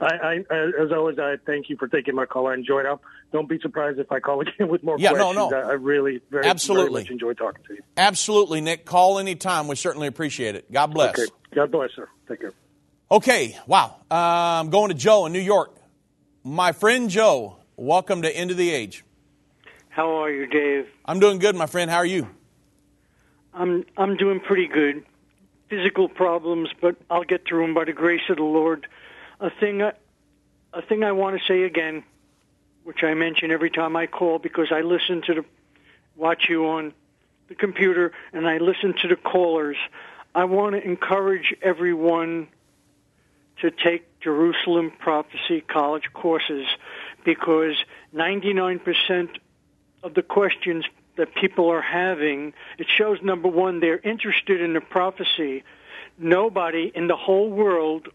I, 0.00 0.06
I, 0.06 0.34
as 0.80 0.92
always, 0.92 1.18
I 1.18 1.36
thank 1.44 1.68
you 1.68 1.76
for 1.76 1.88
taking 1.88 2.14
my 2.14 2.24
call. 2.24 2.46
I 2.46 2.54
enjoyed 2.54 2.86
it. 2.86 2.98
Don't 3.32 3.48
be 3.48 3.58
surprised 3.58 3.98
if 3.98 4.12
I 4.12 4.20
call 4.20 4.40
again 4.42 4.68
with 4.68 4.82
more 4.84 4.96
Yeah, 4.98 5.10
no, 5.10 5.32
questions. 5.32 5.50
no. 5.50 5.56
I, 5.58 5.70
I 5.70 5.72
really, 5.72 6.20
very, 6.30 6.46
Absolutely. 6.46 7.02
very 7.02 7.04
much 7.04 7.10
enjoyed 7.10 7.36
talking 7.38 7.64
to 7.66 7.74
you. 7.74 7.82
Absolutely, 7.96 8.60
Nick. 8.60 8.84
Call 8.84 9.18
anytime. 9.18 9.66
We 9.66 9.74
certainly 9.76 10.06
appreciate 10.06 10.54
it. 10.54 10.70
God 10.72 10.88
bless. 10.94 11.18
Okay. 11.18 11.28
God 11.54 11.72
bless, 11.72 11.90
sir. 11.96 12.08
Take 12.28 12.40
care. 12.40 12.52
Okay, 13.10 13.58
wow. 13.66 13.96
I'm 14.10 14.70
going 14.70 14.88
to 14.90 14.94
Joe 14.94 15.26
in 15.26 15.32
New 15.32 15.40
York. 15.40 15.74
My 16.44 16.72
friend 16.72 17.10
Joe, 17.10 17.56
welcome 17.76 18.22
to 18.22 18.30
End 18.34 18.50
of 18.50 18.56
the 18.56 18.70
Age. 18.70 19.04
How 19.88 20.22
are 20.22 20.30
you, 20.30 20.46
Dave? 20.46 20.86
I'm 21.04 21.20
doing 21.20 21.38
good, 21.38 21.56
my 21.56 21.66
friend. 21.66 21.90
How 21.90 21.98
are 21.98 22.06
you? 22.06 22.28
I'm 23.52 23.84
I'm 23.96 24.16
doing 24.16 24.40
pretty 24.40 24.68
good. 24.68 25.04
Physical 25.68 26.08
problems, 26.08 26.70
but 26.80 26.96
I'll 27.10 27.24
get 27.24 27.46
through 27.46 27.62
them 27.62 27.74
by 27.74 27.84
the 27.84 27.92
grace 27.92 28.22
of 28.30 28.36
the 28.36 28.42
Lord. 28.42 28.86
A 29.40 29.50
thing, 29.50 29.82
I, 29.82 29.92
a 30.72 30.82
thing 30.82 31.04
I 31.04 31.12
want 31.12 31.38
to 31.38 31.46
say 31.46 31.64
again, 31.64 32.04
which 32.84 33.02
I 33.02 33.14
mention 33.14 33.50
every 33.50 33.70
time 33.70 33.96
I 33.96 34.06
call 34.06 34.38
because 34.38 34.72
I 34.72 34.80
listen 34.80 35.22
to 35.26 35.34
the, 35.34 35.44
watch 36.16 36.46
you 36.48 36.68
on 36.68 36.94
the 37.48 37.54
computer 37.54 38.12
and 38.32 38.48
I 38.48 38.58
listen 38.58 38.94
to 39.02 39.08
the 39.08 39.16
callers. 39.16 39.76
I 40.34 40.44
want 40.44 40.74
to 40.74 40.82
encourage 40.82 41.54
everyone 41.60 42.48
to 43.60 43.70
take 43.70 44.20
Jerusalem 44.20 44.92
Prophecy 44.98 45.60
College 45.60 46.12
courses 46.12 46.66
because 47.24 47.74
99% 48.14 49.28
of 50.02 50.14
the 50.14 50.22
questions 50.22 50.84
that 51.16 51.34
people 51.34 51.68
are 51.70 51.82
having, 51.82 52.52
it 52.78 52.86
shows 52.88 53.18
number 53.22 53.48
one, 53.48 53.80
they're 53.80 53.98
interested 53.98 54.60
in 54.60 54.72
the 54.72 54.80
prophecy. 54.80 55.64
Nobody 56.16 56.90
in 56.94 57.08
the 57.08 57.16
whole 57.16 57.50
world 57.50 58.08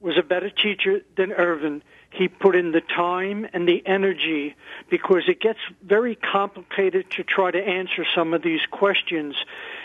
was 0.00 0.18
a 0.18 0.22
better 0.22 0.50
teacher 0.50 1.00
than 1.16 1.32
Irvin. 1.32 1.82
He 2.10 2.28
put 2.28 2.54
in 2.54 2.72
the 2.72 2.80
time 2.80 3.46
and 3.52 3.66
the 3.66 3.82
energy 3.86 4.54
because 4.90 5.24
it 5.26 5.40
gets 5.40 5.58
very 5.82 6.14
complicated 6.14 7.10
to 7.12 7.24
try 7.24 7.50
to 7.50 7.58
answer 7.58 8.04
some 8.14 8.34
of 8.34 8.42
these 8.42 8.60
questions. 8.70 9.34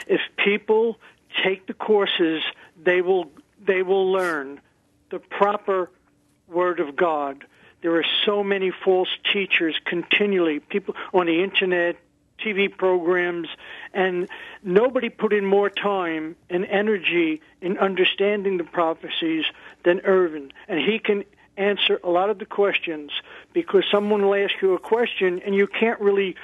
If 0.08 0.22
people 0.38 0.98
take 1.44 1.66
the 1.68 1.74
courses, 1.74 2.44
they 2.82 3.02
will 3.02 3.32
they 3.64 3.84
will 3.84 4.12
learn 4.12 4.60
the 5.12 5.20
proper 5.20 5.92
word 6.48 6.80
of 6.80 6.96
God. 6.96 7.46
There 7.82 7.96
are 7.96 8.06
so 8.26 8.44
many 8.44 8.72
false 8.72 9.10
teachers 9.32 9.76
continually, 9.86 10.60
people 10.60 10.96
on 11.14 11.26
the 11.26 11.44
internet, 11.44 11.98
TV 12.44 12.76
programs, 12.76 13.48
and 13.94 14.28
nobody 14.64 15.10
put 15.10 15.34
in 15.34 15.46
more 15.46 15.70
time 15.70 16.36
and 16.50 16.66
energy 16.66 17.42
in 17.62 17.78
understanding 17.78 18.58
the 18.58 18.64
prophecies 18.64 19.46
than 19.84 20.02
Irvin. 20.02 20.52
And 20.68 20.80
he 20.80 21.00
can 21.00 21.24
answer 21.58 22.00
a 22.04 22.10
lot 22.10 22.30
of 22.30 22.40
the 22.40 22.46
questions 22.46 23.12
because 23.54 23.84
someone 23.92 24.24
will 24.24 24.36
ask 24.36 24.54
you 24.62 24.74
a 24.74 24.80
question 24.80 25.42
and 25.46 25.54
you 25.54 25.68
can't 25.68 26.00
really 26.00 26.36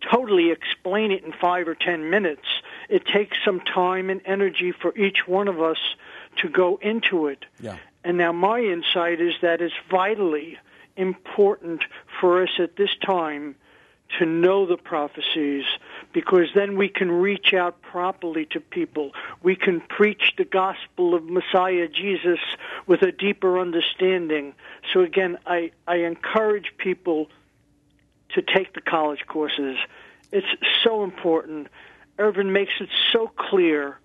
totally 0.00 0.50
explain 0.50 1.12
it 1.12 1.24
in 1.24 1.32
five 1.32 1.68
or 1.68 1.74
ten 1.74 2.10
minutes. 2.10 2.46
It 2.88 3.06
takes 3.06 3.36
some 3.44 3.60
time 3.60 4.10
and 4.10 4.20
energy 4.24 4.72
for 4.72 4.96
each 4.96 5.26
one 5.26 5.48
of 5.48 5.60
us 5.60 5.78
to 6.38 6.48
go 6.48 6.78
into 6.80 7.26
it. 7.28 7.44
Yeah. 7.60 7.76
And 8.04 8.16
now 8.16 8.32
my 8.32 8.60
insight 8.60 9.20
is 9.20 9.34
that 9.42 9.60
it's 9.60 9.74
vitally 9.90 10.58
important 10.96 11.82
for 12.20 12.42
us 12.42 12.50
at 12.58 12.76
this 12.76 12.90
time 13.04 13.54
to 14.18 14.26
know 14.26 14.66
the 14.66 14.76
prophecies 14.76 15.64
because 16.12 16.48
then 16.54 16.76
we 16.76 16.88
can 16.88 17.12
reach 17.12 17.54
out 17.54 17.80
properly 17.82 18.44
to 18.46 18.60
people. 18.60 19.12
We 19.42 19.54
can 19.54 19.80
preach 19.80 20.32
the 20.36 20.44
gospel 20.44 21.14
of 21.14 21.24
Messiah 21.24 21.86
Jesus 21.86 22.40
with 22.86 23.02
a 23.02 23.12
deeper 23.12 23.60
understanding. 23.60 24.54
So 24.92 25.00
again, 25.00 25.38
I, 25.46 25.70
I 25.86 25.96
encourage 25.98 26.72
people 26.76 27.28
to 28.30 28.42
take 28.42 28.74
the 28.74 28.80
college 28.80 29.26
courses 29.26 29.76
It's 30.32 30.46
so 30.84 31.02
important. 31.02 31.68
Irvin 32.18 32.52
makes 32.52 32.72
it 32.80 32.88
so 33.12 33.28
clear 33.28 33.98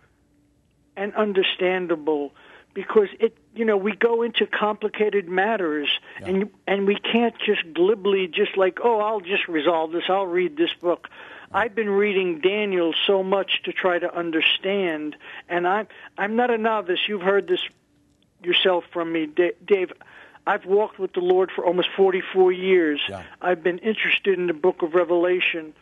and 0.95 1.13
understandable 1.15 2.33
because 2.75 3.07
it 3.19 3.35
you 3.55 3.65
know 3.65 3.77
we 3.77 3.95
go 3.95 4.21
into 4.21 4.45
complicated 4.45 5.27
matters 5.27 5.89
yeah. 6.21 6.27
and 6.27 6.49
and 6.67 6.85
we 6.85 6.95
can't 6.95 7.33
just 7.43 7.73
glibly 7.73 8.27
just 8.27 8.55
like 8.55 8.77
oh 8.83 8.99
I'll 8.99 9.21
just 9.21 9.47
resolve 9.47 9.91
this 9.91 10.03
I'll 10.07 10.27
read 10.27 10.55
this 10.55 10.69
book. 10.79 11.07
I've 11.51 11.73
been 11.73 11.89
reading 11.89 12.41
Daniel 12.41 12.93
so 13.07 13.23
much 13.23 13.63
to 13.63 13.71
try 13.71 13.97
to 13.97 14.13
understand 14.13 15.15
and 15.49 15.67
I'm 15.67 15.87
I'm 16.17 16.35
not 16.35 16.51
a 16.51 16.59
novice. 16.59 16.99
You've 17.07 17.21
heard 17.21 17.47
this 17.47 17.61
yourself 18.43 18.83
from 18.93 19.11
me 19.11 19.25
Dave. 19.25 19.91
I've 20.45 20.65
walked 20.65 20.99
with 20.99 21.13
the 21.13 21.21
Lord 21.21 21.49
for 21.55 21.65
almost 21.65 21.89
44 21.97 22.51
years. 22.51 23.01
Yeah. 23.09 23.23
I've 23.41 23.63
been 23.63 23.79
interested 23.79 24.37
in 24.37 24.45
the 24.45 24.53
book 24.53 24.83
of 24.83 24.93
Revelation 24.93 25.73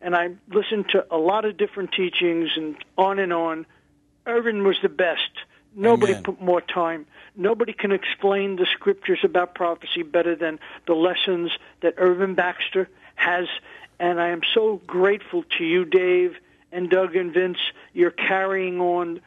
and 0.00 0.14
I 0.14 0.30
listened 0.48 0.90
to 0.90 1.06
a 1.10 1.16
lot 1.16 1.44
of 1.44 1.56
different 1.56 1.92
teachings 1.92 2.50
and 2.56 2.76
on 2.98 3.18
and 3.18 3.32
on. 3.32 3.66
Irvin 4.26 4.64
was 4.64 4.76
the 4.82 4.88
best 4.88 5.30
Nobody 5.74 6.12
Amen. 6.12 6.22
put 6.24 6.40
more 6.40 6.60
time. 6.60 7.06
Nobody 7.34 7.72
can 7.72 7.92
explain 7.92 8.56
the 8.56 8.66
scriptures 8.72 9.20
about 9.24 9.54
prophecy 9.54 10.02
better 10.02 10.36
than 10.36 10.58
the 10.86 10.94
lessons 10.94 11.50
that 11.80 11.94
Irvin 11.96 12.34
Baxter 12.34 12.88
has. 13.14 13.46
And 13.98 14.20
I 14.20 14.28
am 14.28 14.42
so 14.54 14.80
grateful 14.86 15.44
to 15.58 15.64
you, 15.64 15.84
Dave 15.84 16.36
and 16.70 16.90
Doug 16.90 17.16
and 17.16 17.32
Vince. 17.32 17.58
You're 17.92 18.10
carrying 18.10 18.80
on 18.80 19.20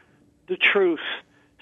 the 0.48 0.56
truth. 0.56 1.00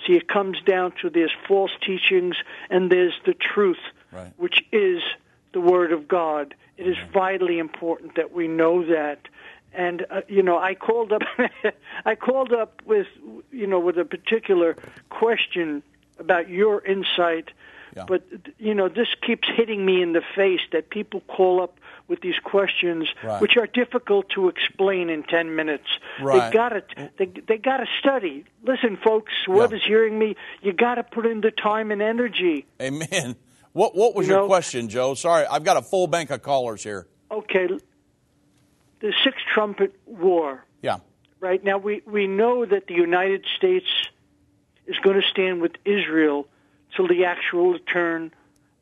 See, 0.06 0.14
it 0.14 0.28
comes 0.28 0.60
down 0.66 0.92
to 1.00 1.10
there's 1.10 1.32
false 1.48 1.70
teachings 1.80 2.36
and 2.68 2.90
there's 2.90 3.14
the 3.24 3.34
truth, 3.34 3.78
right. 4.12 4.32
which 4.36 4.62
is 4.72 5.02
the 5.52 5.60
Word 5.60 5.92
of 5.92 6.08
God. 6.08 6.54
It 6.76 6.86
is 6.86 6.96
vitally 7.12 7.58
important 7.58 8.16
that 8.16 8.32
we 8.32 8.48
know 8.48 8.84
that 8.86 9.20
and 9.74 10.06
uh, 10.10 10.20
you 10.28 10.42
know 10.42 10.58
I 10.58 10.74
called 10.74 11.12
up 11.12 11.22
I 12.04 12.14
called 12.14 12.52
up 12.52 12.82
with 12.86 13.06
you 13.50 13.66
know 13.66 13.78
with 13.78 13.98
a 13.98 14.04
particular 14.04 14.76
question 15.10 15.82
about 16.18 16.48
your 16.48 16.84
insight 16.84 17.50
yeah. 17.96 18.04
but 18.06 18.24
you 18.58 18.74
know 18.74 18.88
this 18.88 19.08
keeps 19.26 19.48
hitting 19.56 19.84
me 19.84 20.02
in 20.02 20.12
the 20.12 20.22
face 20.34 20.60
that 20.72 20.90
people 20.90 21.20
call 21.20 21.62
up 21.62 21.78
with 22.08 22.20
these 22.20 22.38
questions 22.42 23.08
right. 23.22 23.40
which 23.40 23.56
are 23.56 23.66
difficult 23.66 24.28
to 24.30 24.48
explain 24.48 25.08
in 25.08 25.22
10 25.22 25.54
minutes 25.54 25.86
right. 26.20 26.50
they 26.50 26.56
got 26.56 26.68
to 26.70 27.10
they, 27.18 27.26
they 27.26 27.58
got 27.58 27.78
to 27.78 27.86
study 27.98 28.44
listen 28.62 28.96
folks 28.96 29.32
whoever's 29.46 29.82
yeah. 29.82 29.88
hearing 29.88 30.18
me 30.18 30.36
you 30.62 30.72
got 30.72 30.96
to 30.96 31.02
put 31.02 31.26
in 31.26 31.40
the 31.40 31.50
time 31.50 31.90
and 31.90 32.02
energy 32.02 32.66
amen 32.80 33.36
what 33.72 33.96
what 33.96 34.14
was 34.14 34.26
you 34.26 34.32
your 34.32 34.42
know, 34.42 34.46
question 34.46 34.88
joe 34.88 35.14
sorry 35.14 35.46
i've 35.46 35.64
got 35.64 35.76
a 35.76 35.82
full 35.82 36.06
bank 36.06 36.30
of 36.30 36.42
callers 36.42 36.82
here 36.82 37.06
okay 37.30 37.68
the 39.04 39.12
Six 39.22 39.36
Trumpet 39.52 39.94
War. 40.06 40.64
Yeah. 40.80 40.96
Right 41.38 41.62
now, 41.62 41.76
we 41.76 42.00
we 42.06 42.26
know 42.26 42.64
that 42.64 42.86
the 42.86 42.94
United 42.94 43.44
States 43.54 43.86
is 44.86 44.96
going 45.04 45.20
to 45.20 45.28
stand 45.28 45.60
with 45.60 45.72
Israel 45.84 46.48
till 46.96 47.06
the 47.06 47.26
actual 47.26 47.74
return, 47.74 48.32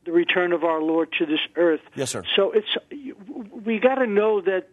the 0.05 0.13
return 0.13 0.53
of 0.53 0.63
our 0.63 0.81
Lord 0.81 1.11
to 1.19 1.27
this 1.27 1.41
earth. 1.57 1.81
Yes, 1.97 2.11
sir. 2.11 2.23
So 2.37 2.53
it's 2.53 2.69
we 3.65 3.81
got 3.81 3.97
to 3.97 4.07
know 4.07 4.41
that 4.43 4.69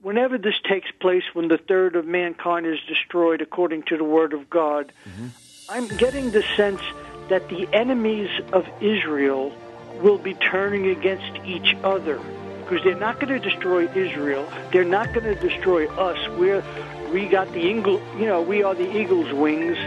whenever 0.00 0.38
this 0.38 0.58
takes 0.66 0.90
place, 0.92 1.24
when 1.34 1.48
the 1.48 1.58
third 1.58 1.94
of 1.94 2.06
mankind 2.06 2.64
is 2.64 2.78
destroyed 2.88 3.42
according 3.42 3.82
to 3.90 3.98
the 3.98 4.04
Word 4.04 4.32
of 4.32 4.48
God, 4.48 4.92
mm-hmm. 5.06 5.26
I'm 5.68 5.88
getting 5.88 6.30
the 6.30 6.42
sense 6.56 6.80
that 7.28 7.50
the 7.50 7.68
enemies 7.74 8.30
of 8.50 8.66
Israel 8.80 9.52
will 10.00 10.16
be 10.16 10.32
turning 10.32 10.86
against 10.86 11.44
each 11.44 11.74
other 11.84 12.18
because 12.66 12.82
they're 12.82 12.98
not 12.98 13.20
going 13.20 13.40
to 13.40 13.50
destroy 13.50 13.88
Israel. 13.92 14.50
They're 14.72 14.84
not 14.84 15.12
going 15.12 15.24
to 15.24 15.34
destroy 15.36 15.88
us. 15.88 16.18
We're 16.36 16.64
we 17.12 17.26
got 17.26 17.52
the 17.52 17.60
eagle. 17.60 18.02
You 18.18 18.26
know, 18.26 18.42
we 18.42 18.62
are 18.62 18.74
the 18.74 18.90
eagle's 18.96 19.32
wings. 19.32 19.78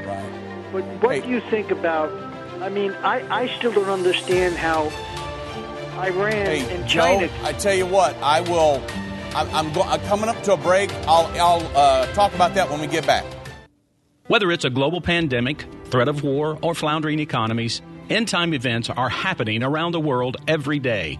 But 0.72 0.84
what 1.02 1.16
hey. 1.16 1.22
do 1.22 1.30
you 1.30 1.42
think 1.42 1.72
about? 1.72 2.12
I 2.62 2.70
mean, 2.70 2.92
I 3.04 3.44
I 3.44 3.48
still 3.58 3.74
don't 3.74 3.90
understand 3.90 4.56
how 4.56 4.92
Iran 6.00 6.32
hey, 6.32 6.76
and 6.76 6.88
China. 6.88 7.28
Joe, 7.28 7.34
I 7.44 7.54
tell 7.54 7.76
you 7.76 7.86
what, 7.86 8.16
I 8.24 8.42
will. 8.42 8.82
I'm, 9.36 9.48
I'm, 9.54 9.74
go, 9.74 9.84
I'm 9.84 10.00
coming 10.02 10.28
up 10.28 10.42
to 10.44 10.54
a 10.54 10.58
break. 10.58 10.92
I'll 11.08 11.28
I'll 11.40 11.78
uh, 11.78 12.08
talk 12.14 12.34
about 12.34 12.56
that 12.56 12.70
when 12.70 12.80
we 12.80 12.88
get 12.88 13.06
back. 13.06 13.26
Whether 14.28 14.52
it's 14.52 14.66
a 14.66 14.70
global 14.70 15.02
pandemic, 15.02 15.66
threat 15.86 16.08
of 16.08 16.24
war, 16.24 16.58
or 16.62 16.74
floundering 16.76 17.20
economies, 17.20 17.82
end 18.10 18.28
time 18.28 18.54
events 18.54 18.90
are 18.90 19.10
happening 19.10 19.64
around 19.64 19.92
the 19.92 20.00
world 20.00 20.38
every 20.48 20.80
day. 20.80 21.20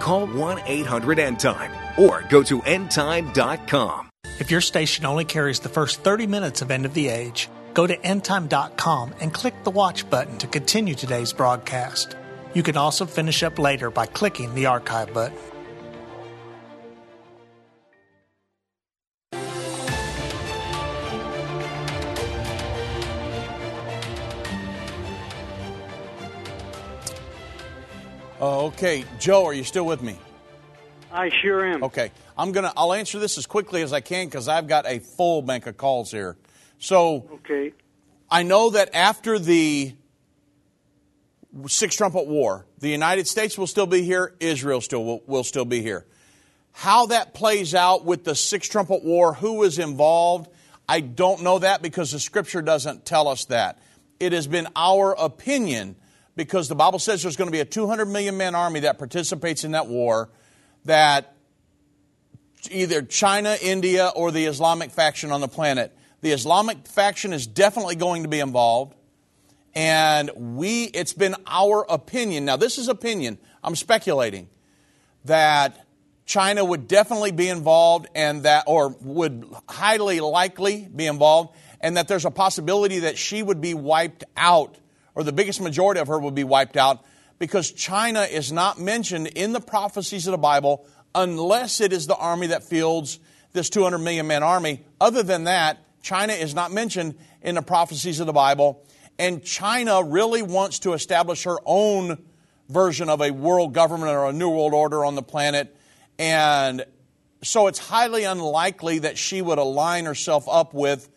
Call 0.00 0.26
1 0.26 0.60
800 0.66 1.18
End 1.18 1.40
Time 1.40 1.72
or 1.98 2.22
go 2.28 2.42
to 2.42 2.60
endtime.com. 2.60 4.10
If 4.40 4.50
your 4.50 4.60
station 4.60 5.06
only 5.06 5.24
carries 5.24 5.60
the 5.60 5.68
first 5.68 6.00
30 6.00 6.26
minutes 6.26 6.60
of 6.60 6.70
End 6.70 6.86
of 6.86 6.94
the 6.94 7.08
Age, 7.08 7.48
go 7.72 7.86
to 7.86 7.96
endtime.com 7.96 9.14
and 9.20 9.32
click 9.32 9.54
the 9.62 9.70
watch 9.70 10.08
button 10.10 10.38
to 10.38 10.46
continue 10.46 10.94
today's 10.94 11.32
broadcast. 11.32 12.16
You 12.52 12.62
can 12.62 12.76
also 12.76 13.06
finish 13.06 13.42
up 13.42 13.58
later 13.58 13.90
by 13.90 14.06
clicking 14.06 14.54
the 14.54 14.66
archive 14.66 15.14
button. 15.14 15.38
Oh, 28.46 28.66
okay, 28.66 29.06
Joe, 29.18 29.46
are 29.46 29.54
you 29.54 29.64
still 29.64 29.86
with 29.86 30.02
me? 30.02 30.18
I 31.10 31.30
sure 31.30 31.64
am. 31.64 31.82
Okay, 31.82 32.12
I'm 32.36 32.52
gonna. 32.52 32.74
I'll 32.76 32.92
answer 32.92 33.18
this 33.18 33.38
as 33.38 33.46
quickly 33.46 33.80
as 33.80 33.90
I 33.90 34.02
can 34.02 34.26
because 34.26 34.48
I've 34.48 34.68
got 34.68 34.84
a 34.86 34.98
full 34.98 35.40
bank 35.40 35.66
of 35.66 35.78
calls 35.78 36.10
here. 36.10 36.36
So, 36.78 37.26
okay, 37.36 37.72
I 38.30 38.42
know 38.42 38.68
that 38.68 38.94
after 38.94 39.38
the 39.38 39.94
Six 41.68 41.96
Trumpet 41.96 42.26
War, 42.26 42.66
the 42.80 42.90
United 42.90 43.26
States 43.26 43.56
will 43.56 43.66
still 43.66 43.86
be 43.86 44.02
here. 44.02 44.34
Israel 44.40 44.82
still 44.82 45.06
will, 45.06 45.22
will 45.26 45.44
still 45.44 45.64
be 45.64 45.80
here. 45.80 46.04
How 46.72 47.06
that 47.06 47.32
plays 47.32 47.74
out 47.74 48.04
with 48.04 48.24
the 48.24 48.34
Six 48.34 48.68
Trumpet 48.68 49.02
War, 49.02 49.32
who 49.32 49.62
is 49.62 49.78
involved, 49.78 50.50
I 50.86 51.00
don't 51.00 51.42
know 51.42 51.60
that 51.60 51.80
because 51.80 52.10
the 52.10 52.20
Scripture 52.20 52.60
doesn't 52.60 53.06
tell 53.06 53.26
us 53.26 53.46
that. 53.46 53.78
It 54.20 54.34
has 54.34 54.46
been 54.46 54.68
our 54.76 55.14
opinion 55.18 55.96
because 56.36 56.68
the 56.68 56.74
Bible 56.74 56.98
says 56.98 57.22
there's 57.22 57.36
going 57.36 57.48
to 57.48 57.52
be 57.52 57.60
a 57.60 57.64
200 57.64 58.06
million 58.06 58.36
man 58.36 58.54
army 58.54 58.80
that 58.80 58.98
participates 58.98 59.64
in 59.64 59.72
that 59.72 59.86
war, 59.86 60.30
that 60.84 61.34
either 62.70 63.02
China, 63.02 63.56
India, 63.60 64.10
or 64.14 64.30
the 64.30 64.46
Islamic 64.46 64.90
faction 64.90 65.30
on 65.30 65.40
the 65.40 65.48
planet. 65.48 65.96
The 66.20 66.32
Islamic 66.32 66.86
faction 66.86 67.32
is 67.32 67.46
definitely 67.46 67.96
going 67.96 68.22
to 68.22 68.28
be 68.28 68.40
involved. 68.40 68.94
And 69.74 70.30
we, 70.36 70.84
it's 70.84 71.12
been 71.12 71.34
our 71.46 71.84
opinion. 71.88 72.44
Now, 72.44 72.56
this 72.56 72.78
is 72.78 72.88
opinion. 72.88 73.38
I'm 73.62 73.74
speculating 73.74 74.48
that 75.24 75.84
China 76.26 76.64
would 76.64 76.88
definitely 76.88 77.32
be 77.32 77.48
involved 77.48 78.06
and 78.14 78.44
that, 78.44 78.64
or 78.66 78.96
would 79.00 79.44
highly 79.68 80.20
likely 80.20 80.88
be 80.94 81.06
involved, 81.06 81.54
and 81.80 81.96
that 81.96 82.08
there's 82.08 82.24
a 82.24 82.30
possibility 82.30 83.00
that 83.00 83.18
she 83.18 83.42
would 83.42 83.60
be 83.60 83.74
wiped 83.74 84.24
out, 84.36 84.76
or 85.14 85.22
the 85.22 85.32
biggest 85.32 85.60
majority 85.60 86.00
of 86.00 86.08
her 86.08 86.18
would 86.18 86.34
be 86.34 86.44
wiped 86.44 86.76
out, 86.76 87.04
because 87.38 87.72
China 87.72 88.22
is 88.22 88.52
not 88.52 88.80
mentioned 88.80 89.26
in 89.28 89.52
the 89.52 89.60
prophecies 89.60 90.26
of 90.26 90.32
the 90.32 90.38
Bible 90.38 90.86
unless 91.14 91.80
it 91.80 91.92
is 91.92 92.06
the 92.06 92.16
army 92.16 92.48
that 92.48 92.64
fields 92.64 93.20
this 93.52 93.70
200 93.70 93.98
million 93.98 94.26
man 94.26 94.42
army. 94.42 94.84
Other 95.00 95.22
than 95.22 95.44
that, 95.44 95.78
China 96.02 96.32
is 96.32 96.54
not 96.54 96.72
mentioned 96.72 97.14
in 97.40 97.54
the 97.54 97.62
prophecies 97.62 98.20
of 98.20 98.26
the 98.26 98.32
Bible. 98.32 98.84
And 99.18 99.44
China 99.44 100.02
really 100.02 100.42
wants 100.42 100.80
to 100.80 100.92
establish 100.92 101.44
her 101.44 101.58
own 101.64 102.18
version 102.68 103.08
of 103.08 103.20
a 103.20 103.30
world 103.30 103.72
government 103.72 104.10
or 104.10 104.26
a 104.26 104.32
new 104.32 104.50
world 104.50 104.74
order 104.74 105.04
on 105.04 105.14
the 105.14 105.22
planet. 105.22 105.76
And 106.18 106.84
so 107.42 107.66
it's 107.68 107.78
highly 107.78 108.24
unlikely 108.24 109.00
that 109.00 109.18
she 109.18 109.40
would 109.40 109.58
align 109.58 110.06
herself 110.06 110.48
up 110.48 110.74
with 110.74 111.08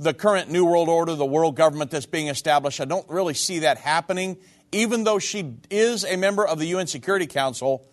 the 0.00 0.14
current 0.14 0.50
new 0.50 0.64
world 0.64 0.88
order, 0.88 1.14
the 1.14 1.26
world 1.26 1.56
government 1.56 1.90
that's 1.90 2.06
being 2.06 2.28
established. 2.28 2.80
I 2.80 2.86
don't 2.86 3.08
really 3.10 3.34
see 3.34 3.60
that 3.60 3.76
happening. 3.76 4.38
Even 4.72 5.04
though 5.04 5.18
she 5.18 5.56
is 5.68 6.06
a 6.06 6.16
member 6.16 6.46
of 6.46 6.58
the 6.58 6.66
UN 6.68 6.86
Security 6.86 7.26
Council, 7.26 7.86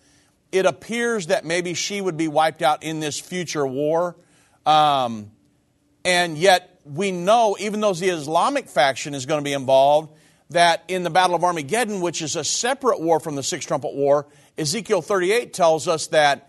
it 0.50 0.64
appears 0.64 1.26
that 1.26 1.44
maybe 1.44 1.74
she 1.74 2.00
would 2.00 2.16
be 2.16 2.26
wiped 2.26 2.62
out 2.62 2.82
in 2.82 3.00
this 3.00 3.20
future 3.20 3.66
war. 3.66 4.16
Um, 4.64 5.32
and 6.02 6.38
yet, 6.38 6.80
we 6.86 7.10
know, 7.10 7.58
even 7.60 7.80
though 7.80 7.92
the 7.92 8.08
Islamic 8.08 8.68
faction 8.68 9.12
is 9.14 9.26
going 9.26 9.40
to 9.40 9.44
be 9.44 9.52
involved, 9.52 10.10
that 10.48 10.84
in 10.88 11.02
the 11.02 11.10
Battle 11.10 11.36
of 11.36 11.44
Armageddon, 11.44 12.00
which 12.00 12.22
is 12.22 12.36
a 12.36 12.44
separate 12.44 13.02
war 13.02 13.20
from 13.20 13.36
the 13.36 13.42
Six 13.42 13.66
Trumpet 13.66 13.92
War, 13.92 14.26
Ezekiel 14.56 15.02
38 15.02 15.52
tells 15.52 15.86
us 15.86 16.06
that 16.06 16.48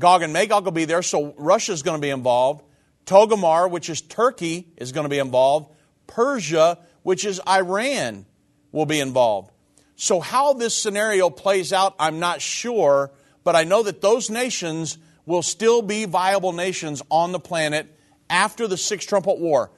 Gog 0.00 0.22
and 0.22 0.32
Magog 0.32 0.64
will 0.64 0.72
be 0.72 0.84
there, 0.84 1.02
so 1.02 1.32
Russia 1.38 1.70
is 1.70 1.84
going 1.84 1.96
to 1.96 2.02
be 2.02 2.10
involved. 2.10 2.64
Togarmah, 3.06 3.70
which 3.70 3.88
is 3.88 4.00
Turkey, 4.02 4.68
is 4.76 4.92
going 4.92 5.04
to 5.04 5.08
be 5.08 5.18
involved. 5.18 5.72
Persia, 6.06 6.78
which 7.02 7.24
is 7.24 7.40
Iran, 7.48 8.26
will 8.72 8.86
be 8.86 9.00
involved. 9.00 9.50
So, 9.96 10.20
how 10.20 10.52
this 10.52 10.76
scenario 10.76 11.30
plays 11.30 11.72
out, 11.72 11.94
I'm 11.98 12.18
not 12.18 12.42
sure, 12.42 13.10
but 13.44 13.56
I 13.56 13.64
know 13.64 13.82
that 13.84 14.02
those 14.02 14.28
nations 14.28 14.98
will 15.24 15.42
still 15.42 15.82
be 15.82 16.04
viable 16.04 16.52
nations 16.52 17.02
on 17.10 17.32
the 17.32 17.40
planet 17.40 17.98
after 18.28 18.66
the 18.66 18.76
Six 18.76 19.06
Trumpet 19.06 19.38
War. 19.38 19.70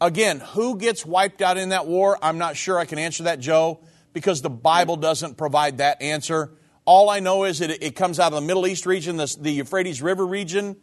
Again, 0.00 0.40
who 0.40 0.76
gets 0.78 1.06
wiped 1.06 1.42
out 1.42 1.56
in 1.56 1.68
that 1.68 1.86
war? 1.86 2.18
I'm 2.20 2.38
not 2.38 2.56
sure 2.56 2.78
I 2.78 2.86
can 2.86 2.98
answer 2.98 3.24
that, 3.24 3.38
Joe, 3.38 3.80
because 4.12 4.42
the 4.42 4.50
Bible 4.50 4.96
doesn't 4.96 5.36
provide 5.36 5.78
that 5.78 6.02
answer. 6.02 6.50
All 6.84 7.08
I 7.08 7.20
know 7.20 7.44
is 7.44 7.60
that 7.60 7.70
it 7.84 7.94
comes 7.94 8.18
out 8.18 8.32
of 8.32 8.40
the 8.40 8.46
Middle 8.46 8.66
East 8.66 8.84
region, 8.84 9.16
the, 9.16 9.50
Euphrates 9.50 10.02
River 10.02 10.26
region, 10.26 10.76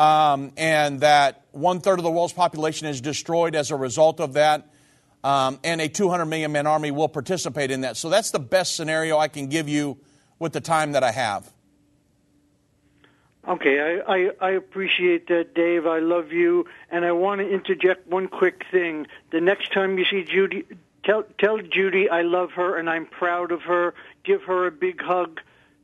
um, 0.00 0.52
and 0.56 1.00
that 1.00 1.42
one 1.52 1.80
third 1.80 1.98
of 1.98 2.04
the 2.04 2.10
world's 2.10 2.32
population 2.32 2.88
is 2.88 3.02
destroyed 3.02 3.54
as 3.54 3.70
a 3.70 3.76
result 3.76 4.18
of 4.18 4.32
that. 4.32 4.66
Um, 5.22 5.60
and 5.62 5.82
a 5.82 5.88
200 5.88 6.24
million 6.24 6.50
man 6.52 6.66
army 6.66 6.90
will 6.90 7.08
participate 7.08 7.70
in 7.70 7.82
that. 7.82 7.98
So 7.98 8.08
that's 8.08 8.30
the 8.30 8.38
best 8.38 8.76
scenario 8.76 9.18
I 9.18 9.28
can 9.28 9.48
give 9.48 9.68
you 9.68 9.98
with 10.38 10.54
the 10.54 10.62
time 10.62 10.92
that 10.92 11.04
I 11.04 11.12
have. 11.12 11.52
Okay, 13.46 14.00
I, 14.06 14.14
I, 14.14 14.30
I 14.40 14.50
appreciate 14.52 15.28
that, 15.28 15.54
Dave. 15.54 15.86
I 15.86 15.98
love 15.98 16.32
you, 16.32 16.66
and 16.90 17.04
I 17.04 17.12
want 17.12 17.42
to 17.42 17.48
interject 17.50 18.06
one 18.06 18.28
quick 18.28 18.64
thing. 18.70 19.06
The 19.32 19.40
next 19.42 19.70
time 19.72 19.98
you 19.98 20.06
see 20.06 20.24
Judy, 20.24 20.64
tell 21.04 21.24
tell 21.38 21.58
Judy 21.58 22.08
I 22.08 22.22
love 22.22 22.52
her 22.52 22.78
and 22.78 22.88
I'm 22.88 23.04
proud 23.04 23.52
of 23.52 23.62
her. 23.62 23.94
Give 24.24 24.42
her 24.44 24.66
a 24.66 24.70
big 24.70 25.02
hug. 25.02 25.40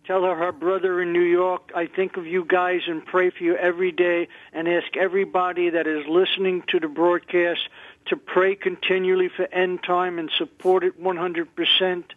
Tell 0.06 0.22
her 0.22 0.36
her 0.36 0.52
brother 0.52 1.02
in 1.02 1.12
New 1.12 1.24
York. 1.24 1.72
I 1.74 1.86
think 1.86 2.16
of 2.16 2.26
you 2.26 2.44
guys 2.44 2.82
and 2.86 3.04
pray 3.04 3.30
for 3.30 3.42
you 3.42 3.56
every 3.56 3.90
day, 3.90 4.28
and 4.52 4.68
ask 4.68 4.96
everybody 4.96 5.70
that 5.70 5.88
is 5.88 6.06
listening 6.06 6.62
to 6.68 6.78
the 6.78 6.86
broadcast 6.86 7.68
to 8.06 8.16
pray 8.16 8.54
continually 8.54 9.28
for 9.28 9.52
end 9.52 9.82
time 9.82 10.20
and 10.20 10.30
support 10.38 10.84
it 10.84 11.00
100 11.00 11.56
percent. 11.56 12.12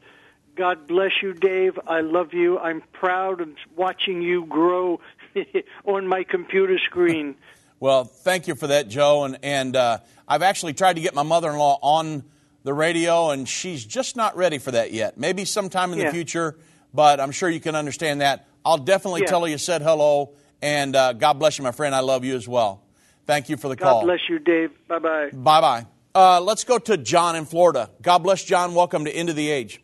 God 0.56 0.88
bless 0.88 1.14
you, 1.24 1.34
Dave. 1.34 1.80
I 1.88 2.02
love 2.02 2.34
you. 2.34 2.60
I'm 2.60 2.82
proud 2.92 3.42
of 3.42 3.50
watching 3.76 4.22
you 4.22 4.46
grow 4.46 5.00
on 5.86 6.06
my 6.06 6.26
computer 6.26 6.78
screen. 6.80 7.36
well, 7.80 8.04
thank 8.04 8.48
you 8.48 8.54
for 8.54 8.68
that, 8.68 8.88
Joe. 8.88 9.24
And, 9.24 9.40
and 9.42 9.76
uh, 9.76 10.00
I've 10.28 10.44
actually 10.44 10.74
tried 10.74 10.98
to 10.98 11.02
get 11.02 11.16
my 11.16 11.24
mother 11.24 11.50
in 11.50 11.58
law 11.58 11.80
on 11.82 12.24
the 12.64 12.74
radio, 12.74 13.32
and 13.32 13.48
she's 13.48 13.84
just 13.86 14.16
not 14.16 14.36
ready 14.36 14.58
for 14.58 14.72
that 14.72 14.92
yet. 14.92 15.18
Maybe 15.18 15.46
sometime 15.46 15.94
in 15.94 16.00
yeah. 16.00 16.08
the 16.08 16.12
future, 16.12 16.58
but 16.94 17.20
I'm 17.20 17.32
sure 17.32 17.50
you 17.50 17.60
can 17.60 17.76
understand 17.76 18.22
that. 18.22 18.48
I'll 18.66 18.78
definitely 18.78 19.22
yeah. 19.22 19.28
tell 19.28 19.42
her 19.42 19.48
you 19.48 19.58
said 19.58 19.82
hello, 19.82 20.34
and 20.62 20.96
uh, 20.96 21.14
God 21.14 21.34
bless 21.34 21.58
you, 21.58 21.64
my 21.64 21.72
friend. 21.72 21.96
I 21.96 22.00
love 22.00 22.26
you 22.26 22.36
as 22.36 22.48
well. 22.48 22.84
Thank 23.26 23.50
you 23.50 23.58
for 23.58 23.70
the 23.70 23.76
God 23.76 23.86
call. 23.86 24.02
God 24.02 24.08
bless 24.08 24.20
you, 24.30 24.40
Dave. 24.40 24.72
Bye 24.88 25.00
bye. 25.00 25.30
Bye 25.32 25.62
bye. 25.62 25.86
Uh, 26.16 26.42
let's 26.42 26.64
go 26.64 26.80
to 26.80 26.98
John 26.98 27.36
in 27.36 27.46
Florida. 27.46 27.90
God 28.02 28.20
bless 28.20 28.44
John. 28.44 28.74
Welcome 28.74 29.06
to 29.06 29.12
End 29.12 29.30
of 29.30 29.36
the 29.36 29.50
Age. 29.50 29.82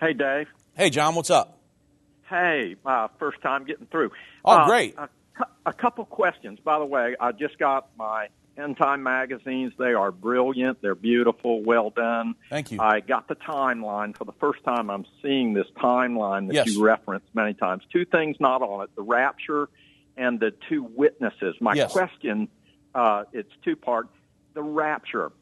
Hey, 0.00 0.12
Dave. 0.12 0.46
Hey, 0.74 0.90
John. 0.90 1.14
What's 1.14 1.30
up? 1.30 1.58
Hey, 2.28 2.76
uh, 2.86 3.08
first 3.18 3.40
time 3.42 3.64
getting 3.64 3.86
through. 3.86 4.12
Oh, 4.44 4.52
uh, 4.52 4.66
great. 4.66 4.96
A, 4.96 5.08
a, 5.66 5.72
couple 5.72 6.04
questions. 6.04 6.58
By 6.62 6.78
the 6.78 6.84
way, 6.84 7.16
I 7.18 7.32
just 7.32 7.58
got 7.58 7.88
my 7.98 8.28
End 8.60 8.76
Time 8.76 9.02
magazines. 9.02 9.72
They 9.78 9.94
are 9.94 10.12
brilliant. 10.12 10.82
They're 10.82 10.94
beautiful. 10.94 11.62
Well 11.62 11.90
done. 11.90 12.34
Thank 12.48 12.72
you. 12.72 12.80
I 12.80 13.00
got 13.00 13.28
the 13.28 13.36
timeline 13.36 14.16
for 14.16 14.24
the 14.24 14.34
first 14.40 14.62
time. 14.64 14.90
I'm 14.90 15.06
seeing 15.22 15.54
this 15.54 15.66
timeline 15.76 16.48
that 16.48 16.54
yes. 16.54 16.66
you 16.68 16.84
referenced 16.84 17.26
many 17.34 17.54
times. 17.54 17.82
Two 17.92 18.04
things 18.04 18.36
not 18.40 18.62
on 18.62 18.84
it: 18.84 18.90
the 18.96 19.02
rapture 19.02 19.68
and 20.16 20.38
the 20.38 20.52
two 20.68 20.82
witnesses. 20.82 21.56
My 21.60 21.74
yes. 21.74 21.92
question, 21.92 22.48
uh, 22.94 23.24
it's 23.32 23.52
two 23.64 23.76
part. 23.76 24.08
The 24.54 24.62
rapture. 24.62 25.32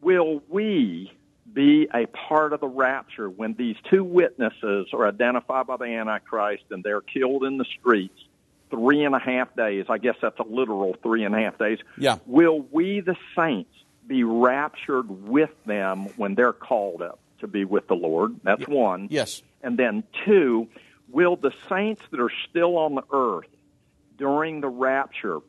Will 0.00 0.42
we 0.48 1.10
be 1.52 1.88
a 1.94 2.06
part 2.06 2.52
of 2.52 2.60
the 2.60 2.68
rapture 2.68 3.30
when 3.30 3.54
these 3.54 3.76
two 3.90 4.04
witnesses 4.04 4.88
are 4.92 5.08
identified 5.08 5.66
by 5.66 5.76
the 5.76 5.84
Antichrist 5.84 6.64
and 6.70 6.82
they're 6.82 7.00
killed 7.00 7.44
in 7.44 7.56
the 7.56 7.64
streets 7.78 8.18
three 8.70 9.04
and 9.04 9.14
a 9.14 9.18
half 9.18 9.54
days. 9.56 9.86
I 9.88 9.98
guess 9.98 10.16
that's 10.20 10.38
a 10.38 10.44
literal 10.44 10.96
three 11.02 11.24
and 11.24 11.34
a 11.34 11.38
half 11.38 11.58
days. 11.58 11.78
Yeah. 11.98 12.18
Will 12.26 12.66
we, 12.70 13.00
the 13.00 13.16
saints, 13.36 13.72
be 14.06 14.24
raptured 14.24 15.28
with 15.28 15.50
them 15.64 16.06
when 16.16 16.34
they're 16.34 16.52
called 16.52 17.02
up 17.02 17.18
to 17.40 17.46
be 17.46 17.64
with 17.64 17.88
the 17.88 17.94
Lord? 17.94 18.36
That's 18.42 18.62
yeah. 18.62 18.74
one. 18.74 19.08
Yes. 19.10 19.42
And 19.62 19.78
then 19.78 20.04
two, 20.24 20.68
will 21.10 21.36
the 21.36 21.52
saints 21.68 22.02
that 22.10 22.20
are 22.20 22.32
still 22.48 22.78
on 22.78 22.94
the 22.94 23.04
earth 23.12 23.48
during 24.16 24.60
the 24.60 24.68
rapture 24.68 25.40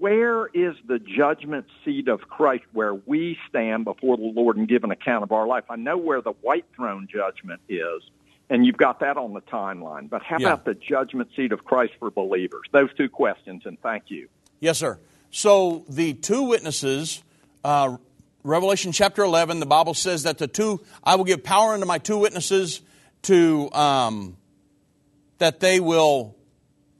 where 0.00 0.46
is 0.46 0.74
the 0.88 0.98
judgment 0.98 1.66
seat 1.84 2.08
of 2.08 2.22
Christ 2.22 2.64
where 2.72 2.94
we 2.94 3.36
stand 3.50 3.84
before 3.84 4.16
the 4.16 4.32
Lord 4.34 4.56
and 4.56 4.66
give 4.66 4.82
an 4.82 4.90
account 4.90 5.22
of 5.22 5.30
our 5.30 5.46
life? 5.46 5.64
I 5.68 5.76
know 5.76 5.98
where 5.98 6.22
the 6.22 6.32
white 6.40 6.64
throne 6.74 7.06
judgment 7.12 7.60
is, 7.68 8.02
and 8.50 8.66
you've 8.66 8.76
got 8.76 9.00
that 9.00 9.16
on 9.16 9.32
the 9.32 9.40
timeline. 9.40 10.10
But 10.10 10.22
how 10.22 10.36
yeah. 10.38 10.48
about 10.48 10.64
the 10.64 10.74
judgment 10.74 11.30
seat 11.36 11.52
of 11.52 11.64
Christ 11.64 11.92
for 11.98 12.10
believers? 12.10 12.62
Those 12.72 12.92
two 12.96 13.08
questions, 13.08 13.62
and 13.64 13.80
thank 13.80 14.04
you. 14.08 14.28
Yes, 14.58 14.78
sir. 14.78 14.98
So 15.30 15.84
the 15.88 16.14
two 16.14 16.42
witnesses, 16.42 17.22
uh, 17.64 17.96
Revelation 18.42 18.90
chapter 18.90 19.22
11, 19.22 19.60
the 19.60 19.66
Bible 19.66 19.94
says 19.94 20.24
that 20.24 20.38
the 20.38 20.48
two, 20.48 20.80
I 21.04 21.14
will 21.14 21.24
give 21.24 21.44
power 21.44 21.72
unto 21.72 21.86
my 21.86 21.98
two 21.98 22.18
witnesses 22.18 22.82
to, 23.22 23.70
um, 23.72 24.36
that 25.38 25.60
they 25.60 25.78
will 25.78 26.36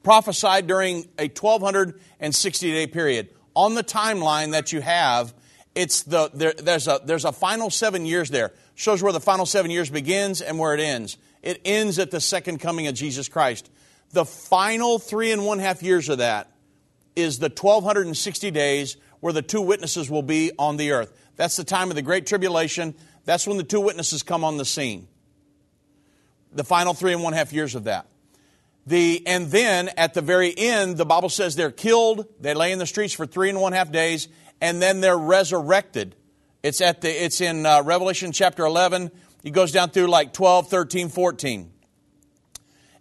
prophesy 0.03 0.61
during 0.61 1.09
a 1.19 1.27
1260 1.27 2.71
day 2.71 2.87
period. 2.87 3.29
On 3.53 3.75
the 3.75 3.83
timeline 3.83 4.51
that 4.51 4.71
you 4.71 4.79
have, 4.79 5.33
it's 5.75 6.03
the, 6.03 6.31
there, 6.33 6.53
there's, 6.53 6.87
a, 6.87 7.01
there's 7.03 7.25
a 7.25 7.33
final 7.33 7.69
seven 7.69 8.05
years 8.05 8.29
there. 8.29 8.53
Shows 8.75 9.03
where 9.03 9.11
the 9.11 9.19
final 9.19 9.45
seven 9.45 9.71
years 9.71 9.89
begins 9.89 10.41
and 10.41 10.57
where 10.57 10.73
it 10.73 10.79
ends. 10.79 11.17
It 11.41 11.61
ends 11.65 11.99
at 11.99 12.11
the 12.11 12.21
second 12.21 12.59
coming 12.59 12.87
of 12.87 12.95
Jesus 12.95 13.27
Christ. 13.27 13.69
The 14.11 14.25
final 14.25 14.99
three 14.99 15.31
and 15.31 15.45
one 15.45 15.59
half 15.59 15.81
years 15.81 16.09
of 16.09 16.19
that 16.19 16.51
is 17.15 17.39
the 17.39 17.49
1260 17.49 18.51
days 18.51 18.97
where 19.19 19.33
the 19.33 19.41
two 19.41 19.61
witnesses 19.61 20.09
will 20.09 20.23
be 20.23 20.51
on 20.57 20.77
the 20.77 20.91
earth. 20.91 21.13
That's 21.35 21.55
the 21.55 21.63
time 21.63 21.89
of 21.89 21.95
the 21.95 22.01
Great 22.01 22.25
Tribulation. 22.25 22.95
That's 23.25 23.47
when 23.47 23.57
the 23.57 23.63
two 23.63 23.81
witnesses 23.81 24.23
come 24.23 24.43
on 24.43 24.57
the 24.57 24.65
scene. 24.65 25.07
The 26.53 26.63
final 26.63 26.93
three 26.93 27.13
and 27.13 27.23
one 27.23 27.33
half 27.33 27.53
years 27.53 27.75
of 27.75 27.85
that. 27.85 28.07
The, 28.87 29.23
and 29.27 29.47
then 29.51 29.89
at 29.95 30.13
the 30.13 30.21
very 30.21 30.53
end, 30.57 30.97
the 30.97 31.05
Bible 31.05 31.29
says 31.29 31.55
they're 31.55 31.71
killed, 31.71 32.25
they 32.39 32.53
lay 32.53 32.71
in 32.71 32.79
the 32.79 32.87
streets 32.87 33.13
for 33.13 33.25
three 33.27 33.49
and 33.49 33.61
one 33.61 33.73
half 33.73 33.91
days, 33.91 34.27
and 34.59 34.81
then 34.81 35.01
they're 35.01 35.17
resurrected. 35.17 36.15
It's, 36.63 36.81
at 36.81 37.01
the, 37.01 37.09
it's 37.09 37.41
in 37.41 37.65
uh, 37.65 37.83
Revelation 37.83 38.31
chapter 38.31 38.65
11. 38.65 39.11
It 39.43 39.51
goes 39.51 39.71
down 39.71 39.89
through 39.89 40.07
like 40.07 40.33
12, 40.33 40.69
13, 40.69 41.09
14. 41.09 41.71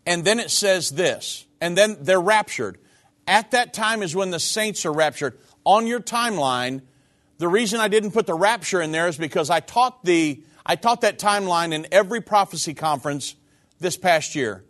And 0.07 0.25
then 0.25 0.41
it 0.41 0.51
says 0.51 0.91
this, 0.91 1.45
and 1.61 1.77
then 1.77 1.99
they're 2.01 2.21
raptured. 2.21 2.79
At 3.27 3.51
that 3.51 3.75
time 3.75 4.03
is 4.03 4.17
when 4.17 4.31
the 4.31 4.41
saints 4.41 4.87
are 4.87 4.93
raptured. 4.93 5.39
On 5.65 5.87
your 5.87 6.01
timeline, 6.01 6.83
the 7.39 7.49
reason 7.49 7.81
I 7.81 7.89
didn't 7.89 8.13
put 8.13 8.27
the 8.27 8.35
rapture 8.35 8.81
in 8.81 8.93
there 8.93 9.09
is 9.09 9.17
because 9.17 9.51
I 9.51 9.61
taught 9.61 10.05
the 10.05 10.43
I 10.65 10.77
taught 10.77 11.01
that 11.01 11.19
timeline 11.19 11.73
in 11.73 11.87
every 11.91 12.21
prophecy 12.21 12.75
conference 12.75 13.35
this 13.79 13.97
past 13.97 14.35
year. 14.35 14.65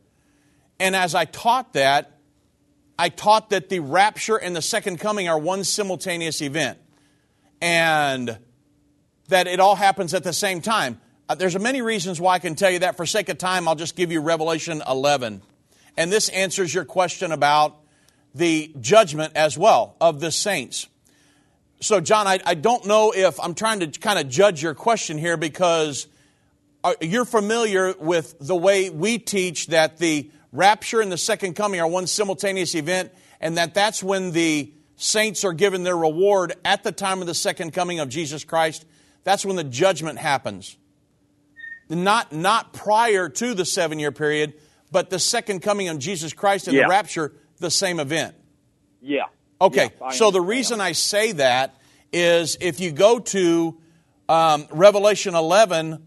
And 0.79 0.97
as 0.97 1.15
I 1.15 1.25
taught 1.25 1.73
that, 1.75 2.19
I 2.99 3.09
taught 3.09 3.51
that 3.51 3.69
the 3.69 3.81
rapture 3.81 4.37
and 4.37 4.55
the 4.55 4.63
second 4.63 4.99
coming 4.99 5.29
are 5.29 5.39
one 5.39 5.65
simultaneous 5.65 6.41
event. 6.41 6.79
And 7.61 8.39
that 9.29 9.47
it 9.47 9.61
all 9.61 9.75
happens 9.75 10.15
at 10.15 10.23
the 10.23 10.33
same 10.33 10.61
time. 10.61 11.01
Uh, 11.31 11.37
there's 11.37 11.57
many 11.57 11.81
reasons 11.81 12.21
why 12.21 12.35
I 12.35 12.39
can 12.41 12.57
tell 12.57 12.73
you 12.73 12.81
that. 12.81 12.97
For 12.97 13.07
sake 13.07 13.29
of 13.29 13.39
time, 13.39 13.69
I'll 13.69 13.77
just 13.77 13.95
give 13.95 14.11
you 14.11 14.21
Revelation 14.21 14.83
11. 14.85 15.43
And 15.97 16.13
this 16.13 16.29
answers 16.29 16.75
your 16.75 16.85
question 16.85 17.31
about 17.31 17.77
the 18.35 18.75
judgment 18.81 19.35
as 19.37 19.57
well 19.57 19.95
of 20.01 20.19
the 20.19 20.33
saints. 20.33 20.89
So, 21.81 22.01
John, 22.01 22.27
I, 22.27 22.41
I 22.45 22.55
don't 22.55 22.85
know 22.85 23.13
if 23.15 23.39
I'm 23.39 23.55
trying 23.55 23.79
to 23.79 23.87
kind 23.87 24.19
of 24.19 24.29
judge 24.29 24.61
your 24.61 24.75
question 24.75 25.19
here 25.19 25.37
because 25.37 26.09
uh, 26.83 26.95
you're 27.01 27.25
familiar 27.25 27.95
with 27.97 28.35
the 28.41 28.57
way 28.57 28.91
we 28.91 29.19
teach 29.19 29.69
that 29.69 29.99
the 29.99 30.29
rapture 30.51 31.01
and 31.01 31.13
the 31.13 31.19
second 31.19 31.55
coming 31.55 31.81
are 31.81 31.87
one 31.87 32.09
simultaneous 32.09 32.75
event, 32.75 33.13
and 33.41 33.57
that 33.57 33.73
that's 33.73 34.03
when 34.03 34.33
the 34.33 34.73
saints 34.97 35.45
are 35.45 35.53
given 35.53 35.85
their 35.85 35.97
reward 35.97 36.55
at 36.65 36.83
the 36.83 36.91
time 36.91 37.21
of 37.21 37.29
the 37.29 37.37
second 37.37 37.73
coming 37.73 38.01
of 38.01 38.09
Jesus 38.09 38.43
Christ. 38.43 38.85
That's 39.23 39.47
when 39.47 39.55
the 39.55 39.63
judgment 39.63 40.19
happens. 40.19 40.77
Not, 41.91 42.33
not 42.33 42.73
prior 42.73 43.29
to 43.29 43.55
the 43.55 43.65
seven 43.65 43.99
year 43.99 44.13
period, 44.13 44.55
but 44.93 45.11
the 45.11 45.19
second 45.19 45.61
coming 45.61 45.89
of 45.89 45.99
Jesus 45.99 46.33
Christ 46.33 46.69
and 46.69 46.77
Yeah. 46.77 46.85
the 46.85 46.89
rapture, 46.89 47.33
the 47.59 47.71
same 47.71 47.99
event. 47.99 48.35
Yeah. 49.03 49.25
Okay, 49.61 49.91
Yes, 49.91 49.93
I 50.01 50.15
so 50.15 50.31
the 50.31 50.41
reason 50.41 50.81
I 50.81 50.93
say 50.93 51.33
that 51.33 51.75
is 52.13 52.57
if 52.61 52.81
you 52.81 52.93
go 52.93 53.19
to 53.19 53.77
um, 54.29 54.67
Revelation 54.71 55.35
11, 55.35 56.03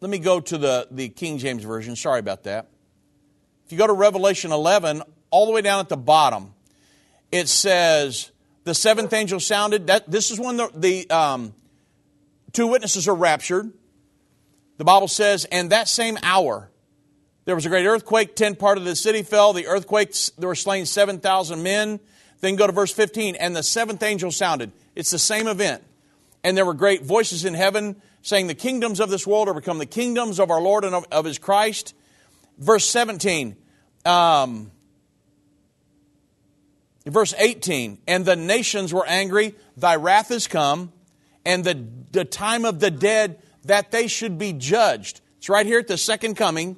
let 0.00 0.10
me 0.10 0.18
go 0.18 0.38
to 0.40 0.58
the, 0.58 0.86
the 0.90 1.08
King 1.08 1.38
James 1.38 1.64
Version. 1.64 1.96
Sorry 1.96 2.20
about 2.20 2.44
that. 2.44 2.68
If 3.64 3.72
you 3.72 3.78
go 3.78 3.86
to 3.86 3.92
Revelation 3.94 4.52
11, 4.52 5.02
all 5.30 5.46
the 5.46 5.52
way 5.52 5.62
down 5.62 5.80
at 5.80 5.88
the 5.88 5.96
bottom, 5.96 6.52
it 7.32 7.48
says, 7.48 8.30
The 8.64 8.74
seventh 8.74 9.12
angel 9.12 9.40
sounded. 9.40 9.86
That, 9.86 10.10
this 10.10 10.30
is 10.30 10.38
when 10.38 10.58
the, 10.58 10.70
the 10.74 11.10
um, 11.10 11.54
two 12.52 12.66
witnesses 12.66 13.08
are 13.08 13.14
raptured. 13.14 13.72
The 14.76 14.84
Bible 14.84 15.08
says, 15.08 15.44
And 15.46 15.70
that 15.70 15.88
same 15.88 16.18
hour, 16.22 16.70
there 17.44 17.54
was 17.54 17.66
a 17.66 17.68
great 17.68 17.86
earthquake. 17.86 18.36
Ten 18.36 18.56
part 18.56 18.78
of 18.78 18.84
the 18.84 18.96
city 18.96 19.22
fell. 19.22 19.52
The 19.52 19.66
earthquakes, 19.66 20.30
there 20.38 20.48
were 20.48 20.54
slain 20.54 20.86
7,000 20.86 21.62
men. 21.62 22.00
Then 22.40 22.56
go 22.56 22.66
to 22.66 22.72
verse 22.72 22.92
15. 22.92 23.36
And 23.36 23.54
the 23.54 23.62
seventh 23.62 24.02
angel 24.02 24.30
sounded. 24.30 24.72
It's 24.94 25.10
the 25.10 25.18
same 25.18 25.46
event. 25.46 25.82
And 26.42 26.56
there 26.56 26.66
were 26.66 26.74
great 26.74 27.02
voices 27.02 27.44
in 27.44 27.54
heaven 27.54 28.00
saying, 28.22 28.46
The 28.46 28.54
kingdoms 28.54 29.00
of 29.00 29.10
this 29.10 29.26
world 29.26 29.48
are 29.48 29.54
become 29.54 29.78
the 29.78 29.86
kingdoms 29.86 30.40
of 30.40 30.50
our 30.50 30.60
Lord 30.60 30.84
and 30.84 30.94
of, 30.94 31.06
of 31.12 31.24
his 31.24 31.38
Christ. 31.38 31.94
Verse 32.58 32.84
17. 32.86 33.56
Um, 34.04 34.70
verse 37.06 37.34
18. 37.38 37.98
And 38.06 38.24
the 38.24 38.36
nations 38.36 38.92
were 38.92 39.06
angry. 39.06 39.54
Thy 39.76 39.96
wrath 39.96 40.30
is 40.30 40.46
come. 40.46 40.92
And 41.46 41.62
the, 41.64 41.86
the 42.12 42.24
time 42.24 42.64
of 42.64 42.80
the 42.80 42.90
dead 42.90 43.38
that 43.64 43.90
they 43.90 44.06
should 44.06 44.38
be 44.38 44.52
judged. 44.52 45.20
It's 45.38 45.48
right 45.48 45.66
here 45.66 45.78
at 45.78 45.88
the 45.88 45.98
second 45.98 46.36
coming. 46.36 46.76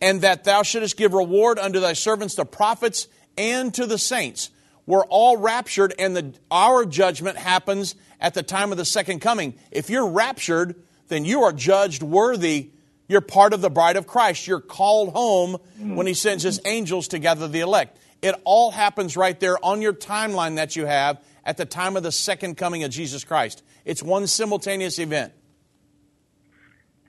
And 0.00 0.22
that 0.22 0.42
thou 0.42 0.64
shouldest 0.64 0.96
give 0.96 1.14
reward 1.14 1.60
unto 1.60 1.78
thy 1.78 1.92
servants, 1.92 2.34
the 2.34 2.44
prophets, 2.44 3.06
and 3.38 3.72
to 3.74 3.86
the 3.86 3.98
saints. 3.98 4.50
We're 4.84 5.04
all 5.04 5.36
raptured, 5.36 5.94
and 5.96 6.16
the, 6.16 6.34
our 6.50 6.84
judgment 6.84 7.38
happens 7.38 7.94
at 8.20 8.34
the 8.34 8.42
time 8.42 8.72
of 8.72 8.78
the 8.78 8.84
second 8.84 9.20
coming. 9.20 9.54
If 9.70 9.90
you're 9.90 10.08
raptured, 10.08 10.74
then 11.06 11.24
you 11.24 11.42
are 11.44 11.52
judged 11.52 12.02
worthy. 12.02 12.70
You're 13.06 13.20
part 13.20 13.52
of 13.52 13.60
the 13.60 13.70
bride 13.70 13.96
of 13.96 14.08
Christ. 14.08 14.48
You're 14.48 14.60
called 14.60 15.12
home 15.12 15.58
when 15.78 16.08
he 16.08 16.14
sends 16.14 16.42
his 16.42 16.60
angels 16.64 17.08
to 17.08 17.20
gather 17.20 17.46
the 17.46 17.60
elect. 17.60 17.98
It 18.22 18.34
all 18.44 18.72
happens 18.72 19.16
right 19.16 19.38
there 19.38 19.64
on 19.64 19.82
your 19.82 19.92
timeline 19.92 20.56
that 20.56 20.74
you 20.74 20.86
have 20.86 21.22
at 21.44 21.56
the 21.56 21.64
time 21.64 21.96
of 21.96 22.02
the 22.02 22.12
second 22.12 22.56
coming 22.56 22.82
of 22.82 22.90
Jesus 22.90 23.22
Christ. 23.22 23.62
It's 23.84 24.02
one 24.02 24.26
simultaneous 24.26 24.98
event. 24.98 25.32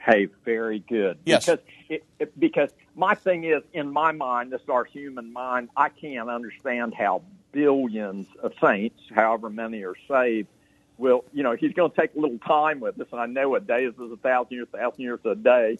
Hey, 0.03 0.27
very 0.43 0.79
good. 0.79 1.17
Yes. 1.25 1.45
Because 1.45 1.65
it, 1.87 2.05
it, 2.19 2.39
because 2.39 2.69
my 2.95 3.15
thing 3.15 3.45
is, 3.45 3.63
in 3.71 3.89
my 3.91 4.11
mind, 4.11 4.51
this 4.51 4.61
is 4.61 4.69
our 4.69 4.83
human 4.83 5.31
mind. 5.31 5.69
I 5.77 5.87
can't 5.89 6.29
understand 6.29 6.93
how 6.93 7.21
billions 7.53 8.27
of 8.41 8.51
saints, 8.61 8.99
however 9.15 9.49
many 9.49 9.83
are 9.83 9.95
saved, 10.09 10.49
will. 10.97 11.23
You 11.31 11.43
know, 11.43 11.55
he's 11.55 11.71
going 11.71 11.91
to 11.91 11.95
take 11.95 12.15
a 12.15 12.19
little 12.19 12.39
time 12.39 12.81
with 12.81 12.99
us, 12.99 13.07
and 13.13 13.21
I 13.21 13.27
know 13.27 13.55
a 13.55 13.61
day 13.61 13.85
is 13.85 13.93
a 13.97 14.17
thousand 14.17 14.51
years, 14.51 14.67
a 14.73 14.77
thousand 14.77 15.01
years 15.01 15.19
a 15.23 15.35
day. 15.35 15.79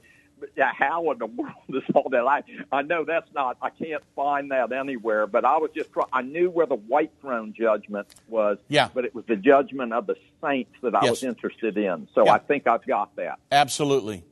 How 0.57 1.09
in 1.11 1.17
the 1.19 1.25
world 1.25 1.53
is 1.69 1.83
all 1.93 2.09
that? 2.09 2.25
I 2.27 2.43
I 2.71 2.81
know 2.81 3.03
that's 3.05 3.31
not. 3.33 3.57
I 3.61 3.69
can't 3.69 4.03
find 4.15 4.51
that 4.51 4.71
anywhere. 4.71 5.27
But 5.27 5.45
I 5.45 5.57
was 5.57 5.71
just. 5.75 5.89
I 6.11 6.21
knew 6.21 6.49
where 6.49 6.65
the 6.65 6.75
white 6.75 7.11
throne 7.21 7.53
judgment 7.57 8.07
was. 8.27 8.57
Yeah. 8.67 8.89
But 8.93 9.05
it 9.05 9.13
was 9.15 9.25
the 9.25 9.35
judgment 9.35 9.93
of 9.93 10.07
the 10.07 10.15
saints 10.41 10.71
that 10.81 10.95
I 10.95 11.01
Yes. 11.03 11.09
was 11.11 11.23
interested 11.23 11.77
in. 11.77 12.07
So 12.15 12.25
Yeah. 12.25 12.33
I 12.33 12.37
think 12.39 12.67
I've 12.67 12.85
got 12.85 13.15
that. 13.15 13.39
Absolutely. 13.51 14.23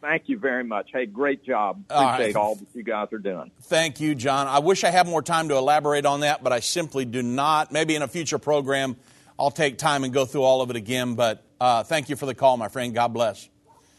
Thank 0.00 0.30
you 0.30 0.38
very 0.38 0.64
much. 0.64 0.88
Hey, 0.92 1.04
great 1.04 1.44
job. 1.44 1.84
All 1.90 2.02
right. 2.02 2.14
Appreciate 2.14 2.36
all 2.36 2.54
that 2.54 2.66
you 2.72 2.82
guys 2.82 3.08
are 3.12 3.18
doing. 3.18 3.50
Thank 3.64 4.00
you, 4.00 4.14
John. 4.14 4.46
I 4.46 4.58
wish 4.60 4.82
I 4.82 4.90
had 4.90 5.06
more 5.06 5.20
time 5.20 5.48
to 5.50 5.56
elaborate 5.56 6.06
on 6.06 6.20
that, 6.20 6.42
but 6.42 6.54
I 6.54 6.60
simply 6.60 7.04
do 7.04 7.22
not. 7.22 7.70
Maybe 7.70 7.94
in 7.96 8.00
a 8.00 8.08
future 8.08 8.38
program, 8.38 8.96
I'll 9.38 9.50
take 9.50 9.76
time 9.76 10.04
and 10.04 10.12
go 10.12 10.24
through 10.24 10.42
all 10.42 10.62
of 10.62 10.70
it 10.70 10.76
again. 10.76 11.16
But 11.16 11.44
uh, 11.60 11.82
thank 11.82 12.08
you 12.08 12.16
for 12.16 12.24
the 12.24 12.34
call, 12.34 12.56
my 12.56 12.68
friend. 12.68 12.94
God 12.94 13.08
bless. 13.12 13.46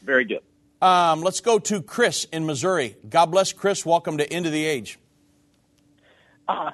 Very 0.04 0.26
good. 0.26 0.40
Um, 0.82 1.22
let's 1.22 1.42
go 1.42 1.60
to 1.60 1.82
Chris 1.82 2.26
in 2.26 2.46
Missouri. 2.46 2.96
God 3.08 3.28
bless, 3.28 3.54
Chris. 3.54 3.86
Welcome 3.86 4.18
to 4.18 4.34
End 4.34 4.48
of 4.48 4.52
the 4.52 4.66
Age. 4.66 4.98
Hello. 6.48 6.72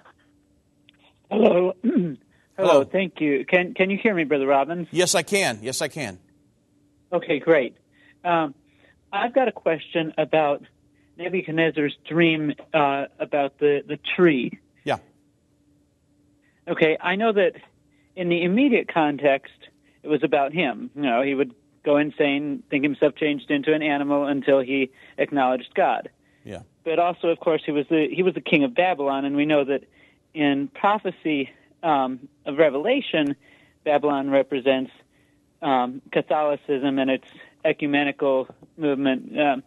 Hello. 1.84 2.18
Hello. 2.58 2.84
Thank 2.86 3.20
you. 3.20 3.46
Can 3.46 3.74
can 3.74 3.90
you 3.90 4.00
hear 4.02 4.16
me, 4.16 4.24
Brother 4.24 4.48
Robbins? 4.48 4.88
Yes, 4.92 5.14
I 5.14 5.24
can. 5.24 5.60
Yes, 5.62 5.82
I 5.82 5.90
can. 5.90 6.20
Okay, 7.12 7.40
great. 7.40 7.76
Um, 8.24 8.56
I've 9.12 9.36
got 9.36 9.48
a 9.48 9.52
question 9.52 10.14
about 10.18 10.64
Nebuchadnezzar's 11.18 11.96
dream 12.08 12.54
uh, 12.74 13.06
about 13.20 13.60
the 13.60 13.84
the 13.86 14.00
tree. 14.16 14.58
Yeah. 14.84 14.98
Okay, 16.68 16.98
I 17.00 17.16
know 17.16 17.34
that 17.34 17.54
in 18.16 18.30
the 18.30 18.44
immediate 18.44 18.92
context, 18.92 19.54
it 20.02 20.08
was 20.08 20.24
about 20.24 20.54
him. 20.54 20.90
You 20.96 21.04
know, 21.04 21.22
he 21.22 21.36
would 21.36 21.54
go 21.84 21.98
insane, 21.98 22.64
think 22.70 22.84
himself 22.84 23.16
changed 23.16 23.50
into 23.52 23.74
an 23.74 23.82
animal 23.82 24.26
until 24.26 24.60
he 24.60 24.92
acknowledged 25.18 25.74
God. 25.76 26.10
Yeah. 26.44 26.62
but 26.86 26.98
also, 26.98 27.28
of 27.28 27.40
course, 27.42 27.62
he 27.66 27.72
was 27.74 27.86
the 27.90 28.08
he 28.10 28.24
was 28.24 28.34
the 28.34 28.42
king 28.42 28.64
of 28.64 28.74
Babylon, 28.74 29.26
and 29.26 29.36
we 29.36 29.46
know 29.46 29.66
that 29.66 29.84
in 30.34 30.70
prophecy 30.70 31.50
um, 31.84 32.30
of 32.46 32.58
Revelation, 32.58 33.36
Babylon 33.84 34.30
represents 34.30 34.92
um, 35.62 36.02
Catholicism 36.12 37.00
and 37.00 37.10
its 37.10 37.28
ecumenical 37.66 38.48
movement. 38.78 39.38
Um, 39.38 39.64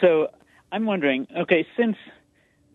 so 0.00 0.28
I'm 0.70 0.86
wondering, 0.86 1.26
okay, 1.36 1.66
since 1.76 1.96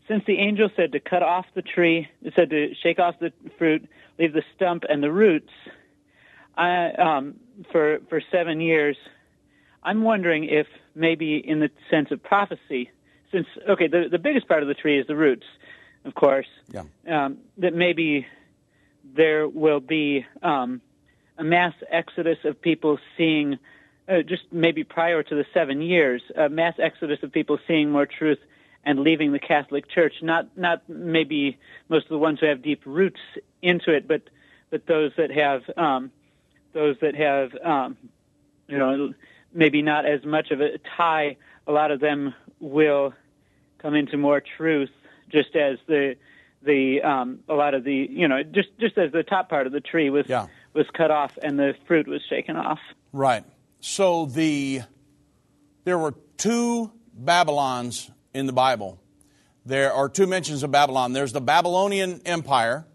since 0.07 0.23
the 0.25 0.39
angel 0.39 0.69
said 0.75 0.91
to 0.93 0.99
cut 0.99 1.23
off 1.23 1.45
the 1.53 1.61
tree, 1.61 2.09
it 2.21 2.33
said 2.35 2.49
to 2.49 2.73
shake 2.81 2.99
off 2.99 3.19
the 3.19 3.31
fruit, 3.57 3.87
leave 4.17 4.33
the 4.33 4.43
stump 4.55 4.83
and 4.89 5.03
the 5.03 5.11
roots, 5.11 5.51
I, 6.57 6.89
um, 6.91 7.35
for 7.71 7.99
for 8.09 8.21
seven 8.31 8.61
years, 8.61 8.97
I'm 9.83 10.03
wondering 10.03 10.45
if 10.45 10.67
maybe 10.95 11.37
in 11.37 11.59
the 11.59 11.69
sense 11.89 12.11
of 12.11 12.21
prophecy, 12.21 12.91
since 13.31 13.47
okay, 13.67 13.87
the 13.87 14.07
the 14.09 14.19
biggest 14.19 14.47
part 14.47 14.61
of 14.61 14.67
the 14.67 14.73
tree 14.73 14.99
is 14.99 15.07
the 15.07 15.15
roots, 15.15 15.45
of 16.05 16.15
course. 16.15 16.47
Yeah. 16.71 16.83
Um, 17.07 17.37
that 17.57 17.73
maybe 17.73 18.25
there 19.15 19.47
will 19.47 19.79
be 19.79 20.25
um, 20.41 20.81
a 21.37 21.43
mass 21.43 21.73
exodus 21.89 22.37
of 22.43 22.61
people 22.61 22.99
seeing, 23.17 23.57
uh, 24.07 24.21
just 24.21 24.43
maybe 24.51 24.83
prior 24.83 25.23
to 25.23 25.35
the 25.35 25.45
seven 25.53 25.81
years, 25.81 26.21
a 26.35 26.49
mass 26.49 26.75
exodus 26.79 27.19
of 27.23 27.31
people 27.31 27.57
seeing 27.67 27.89
more 27.89 28.05
truth 28.05 28.39
and 28.83 28.99
leaving 28.99 29.31
the 29.31 29.39
Catholic 29.39 29.89
Church. 29.89 30.13
Not 30.21 30.57
not 30.57 30.87
maybe 30.87 31.57
most 31.87 32.05
of 32.05 32.09
the 32.09 32.17
ones 32.17 32.39
who 32.39 32.47
have 32.47 32.61
deep 32.61 32.81
roots 32.85 33.19
into 33.61 33.93
it, 33.93 34.07
but 34.07 34.21
but 34.69 34.85
those 34.85 35.11
that 35.17 35.31
have 35.31 35.63
um, 35.77 36.11
those 36.73 36.95
that 37.01 37.15
have 37.15 37.51
um, 37.63 37.97
you 38.67 38.77
know 38.77 39.13
maybe 39.53 39.81
not 39.81 40.05
as 40.05 40.23
much 40.23 40.51
of 40.51 40.61
a 40.61 40.77
tie. 40.97 41.37
A 41.67 41.71
lot 41.71 41.91
of 41.91 41.99
them 41.99 42.33
will 42.59 43.13
come 43.79 43.95
into 43.95 44.17
more 44.17 44.41
truth, 44.57 44.89
just 45.31 45.55
as 45.55 45.77
the 45.87 46.15
the 46.61 47.01
um, 47.01 47.39
a 47.47 47.53
lot 47.53 47.73
of 47.73 47.83
the 47.83 47.93
you 47.93 48.27
know 48.27 48.43
just 48.43 48.69
just 48.79 48.97
as 48.97 49.11
the 49.11 49.23
top 49.23 49.49
part 49.49 49.67
of 49.67 49.73
the 49.73 49.81
tree 49.81 50.09
was 50.09 50.25
Yeah. 50.27 50.47
was 50.73 50.85
cut 50.93 51.11
off 51.11 51.37
and 51.41 51.57
the 51.57 51.73
fruit 51.87 52.07
was 52.07 52.21
shaken 52.29 52.55
off. 52.55 52.79
Right. 53.13 53.43
So 53.79 54.25
the 54.25 54.81
there 55.85 55.97
were 55.97 56.13
two 56.37 56.91
Babylons 57.13 58.11
in 58.33 58.45
the 58.45 58.53
Bible. 58.53 58.99
There 59.65 59.91
are 59.93 60.09
two 60.09 60.25
mentions 60.27 60.63
of 60.63 60.71
Babylon. 60.71 61.13
There's 61.13 61.31
the 61.33 61.41
Babylonian 61.41 62.21
Empire. 62.25 62.85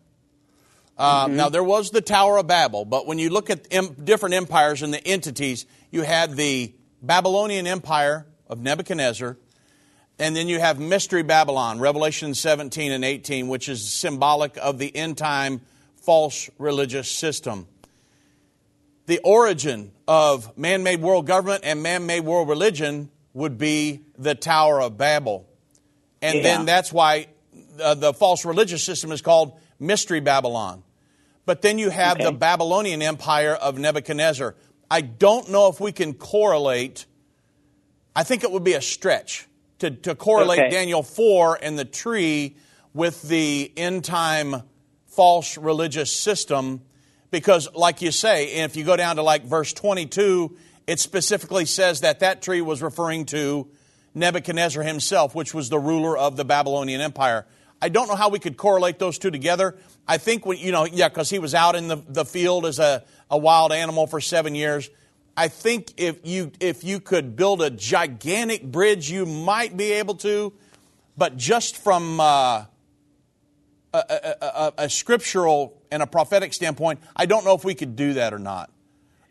Uh, 0.96 1.28
Now 1.30 1.48
there 1.48 1.64
was 1.64 1.90
the 1.90 2.00
Tower 2.00 2.38
of 2.38 2.46
Babel, 2.46 2.84
but 2.84 3.06
when 3.06 3.18
you 3.18 3.30
look 3.30 3.50
at 3.50 3.66
em- 3.70 3.94
different 4.04 4.34
empires 4.34 4.82
and 4.82 4.94
the 4.94 5.04
entities, 5.06 5.66
you 5.90 6.02
had 6.02 6.36
the 6.36 6.72
Babylonian 7.02 7.66
Empire 7.66 8.26
of 8.48 8.60
Nebuchadnezzar, 8.60 9.36
And 10.16 10.36
then 10.36 10.46
you 10.48 10.60
have 10.60 10.78
Mystery 10.78 11.24
Babylon, 11.24 11.80
Revelation 11.80 12.34
17 12.34 12.92
and 12.92 13.04
18, 13.04 13.48
which 13.48 13.68
is 13.68 13.90
symbolic 13.92 14.56
of 14.58 14.78
the 14.78 14.94
end 14.94 15.18
time 15.18 15.60
false 15.96 16.48
religious 16.56 17.10
system. 17.10 17.66
The 19.06 19.18
origin 19.24 19.90
of 20.06 20.56
man 20.56 20.84
made 20.84 21.00
world 21.02 21.26
government 21.26 21.64
and 21.64 21.82
man 21.82 22.06
made 22.06 22.20
world 22.20 22.48
religion 22.48 23.10
would 23.32 23.58
be 23.58 24.02
the 24.16 24.36
Tower 24.36 24.80
of 24.80 24.96
Babel. 24.96 25.46
And 26.22 26.36
Yeah. 26.36 26.42
then 26.44 26.64
that's 26.66 26.92
why 26.92 27.26
uh, 27.80 27.94
the 27.94 28.12
false 28.12 28.44
religious 28.44 28.82
system 28.82 29.12
is 29.12 29.22
called 29.22 29.58
Mystery 29.78 30.20
Babylon. 30.20 30.82
But 31.46 31.62
then 31.62 31.78
you 31.78 31.90
have 31.90 32.18
the 32.18 32.32
Babylonian 32.32 33.02
Empire 33.02 33.52
of 33.52 33.78
Nebuchadnezzar. 33.78 34.54
I 34.90 35.00
don't 35.02 35.50
know 35.50 35.68
if 35.68 35.80
we 35.80 35.92
can 35.92 36.14
correlate, 36.14 37.06
I 38.16 38.22
think 38.22 38.44
it 38.44 38.50
would 38.50 38.64
be 38.64 38.74
a 38.74 38.80
stretch 38.80 39.46
to, 39.80 39.90
to 39.90 40.14
correlate 40.14 40.60
Okay. 40.60 40.70
Daniel 40.70 41.02
4 41.02 41.58
and 41.60 41.78
the 41.78 41.84
tree 41.84 42.56
with 42.94 43.22
the 43.22 43.72
end 43.76 44.04
time 44.04 44.62
false 45.06 45.58
religious 45.58 46.12
system. 46.12 46.80
Because, 47.30 47.68
like 47.74 48.00
you 48.00 48.12
say, 48.12 48.62
if 48.62 48.76
you 48.76 48.84
go 48.84 48.96
down 48.96 49.16
to 49.16 49.22
like 49.22 49.44
verse 49.44 49.72
22, 49.72 50.56
it 50.86 51.00
specifically 51.00 51.64
says 51.64 52.00
that 52.00 52.20
that 52.20 52.40
tree 52.42 52.60
was 52.60 52.82
referring 52.82 53.26
to 53.26 53.68
Nebuchadnezzar 54.14 54.82
himself, 54.82 55.34
which 55.34 55.52
was 55.52 55.68
the 55.68 55.78
ruler 55.78 56.16
of 56.16 56.36
the 56.36 56.44
Babylonian 56.44 57.00
Empire. 57.00 57.46
I 57.84 57.90
don't 57.90 58.08
know 58.08 58.14
how 58.14 58.30
we 58.30 58.38
could 58.38 58.56
correlate 58.56 58.98
those 58.98 59.18
two 59.18 59.30
together. 59.30 59.76
I 60.08 60.16
think, 60.16 60.46
when, 60.46 60.56
you 60.56 60.72
know, 60.72 60.86
yeah, 60.86 61.10
because 61.10 61.28
he 61.28 61.38
was 61.38 61.54
out 61.54 61.76
in 61.76 61.88
the, 61.88 61.96
the 61.96 62.24
field 62.24 62.64
as 62.64 62.78
a, 62.78 63.04
a 63.30 63.36
wild 63.36 63.72
animal 63.72 64.06
for 64.06 64.22
seven 64.22 64.54
years. 64.54 64.88
I 65.36 65.48
think 65.48 65.92
if 65.98 66.20
you, 66.24 66.50
if 66.60 66.82
you 66.82 66.98
could 66.98 67.36
build 67.36 67.60
a 67.60 67.68
gigantic 67.68 68.62
bridge, 68.62 69.10
you 69.10 69.26
might 69.26 69.76
be 69.76 69.92
able 69.92 70.14
to, 70.16 70.54
but 71.18 71.36
just 71.36 71.76
from 71.76 72.20
uh, 72.20 72.64
a, 73.92 74.34
a, 74.40 74.72
a, 74.78 74.88
scriptural 74.88 75.82
and 75.90 76.02
a 76.02 76.06
prophetic 76.06 76.54
standpoint, 76.54 77.00
I 77.14 77.26
don't 77.26 77.44
know 77.44 77.54
if 77.54 77.64
we 77.64 77.74
could 77.74 77.96
do 77.96 78.14
that 78.14 78.32
or 78.32 78.38
not. 78.38 78.70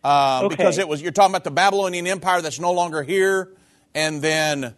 Um, 0.03 0.45
Okay. 0.45 0.57
Because 0.57 0.77
it 0.77 0.87
was, 0.87 1.01
you're 1.01 1.11
talking 1.11 1.31
about 1.31 1.43
the 1.43 1.49
Babylonian 1.49 2.05
Empire 2.05 2.43
that's 2.43 2.59
no 2.59 2.73
longer 2.73 3.01
here, 3.01 3.49
and 3.95 4.21
then 4.21 4.75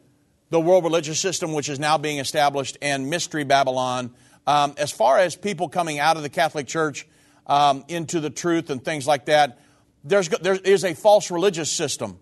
the 0.50 0.60
world 0.60 0.84
religious 0.84 1.20
system, 1.20 1.54
which 1.54 1.70
is 1.70 1.80
now 1.80 1.98
being 1.98 2.20
established, 2.20 2.78
and 2.82 3.10
Mystery 3.10 3.44
Babylon. 3.44 4.12
Um, 4.48 4.76
as 4.78 4.92
far 4.92 5.18
as 5.18 5.36
people 5.36 5.70
coming 5.70 6.00
out 6.00 6.18
of 6.18 6.24
the 6.24 6.30
Catholic 6.30 6.68
Church 6.68 7.08
um, 7.48 7.84
into 7.88 8.20
the 8.20 8.30
truth 8.30 8.70
and 8.70 8.84
things 8.84 9.08
like 9.08 9.26
that, 9.26 9.60
there's, 10.04 10.30
there 10.30 10.56
is 10.56 10.84
a 10.84 10.94
false 10.94 11.32
religious 11.32 11.72
system 11.72 12.20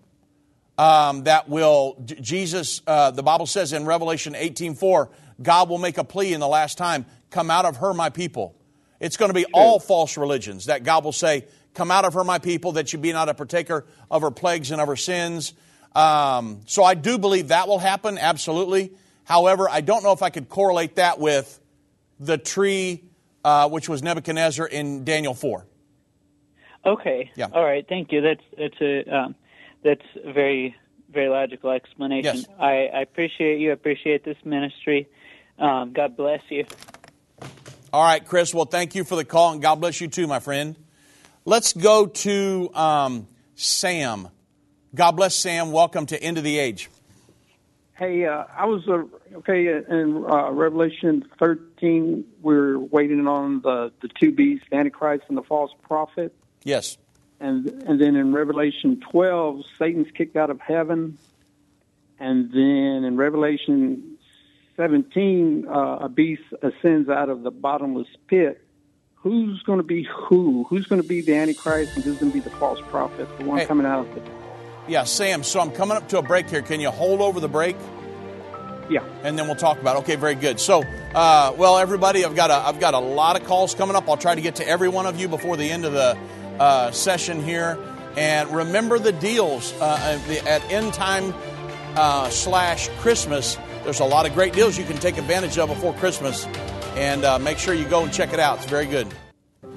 um, 0.78 1.24
that 1.26 1.50
will 1.50 1.98
Jesus. 2.22 2.82
Uh, 2.88 3.12
the 3.12 3.24
Bible 3.24 3.46
says 3.46 3.74
in 3.74 3.86
Revelation 3.86 4.34
18:4, 4.34 5.10
God 5.42 5.70
will 5.70 5.78
make 5.78 5.98
a 5.98 6.04
plea 6.04 6.34
in 6.34 6.40
the 6.40 6.48
last 6.48 6.78
time, 6.78 7.06
"Come 7.30 7.52
out 7.52 7.66
of 7.66 7.78
her, 7.78 7.94
my 7.94 8.10
people." 8.10 8.56
It's 9.00 9.18
going 9.18 9.30
to 9.30 9.34
be 9.34 9.46
all 9.54 9.80
false 9.80 10.18
religions 10.18 10.68
that 10.68 10.84
God 10.84 11.04
will 11.04 11.12
say, 11.12 11.46
"Come 11.74 11.92
out 11.92 12.06
of 12.06 12.14
her, 12.14 12.24
my 12.24 12.40
people, 12.40 12.74
that 12.74 12.94
you 12.94 13.00
be 13.00 13.12
not 13.12 13.30
a 13.30 13.34
partaker 13.34 13.86
of 14.10 14.22
her 14.22 14.32
plagues 14.32 14.72
and 14.72 14.82
of 14.82 14.88
her 14.88 14.96
sins." 14.96 15.54
Um, 15.96 16.62
so 16.66 16.84
I 16.84 16.96
do 16.96 17.18
believe 17.18 17.50
that 17.50 17.68
will 17.68 17.80
happen, 17.80 18.18
absolutely. 18.18 18.92
However, 19.26 19.70
I 19.70 19.82
don't 19.82 20.04
know 20.04 20.12
if 20.12 20.22
I 20.22 20.30
could 20.30 20.50
correlate 20.50 20.96
that 20.96 21.20
with 21.20 21.60
the 22.20 22.38
tree, 22.38 23.04
uh, 23.44 23.70
which 23.70 23.88
was 23.88 24.02
Nebuchadnezzar 24.04 24.68
in 24.68 25.04
Daniel 25.04 25.34
4. 25.34 25.66
Okay. 26.86 27.32
Yeah. 27.36 27.48
All 27.54 27.64
right. 27.64 27.86
Thank 27.88 28.12
you. 28.12 28.22
That's 28.22 28.44
that's 28.58 28.82
a 28.82 29.16
um, 29.16 29.36
that's 29.84 30.02
a 30.24 30.34
very 30.34 30.76
very 31.10 31.30
logical 31.30 31.72
explanation. 31.72 32.38
Yes. 32.38 32.46
I, 32.60 32.88
I 32.94 33.02
appreciate 33.02 33.60
you. 33.60 33.70
I 33.70 33.74
appreciate 33.74 34.26
this 34.26 34.38
ministry. 34.44 35.08
Um, 35.60 35.94
God 35.94 36.18
bless 36.18 36.42
you. 36.50 36.66
All 37.94 38.04
right, 38.04 38.26
Chris. 38.26 38.54
Well, 38.54 38.66
thank 38.66 38.96
you 38.96 39.04
for 39.04 39.16
the 39.16 39.24
call, 39.24 39.54
and 39.54 39.62
God 39.62 39.76
bless 39.76 40.02
you 40.02 40.08
too, 40.08 40.28
my 40.28 40.40
friend. 40.40 40.76
Let's 41.46 41.74
go 41.74 42.08
to 42.08 42.72
um, 42.74 43.28
Sam. 43.56 44.30
God 44.96 45.12
bless 45.14 45.36
Sam. 45.36 45.72
Welcome 45.72 46.06
to 46.08 46.22
End 46.22 46.38
of 46.38 46.44
the 46.44 46.60
Age. 46.60 46.90
Hey, 47.96 48.26
uh, 48.26 48.44
I 48.56 48.66
was 48.66 48.88
uh, 48.88 49.04
okay 49.38 49.68
in 49.68 50.26
uh, 50.30 50.52
Revelation 50.52 51.26
13. 51.40 52.26
We're 52.42 52.78
waiting 52.80 53.28
on 53.28 53.62
the 53.62 53.92
the 54.02 54.10
two 54.20 54.32
beasts, 54.32 54.66
the 54.70 54.78
Antichrist 54.78 55.24
and 55.30 55.38
the 55.38 55.44
false 55.44 55.72
prophet, 55.84 56.34
Yes. 56.64 56.98
and 57.40 57.68
and 57.88 58.00
then 58.02 58.16
in 58.16 58.34
Revelation 58.34 59.00
12, 59.12 59.62
Satan's 59.80 60.08
kicked 60.16 60.36
out 60.36 60.50
of 60.50 60.60
heaven, 60.60 61.18
and 62.20 62.52
then 62.52 63.04
in 63.04 63.16
Revelation 63.16 64.18
17, 64.76 65.68
uh, 65.68 65.98
a 66.02 66.10
beast 66.10 66.42
ascends 66.64 67.10
out 67.10 67.30
of 67.30 67.44
the 67.44 67.52
bottomless 67.52 68.08
pit. 68.28 68.60
Who's 69.16 69.62
going 69.64 69.78
to 69.78 69.84
be 69.84 70.04
who? 70.28 70.66
Who's 70.68 70.88
going 70.88 71.02
to 71.02 71.08
be 71.08 71.22
the 71.22 71.36
Antichrist, 71.36 71.96
and 71.96 72.04
who's 72.04 72.18
going 72.18 72.32
to 72.32 72.38
be 72.38 72.44
the 72.44 72.56
false 72.58 72.82
prophet, 72.90 73.28
the 73.38 73.46
one 73.46 73.60
Hey. 73.60 73.66
coming 73.66 73.86
out 73.86 74.08
of 74.08 74.16
the 74.16 74.22
Yeah, 74.88 75.04
Sam. 75.06 75.44
So 75.44 75.60
I'm 75.60 75.72
coming 75.72 75.98
up 75.98 76.10
to 76.10 76.18
a 76.18 76.22
break 76.22 76.50
here. 76.50 76.62
Can 76.62 76.80
you 76.80 76.92
hold 76.92 77.22
over 77.22 77.40
the 77.40 77.48
break? 77.48 77.76
yeah. 78.90 79.04
and 79.24 79.38
then 79.38 79.48
we'll 79.48 79.56
talk 79.56 79.80
about. 79.80 79.96
It. 79.96 80.00
Okay, 80.00 80.16
very 80.16 80.36
good. 80.36 80.60
So, 80.60 80.84
uh, 81.16 81.54
well, 81.58 81.78
everybody, 81.78 82.24
I've 82.24 82.36
got 82.36 82.52
a 82.52 82.56
I've 82.56 82.80
got 82.80 82.94
a 82.94 83.00
lot 83.00 83.40
of 83.40 83.48
calls 83.48 83.74
coming 83.74 83.96
up. 83.96 84.08
I'll 84.08 84.18
try 84.18 84.36
to 84.36 84.42
get 84.42 84.56
to 84.56 84.68
every 84.68 84.90
one 84.90 85.06
of 85.06 85.20
you 85.20 85.28
before 85.28 85.58
the 85.58 85.70
end 85.70 85.86
of 85.86 85.94
the 85.94 86.18
uh, 86.60 86.92
session 86.92 87.44
here. 87.44 87.78
And 88.16 88.50
remember 88.52 89.00
the 89.00 89.12
deals 89.12 89.74
uh, 89.82 90.20
at 90.46 90.72
end 90.72 90.94
time 90.94 91.34
uh, 91.96 92.30
slash 92.30 92.90
Christmas. 93.00 93.58
There's 93.84 94.00
a 94.00 94.06
lot 94.06 94.26
of 94.26 94.34
great 94.34 94.54
deals 94.54 94.78
you 94.78 94.86
can 94.86 94.98
take 94.98 95.18
advantage 95.18 95.58
of 95.58 95.70
before 95.70 95.94
Christmas, 95.96 96.46
and 96.96 97.26
uh, 97.26 97.40
make 97.40 97.58
sure 97.58 97.74
you 97.74 97.86
go 97.86 98.04
and 98.04 98.14
check 98.14 98.32
it 98.34 98.40
out. 98.40 98.60
It's 98.60 98.68
very 98.68 98.86
good. 98.86 99.08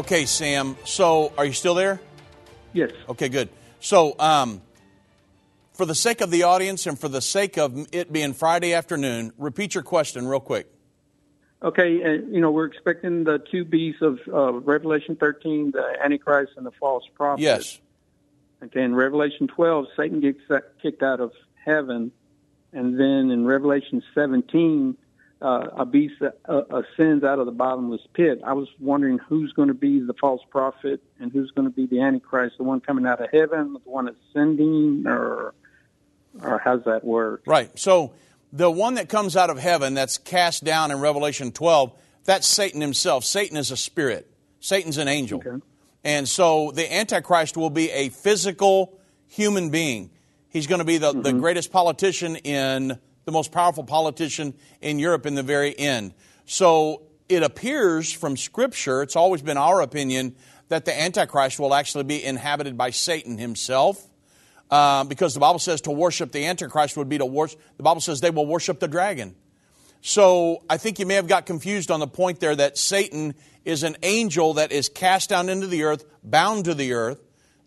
Okay, 0.00 0.24
Sam. 0.24 0.78
So, 0.86 1.30
are 1.36 1.44
you 1.44 1.52
still 1.52 1.74
there? 1.74 2.00
Yes. 2.72 2.90
Okay, 3.10 3.28
good. 3.28 3.50
So, 3.80 4.16
um, 4.18 4.62
for 5.74 5.84
the 5.84 5.94
sake 5.94 6.22
of 6.22 6.30
the 6.30 6.44
audience 6.44 6.86
and 6.86 6.98
for 6.98 7.08
the 7.08 7.20
sake 7.20 7.58
of 7.58 7.86
it 7.92 8.10
being 8.10 8.32
Friday 8.32 8.72
afternoon, 8.72 9.34
repeat 9.36 9.74
your 9.74 9.84
question 9.84 10.26
real 10.26 10.40
quick. 10.40 10.68
Okay, 11.62 12.02
uh, 12.02 12.12
you 12.30 12.40
know, 12.40 12.50
we're 12.50 12.64
expecting 12.64 13.24
the 13.24 13.44
two 13.50 13.62
beasts 13.62 14.00
of 14.00 14.20
uh, 14.32 14.54
Revelation 14.54 15.16
13, 15.16 15.72
the 15.72 15.98
Antichrist 16.02 16.52
and 16.56 16.64
the 16.64 16.72
false 16.80 17.04
prophet. 17.14 17.42
Yes. 17.42 17.78
Okay, 18.62 18.82
in 18.82 18.94
Revelation 18.94 19.48
12, 19.48 19.84
Satan 19.98 20.20
gets 20.20 20.40
kicked 20.80 21.02
out 21.02 21.20
of 21.20 21.32
heaven. 21.62 22.10
And 22.72 22.98
then 22.98 23.30
in 23.30 23.44
Revelation 23.44 24.02
17, 24.14 24.96
uh, 25.42 25.68
a 25.78 25.86
beast 25.86 26.14
uh, 26.20 26.62
ascends 26.70 27.24
out 27.24 27.38
of 27.38 27.46
the 27.46 27.52
bottomless 27.52 28.02
pit. 28.12 28.40
I 28.44 28.52
was 28.52 28.68
wondering 28.78 29.18
who's 29.18 29.52
going 29.52 29.68
to 29.68 29.74
be 29.74 30.00
the 30.00 30.14
false 30.20 30.42
prophet 30.50 31.02
and 31.18 31.32
who's 31.32 31.50
going 31.52 31.66
to 31.66 31.74
be 31.74 31.86
the 31.86 32.02
Antichrist, 32.02 32.58
the 32.58 32.64
one 32.64 32.80
coming 32.80 33.06
out 33.06 33.20
of 33.20 33.30
heaven, 33.32 33.72
the 33.72 33.90
one 33.90 34.08
ascending, 34.08 35.04
or, 35.06 35.54
or 36.42 36.60
how's 36.62 36.84
that 36.84 37.04
work? 37.04 37.42
Right. 37.46 37.76
So, 37.78 38.12
the 38.52 38.70
one 38.70 38.94
that 38.94 39.08
comes 39.08 39.36
out 39.36 39.48
of 39.48 39.58
heaven 39.58 39.94
that's 39.94 40.18
cast 40.18 40.64
down 40.64 40.90
in 40.90 41.00
Revelation 41.00 41.52
12, 41.52 41.92
that's 42.24 42.46
Satan 42.46 42.80
himself. 42.80 43.24
Satan 43.24 43.56
is 43.56 43.70
a 43.70 43.76
spirit. 43.76 44.28
Satan's 44.58 44.98
an 44.98 45.08
angel. 45.08 45.42
And 46.02 46.28
so 46.28 46.72
the 46.72 46.92
Antichrist 46.92 47.56
will 47.56 47.70
be 47.70 47.90
a 47.90 48.08
physical 48.08 48.98
human 49.28 49.70
being. 49.70 50.10
He's 50.48 50.66
going 50.66 50.80
to 50.80 50.84
be 50.84 50.98
the, 50.98 51.12
the 51.12 51.32
greatest 51.32 51.70
politician 51.70 52.36
in, 52.36 52.98
the 53.24 53.32
most 53.32 53.52
powerful 53.52 53.84
politician 53.84 54.54
in 54.80 54.98
Europe 54.98 55.26
in 55.26 55.34
the 55.34 55.42
very 55.42 55.78
end. 55.78 56.14
So 56.46 57.02
it 57.28 57.42
appears 57.42 58.12
from 58.12 58.36
Scripture, 58.36 59.02
it's 59.02 59.16
always 59.16 59.42
been 59.42 59.56
our 59.56 59.80
opinion, 59.80 60.34
that 60.68 60.84
the 60.84 60.98
Antichrist 60.98 61.58
will 61.58 61.74
actually 61.74 62.04
be 62.04 62.22
inhabited 62.24 62.76
by 62.76 62.90
Satan 62.90 63.38
himself. 63.38 64.06
Uh, 64.70 65.02
because 65.02 65.34
the 65.34 65.40
Bible 65.40 65.58
says 65.58 65.80
to 65.80 65.90
worship 65.90 66.30
the 66.30 66.46
Antichrist 66.46 66.96
would 66.96 67.08
be 67.08 67.18
to 67.18 67.26
worship, 67.26 67.60
the 67.76 67.82
Bible 67.82 68.00
says 68.00 68.20
they 68.20 68.30
will 68.30 68.46
worship 68.46 68.78
the 68.78 68.86
dragon. 68.86 69.34
So 70.00 70.62
I 70.70 70.76
think 70.76 70.98
you 70.98 71.06
may 71.06 71.14
have 71.14 71.26
got 71.26 71.44
confused 71.44 71.90
on 71.90 72.00
the 72.00 72.06
point 72.06 72.40
there 72.40 72.54
that 72.54 72.78
Satan 72.78 73.34
is 73.64 73.82
an 73.82 73.96
angel 74.02 74.54
that 74.54 74.72
is 74.72 74.88
cast 74.88 75.28
down 75.28 75.48
into 75.48 75.66
the 75.66 75.82
earth, 75.82 76.04
bound 76.22 76.64
to 76.66 76.74
the 76.74 76.92
earth. 76.92 77.20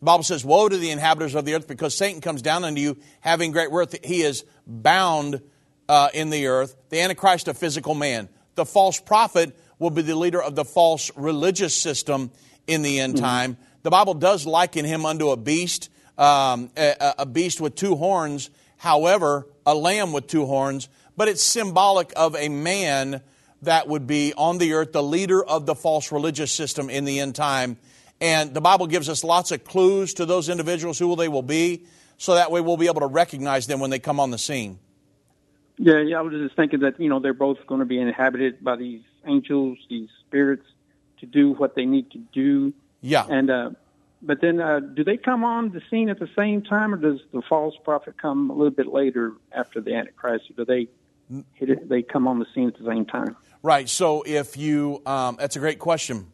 The 0.03 0.07
Bible 0.07 0.23
says, 0.23 0.43
Woe 0.43 0.67
to 0.67 0.75
the 0.75 0.91
inhabitants 0.91 1.33
of 1.33 1.45
the 1.45 1.53
earth, 1.53 1.65
because 1.65 1.95
Satan 1.95 2.19
comes 2.19 2.41
down 2.41 2.65
unto 2.65 2.81
you 2.81 2.97
having 3.21 3.53
great 3.53 3.71
worth. 3.71 3.95
He 4.03 4.21
is 4.21 4.43
bound 4.67 5.41
uh, 5.87 6.09
in 6.13 6.29
the 6.29 6.47
earth. 6.47 6.75
The 6.89 6.99
Antichrist, 6.99 7.47
a 7.47 7.53
physical 7.53 7.95
man. 7.95 8.27
The 8.55 8.65
false 8.65 8.99
prophet 8.99 9.57
will 9.79 9.91
be 9.91 10.01
the 10.01 10.17
leader 10.17 10.43
of 10.43 10.55
the 10.55 10.65
false 10.65 11.09
religious 11.15 11.73
system 11.73 12.31
in 12.67 12.81
the 12.81 12.99
end 12.99 13.15
time. 13.15 13.55
The 13.83 13.91
Bible 13.91 14.13
does 14.15 14.45
liken 14.45 14.83
him 14.83 15.05
unto 15.05 15.29
a 15.29 15.37
beast, 15.37 15.89
um, 16.17 16.69
a, 16.75 17.13
a 17.19 17.25
beast 17.25 17.61
with 17.61 17.75
two 17.75 17.95
horns, 17.95 18.49
however, 18.75 19.47
a 19.65 19.73
lamb 19.73 20.11
with 20.11 20.27
two 20.27 20.45
horns, 20.45 20.89
but 21.15 21.29
it's 21.29 21.41
symbolic 21.41 22.11
of 22.17 22.35
a 22.35 22.49
man 22.49 23.21
that 23.61 23.87
would 23.87 24.05
be 24.05 24.33
on 24.33 24.57
the 24.57 24.73
earth, 24.73 24.91
the 24.91 25.01
leader 25.01 25.41
of 25.41 25.65
the 25.65 25.75
false 25.75 26.11
religious 26.11 26.51
system 26.51 26.89
in 26.89 27.05
the 27.05 27.21
end 27.21 27.35
time. 27.35 27.77
And 28.21 28.53
the 28.53 28.61
Bible 28.61 28.87
gives 28.87 29.09
us 29.09 29.23
lots 29.23 29.51
of 29.51 29.63
clues 29.63 30.13
to 30.15 30.25
those 30.25 30.49
individuals 30.49 30.97
who 30.97 31.15
they 31.15 31.27
will 31.27 31.41
be, 31.41 31.85
so 32.17 32.35
that 32.35 32.51
way 32.51 32.61
we'll 32.61 32.77
be 32.77 32.87
able 32.87 33.01
to 33.01 33.07
recognize 33.07 33.67
them 33.67 33.79
when 33.79 33.89
they 33.89 33.99
come 33.99 34.19
on 34.19 34.31
the 34.31 34.37
scene. 34.37 34.79
Yeah, 35.77 35.99
yeah. 35.99 36.19
I 36.19 36.21
was 36.21 36.33
just 36.33 36.55
thinking 36.55 36.81
that 36.81 36.99
you 36.99 37.09
know 37.09 37.19
they're 37.19 37.33
both 37.33 37.57
going 37.67 37.79
to 37.79 37.85
be 37.85 37.99
inhabited 37.99 38.63
by 38.63 38.75
these 38.75 39.01
angels, 39.25 39.77
these 39.89 40.09
spirits, 40.25 40.65
to 41.19 41.25
do 41.25 41.53
what 41.53 41.75
they 41.75 41.85
need 41.85 42.11
to 42.11 42.19
do. 42.31 42.73
Yeah. 43.01 43.25
And 43.27 43.49
uh, 43.49 43.71
but 44.21 44.39
then, 44.39 44.61
uh, 44.61 44.79
do 44.79 45.03
they 45.03 45.17
come 45.17 45.43
on 45.43 45.71
the 45.71 45.81
scene 45.89 46.09
at 46.09 46.17
the 46.17 46.29
same 46.37 46.61
time, 46.61 46.93
or 46.93 46.97
does 46.97 47.19
the 47.33 47.41
false 47.41 47.75
prophet 47.83 48.15
come 48.17 48.49
a 48.49 48.53
little 48.53 48.71
bit 48.71 48.87
later 48.87 49.33
after 49.51 49.81
the 49.81 49.93
Antichrist? 49.95 50.45
Do 50.55 50.63
they 50.63 50.87
hit 51.55 51.69
it, 51.69 51.89
they 51.89 52.01
come 52.01 52.27
on 52.27 52.39
the 52.39 52.45
scene 52.55 52.69
at 52.69 52.77
the 52.77 52.85
same 52.85 53.05
time? 53.05 53.35
Right. 53.61 53.89
So 53.89 54.23
if 54.25 54.55
you, 54.55 55.01
um, 55.05 55.35
that's 55.39 55.55
a 55.55 55.59
great 55.59 55.79
question. 55.79 56.27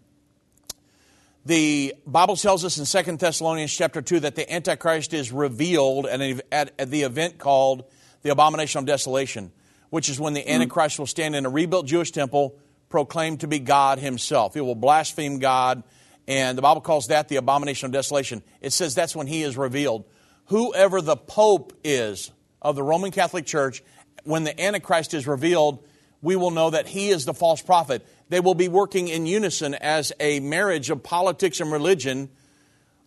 The 1.46 1.96
Bible 2.06 2.36
tells 2.36 2.66
us 2.66 2.78
in 2.78 2.86
Second 2.86 3.20
Thessalonians 3.20 3.74
chapter 3.74 4.02
2 4.02 4.22
that 4.22 4.36
the 4.36 4.52
Antichrist 4.52 5.14
is 5.14 5.32
revealed 5.32 6.06
at, 6.06 6.78
the 6.78 7.04
event 7.04 7.38
called 7.38 7.86
the 8.24 8.30
Abomination 8.30 8.80
of 8.80 8.86
Desolation, 8.86 9.52
which 9.90 10.10
is 10.10 10.20
when 10.20 10.34
the 10.34 10.42
hmm. 10.42 10.50
Antichrist 10.50 11.00
will 11.00 11.08
stand 11.08 11.36
in 11.36 11.46
a 11.46 11.50
rebuilt 11.50 11.86
Jewish 11.86 12.12
temple, 12.12 12.56
proclaimed 12.90 13.40
to 13.42 13.48
be 13.48 13.60
God 13.60 14.00
himself. 14.00 14.54
He 14.54 14.62
will 14.62 14.76
blaspheme 14.76 15.40
God, 15.40 15.84
and 16.28 16.58
the 16.58 16.62
Bible 16.62 16.82
calls 16.82 17.08
that 17.08 17.30
the 17.30 17.38
Abomination 17.38 17.86
of 17.86 17.94
Desolation. 17.94 18.44
It 18.60 18.74
says 18.74 18.94
that's 18.94 19.16
when 19.16 19.28
he 19.28 19.44
is 19.44 19.56
revealed. 19.56 20.04
Whoever 20.48 21.02
the 21.02 21.16
Pope 21.16 21.72
is 21.86 22.32
of 22.62 22.76
the 22.76 22.84
Roman 22.84 23.12
Catholic 23.12 23.46
Church, 23.46 23.82
when 24.26 24.44
the 24.44 24.60
Antichrist 24.60 25.14
is 25.14 25.26
revealed, 25.26 25.86
we 26.22 26.36
will 26.36 26.52
know 26.52 26.70
that 26.70 26.88
he 26.88 27.10
is 27.10 27.24
the 27.24 27.34
false 27.34 27.62
prophet. 27.62 28.06
They 28.30 28.40
will 28.40 28.54
be 28.54 28.68
working 28.68 29.08
in 29.08 29.26
unison 29.26 29.74
as 29.74 30.14
a 30.20 30.40
marriage 30.40 30.90
of 30.90 31.02
politics 31.04 31.60
and 31.60 31.72
religion, 31.72 32.30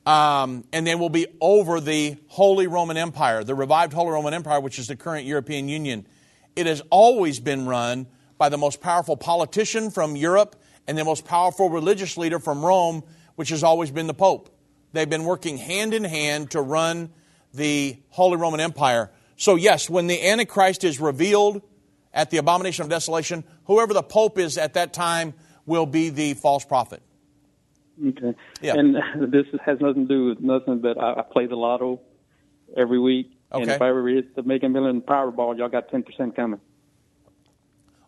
um, 0.04 0.64
and 0.72 0.84
they 0.84 0.96
will 0.96 1.10
be 1.10 1.26
over 1.40 1.80
the 1.80 2.16
Holy 2.26 2.66
Roman 2.66 2.96
Empire, 2.96 3.44
the 3.44 3.54
revived 3.54 3.92
Holy 3.92 4.10
Roman 4.10 4.34
Empire, 4.34 4.60
which 4.60 4.80
is 4.80 4.88
the 4.88 4.96
current 4.96 5.24
European 5.24 5.68
Union. 5.68 6.06
It 6.56 6.66
has 6.66 6.82
always 6.90 7.38
been 7.38 7.66
run 7.66 8.08
by 8.36 8.48
the 8.48 8.58
most 8.58 8.80
powerful 8.80 9.16
politician 9.16 9.90
from 9.90 10.16
Europe 10.16 10.56
and 10.88 10.98
the 10.98 11.04
most 11.04 11.24
powerful 11.24 11.70
religious 11.70 12.16
leader 12.16 12.40
from 12.40 12.64
Rome, 12.64 13.04
which 13.36 13.50
has 13.50 13.62
always 13.62 13.92
been 13.92 14.08
the 14.08 14.14
Pope. 14.14 14.48
They've 14.92 15.08
been 15.08 15.24
working 15.24 15.56
hand 15.56 15.94
in 15.94 16.02
hand 16.02 16.50
to 16.50 16.60
run 16.60 17.10
the 17.54 17.96
Holy 18.10 18.36
Roman 18.36 18.58
Empire. 18.58 19.10
So, 19.36 19.54
yes, 19.54 19.88
when 19.88 20.08
the 20.08 20.26
Antichrist 20.26 20.82
is 20.82 21.00
revealed 21.00 21.62
at 22.14 22.30
the 22.30 22.38
abomination 22.38 22.84
of 22.84 22.90
desolation, 22.90 23.44
whoever 23.64 23.94
the 23.94 24.02
Pope 24.02 24.38
is 24.38 24.58
at 24.58 24.74
that 24.74 24.92
time 24.92 25.34
will 25.66 25.86
be 25.86 26.10
the 26.10 26.34
false 26.34 26.64
prophet. 26.64 27.02
Okay. 28.04 28.34
Yeah. 28.60 28.74
And 28.74 28.96
this 29.32 29.46
has 29.64 29.80
nothing 29.80 30.08
to 30.08 30.14
do 30.14 30.24
with 30.26 30.40
nothing 30.40 30.80
but 30.80 30.98
I, 30.98 31.20
I 31.20 31.22
play 31.22 31.46
the 31.46 31.56
lotto 31.56 32.00
every 32.76 32.98
week. 32.98 33.38
And 33.50 33.68
if 33.68 33.82
I 33.82 33.88
ever 33.88 34.08
hit 34.08 34.34
the 34.34 34.42
Mega 34.42 34.68
Million 34.68 35.02
Powerball, 35.02 35.58
y'all 35.58 35.68
got 35.68 35.90
10% 35.90 36.34
coming. 36.34 36.60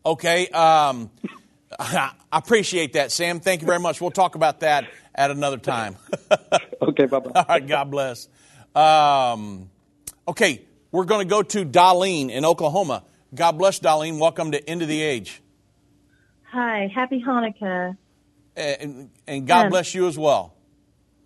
Okay. 0.07 0.49
Um, 0.49 1.11
I 1.79 2.13
appreciate 2.33 2.95
that, 2.95 3.13
Sam. 3.13 3.41
Thank 3.41 3.61
you 3.61 3.67
very 3.67 3.81
much. 3.81 4.01
We'll 4.01 4.11
talk 4.11 4.37
about 4.37 4.61
that 4.61 4.87
at 5.15 5.31
another 5.31 5.59
time. 5.59 5.97
okay, 6.83 7.07
bye 7.07 7.19
bye. 7.21 7.31
All 7.35 7.45
right, 7.49 7.67
God 7.67 7.91
bless. 7.91 8.29
Um, 8.75 9.71
okay, 10.27 10.63
we're 10.93 11.05
going 11.05 11.27
to 11.27 11.31
go 11.31 11.43
to 11.43 11.65
Darlene 11.65 12.31
in 12.31 12.45
Oklahoma. 12.45 13.05
God 13.35 13.53
bless, 13.59 13.80
Darlene. 13.80 14.18
Welcome 14.18 14.53
to 14.53 14.68
End 14.68 14.82
of 14.82 14.89
the 14.89 15.03
Age. 15.03 15.43
Hi, 16.53 16.89
happy 16.95 17.22
Hanukkah. 17.26 17.97
And, 18.57 19.11
and 19.26 19.47
God 19.47 19.64
Um, 19.66 19.70
bless 19.70 19.95
you 19.95 20.07
as 20.07 20.16
well. 20.16 20.55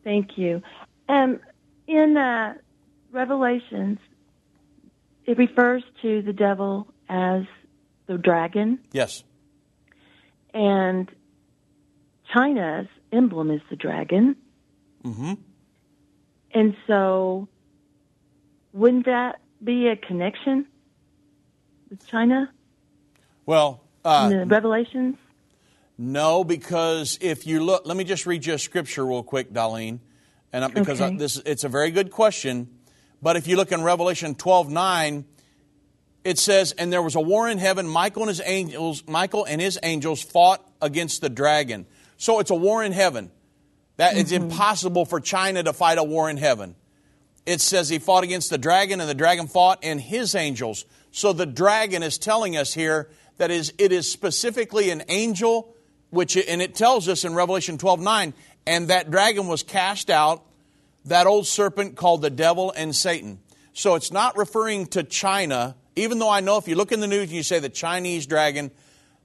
Thank 0.05 0.39
you. 0.39 0.63
Um, 1.09 1.41
in 1.87 2.17
uh, 2.17 2.55
Revelations, 3.13 3.99
it 5.27 5.37
refers 5.37 5.83
to 6.03 6.23
the 6.23 6.33
devil 6.33 6.89
as 7.11 7.43
the 8.07 8.17
dragon, 8.17 8.79
Yes. 8.93 9.23
and 10.55 11.11
China's 12.35 12.87
emblem 13.13 13.51
is 13.51 13.61
the 13.69 13.77
dragon. 13.77 14.37
Mm-hmm. 15.05 15.35
And 16.55 16.75
so, 16.87 17.49
wouldn't 18.73 19.05
that 19.05 19.41
be 19.63 19.89
a 19.89 19.97
connection 19.97 20.67
China 21.97 22.51
Well, 23.47 23.83
uh, 24.05 24.29
the 24.29 24.47
Revelations? 24.47 25.17
No, 25.97 26.45
because 26.45 27.19
if 27.21 27.47
you 27.47 27.63
look, 27.65 27.87
let 27.87 27.97
me 27.97 28.05
just 28.05 28.25
read 28.27 28.47
you 28.47 28.55
a 28.55 28.59
scripture 28.59 29.05
real 29.05 29.23
quick, 29.23 29.53
Darlene, 29.53 29.99
and 30.53 30.65
I- 30.65 30.69
because 30.69 31.01
I, 31.01 31.17
this 31.17 31.39
it's 31.45 31.65
a 31.65 31.69
very 31.69 31.91
good 31.91 32.11
question. 32.11 32.69
But 33.21 33.37
if 33.37 33.49
you 33.49 33.57
look 33.57 33.73
in 33.73 33.83
Revelation 33.83 34.35
twelve 34.37 34.71
nine, 34.71 35.25
it 36.23 36.39
says, 36.39 36.73
"And 36.73 36.93
there 36.93 37.03
was 37.03 37.17
a 37.17 37.21
war 37.21 37.49
in 37.49 37.59
heaven. 37.59 37.89
Michael 37.89 38.23
and 38.23 38.29
his 38.29 38.41
angels, 38.45 39.03
Michael 39.09 39.45
and 39.45 39.61
his 39.61 39.79
angels 39.83 40.23
fought 40.23 40.65
against 40.81 41.21
the 41.21 41.29
dragon." 41.29 41.87
So 42.17 42.39
it's 42.39 42.51
a 42.51 42.55
war 42.55 42.85
in 42.85 42.93
heaven. 42.93 43.31
That 43.97 44.17
it's 44.17 44.31
impossible 44.31 45.05
for 45.05 45.19
China 45.21 45.65
to 45.65 45.73
fight 45.73 45.99
a 45.99 46.05
war 46.05 46.31
in 46.31 46.37
heaven. 46.37 46.77
It 47.49 47.63
says 47.63 47.89
he 47.89 47.99
fought 47.99 48.25
against 48.25 48.51
the 48.51 48.59
dragon, 48.59 49.01
and 49.01 49.09
the 49.09 49.15
dragon 49.15 49.47
fought 49.47 49.79
and 49.83 49.99
his 49.99 50.35
angels. 50.35 50.85
So 51.13 51.33
the 51.33 51.47
dragon 51.47 52.03
is 52.03 52.19
telling 52.19 52.59
us 52.59 52.75
here 52.75 53.09
that 53.39 53.51
is 53.51 53.73
it 53.79 53.91
is 53.91 54.13
specifically 54.13 54.91
an 54.91 55.05
angel, 55.09 55.75
which 56.11 56.37
and 56.37 56.61
it 56.61 56.75
tells 56.75 57.09
us 57.09 57.25
in 57.25 57.35
Revelation 57.35 57.79
12, 57.79 58.01
9, 58.01 58.35
and 58.67 58.89
that 58.89 59.11
dragon 59.11 59.47
was 59.47 59.63
cast 59.63 60.11
out, 60.11 60.45
that 61.07 61.27
old 61.27 61.47
serpent 61.47 61.97
called 61.97 62.21
the 62.21 62.29
devil 62.29 62.71
and 62.77 62.95
Satan. 62.95 63.39
So 63.73 63.95
it's 63.95 64.13
not 64.13 64.37
referring 64.37 64.89
to 64.89 65.03
China, 65.03 65.75
even 65.97 66.19
though 66.19 66.29
I 66.29 66.41
know 66.41 66.59
if 66.59 66.69
you 66.69 66.75
look 66.75 66.93
in 66.93 67.01
the 67.01 67.07
news 67.07 67.29
and 67.29 67.33
you 67.33 67.43
say 67.43 67.61
the 67.61 67.71
Chinese 67.71 68.27
dragon, 68.27 68.71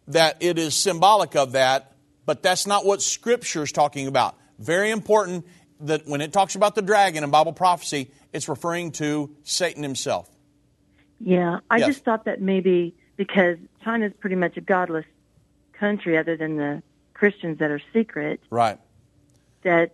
that 0.08 0.38
it 0.40 0.58
is 0.58 0.76
symbolic 0.76 1.36
of 1.36 1.52
that, 1.52 1.92
but 2.26 2.42
that's 2.42 2.68
not 2.68 2.86
what 2.86 3.02
Scripture 3.02 3.64
is 3.64 3.74
talking 3.74 4.08
about. 4.08 4.38
Very 4.60 4.92
important 4.92 5.46
that 5.84 6.08
when 6.08 6.22
it 6.22 6.34
talks 6.34 6.56
about 6.56 6.76
the 6.76 6.82
dragon 6.82 7.24
in 7.24 7.30
Bible 7.30 7.54
prophecy, 7.54 8.10
it's 8.32 8.48
referring 8.50 8.92
to 8.94 9.36
Satan 9.44 9.84
himself. 9.84 10.30
Yeah, 11.20 11.60
I 11.70 11.78
Yes. 11.78 11.88
just 11.88 12.06
thought 12.06 12.26
that 12.26 12.42
maybe 12.42 12.96
because 13.16 13.58
China 13.84 14.06
is 14.08 14.14
pretty 14.20 14.36
much 14.36 14.58
a 14.58 14.62
godless 14.62 15.06
country, 15.74 16.18
other 16.18 16.36
than 16.36 16.58
the 16.58 16.82
Christians 17.14 17.60
that 17.60 17.70
are 17.72 17.82
secret, 17.94 18.42
Right. 18.50 18.80
that 19.64 19.92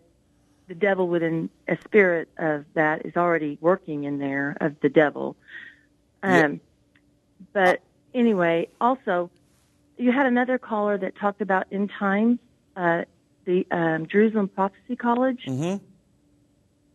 the 0.68 0.76
devil 0.76 1.08
within 1.08 1.50
a 1.68 1.78
spirit 1.84 2.30
of 2.38 2.66
that 2.76 3.06
is 3.06 3.18
already 3.18 3.58
working 3.62 4.04
in 4.06 4.20
there 4.20 4.56
of 4.62 4.80
the 4.82 4.90
devil. 4.90 5.36
Um, 6.24 6.62
But 7.54 7.82
anyway, 8.14 8.68
also, 8.82 9.32
you 9.98 10.12
had 10.12 10.26
another 10.26 10.58
caller 10.58 10.98
that 10.98 11.16
talked 11.16 11.42
about 11.42 11.68
end 11.72 11.90
times, 11.98 12.40
uh, 12.76 13.06
the 13.46 13.66
um, 13.72 14.08
Jerusalem 14.08 14.48
Prophecy 14.50 14.96
College, 14.96 15.42
Mm-hmm. 15.48 15.84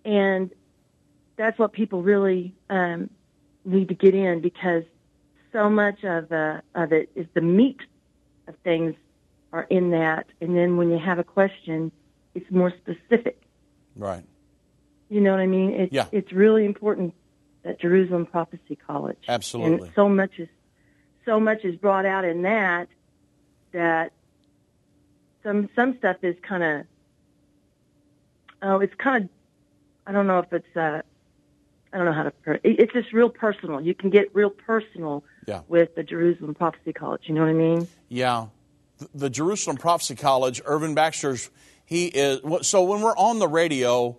and 0.05 0.51
that's 1.37 1.59
what 1.59 1.73
people 1.73 2.03
really 2.03 2.55
um, 2.71 3.11
need 3.65 3.89
to 3.89 3.95
get 3.95 4.15
in 4.15 4.41
because 4.41 4.85
so 5.53 5.69
much 5.69 6.05
of 6.05 6.31
uh, 6.33 6.61
of 6.75 6.93
it 6.93 7.11
is 7.15 7.27
the 7.35 7.41
meat 7.41 7.81
of 8.47 8.55
things 8.63 8.95
are 9.53 9.65
in 9.71 9.91
that, 9.91 10.27
and 10.41 10.57
then 10.57 10.77
when 10.77 10.91
you 10.91 10.99
have 10.99 11.19
a 11.19 11.25
question, 11.25 11.91
it's 12.35 12.51
more 12.51 12.73
specific. 12.83 13.41
Right. 13.97 14.25
You 15.09 15.21
know 15.21 15.31
what 15.31 15.41
I 15.41 15.47
mean? 15.47 15.71
It's, 15.71 15.93
Yeah. 15.93 16.07
It's 16.11 16.33
really 16.33 16.65
important 16.65 17.15
that 17.63 17.81
Jerusalem 17.81 18.27
Prophecy 18.27 18.77
College. 18.77 19.19
Absolutely. 19.29 19.87
And 19.89 19.95
so 19.95 20.09
much 20.09 20.33
is 20.39 20.49
so 21.25 21.39
much 21.41 21.65
is 21.65 21.77
brought 21.77 22.05
out 22.05 22.25
in 22.25 22.43
that 22.43 22.89
that 23.73 24.13
some 25.45 25.69
some 25.77 25.97
stuff 25.99 26.17
is 26.23 26.35
kind 26.43 26.63
of 26.65 26.87
oh 28.63 28.81
it's 28.81 28.95
kind 28.97 29.25
of 29.25 29.31
I 30.07 30.13
don't 30.13 30.27
know 30.27 30.41
if 30.41 30.53
it's 30.53 30.77
uh 30.77 31.03
I 31.93 31.97
don't 31.97 32.07
know 32.07 32.13
how 32.13 32.25
to 32.25 32.31
per- 32.33 32.59
it's 32.65 32.93
just 32.93 33.13
real 33.13 33.29
personal. 33.29 33.81
You 33.81 33.95
can 33.95 34.11
get 34.11 34.35
real 34.35 34.51
personal 34.51 35.23
Yeah. 35.47 35.61
with 35.69 35.95
the 35.95 36.03
Jerusalem 36.03 36.53
Prophecy 36.55 36.93
College. 36.93 37.23
You 37.27 37.35
know 37.35 37.43
what 37.43 37.51
I 37.51 37.53
mean? 37.53 37.87
Yeah. 38.09 38.47
The, 38.99 39.09
the 39.15 39.31
Jerusalem 39.31 39.77
Prophecy 39.77 40.17
College, 40.17 40.61
Irvin 40.65 40.95
Baxter's, 40.97 41.51
he 41.87 42.07
is, 42.07 42.41
so 42.67 42.83
when 42.83 43.01
we're 43.01 43.17
on 43.17 43.39
the 43.39 43.47
radio 43.47 44.17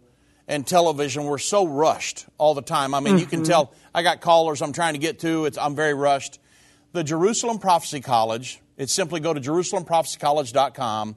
and 0.48 0.66
television, 0.66 1.26
we're 1.26 1.38
so 1.38 1.68
rushed 1.68 2.26
all 2.38 2.54
the 2.54 2.62
time. 2.62 2.94
I 2.94 3.02
mean, 3.02 3.18
you 3.18 3.26
can 3.26 3.42
Mhm. 3.42 3.46
tell, 3.48 3.74
I 3.94 4.04
got 4.04 4.22
callers 4.22 4.62
I'm 4.62 4.72
trying 4.72 4.94
to 4.94 5.00
get 5.00 5.20
to, 5.20 5.44
it's, 5.46 5.58
I'm 5.58 5.76
very 5.76 5.94
rushed. 5.94 6.40
The 6.94 7.04
Jerusalem 7.04 7.60
Prophecy 7.60 8.00
College, 8.00 8.62
it's 8.78 8.94
simply 8.94 9.20
go 9.20 9.34
to 9.34 9.42
jerusalemprophecycollege.com. 9.42 11.16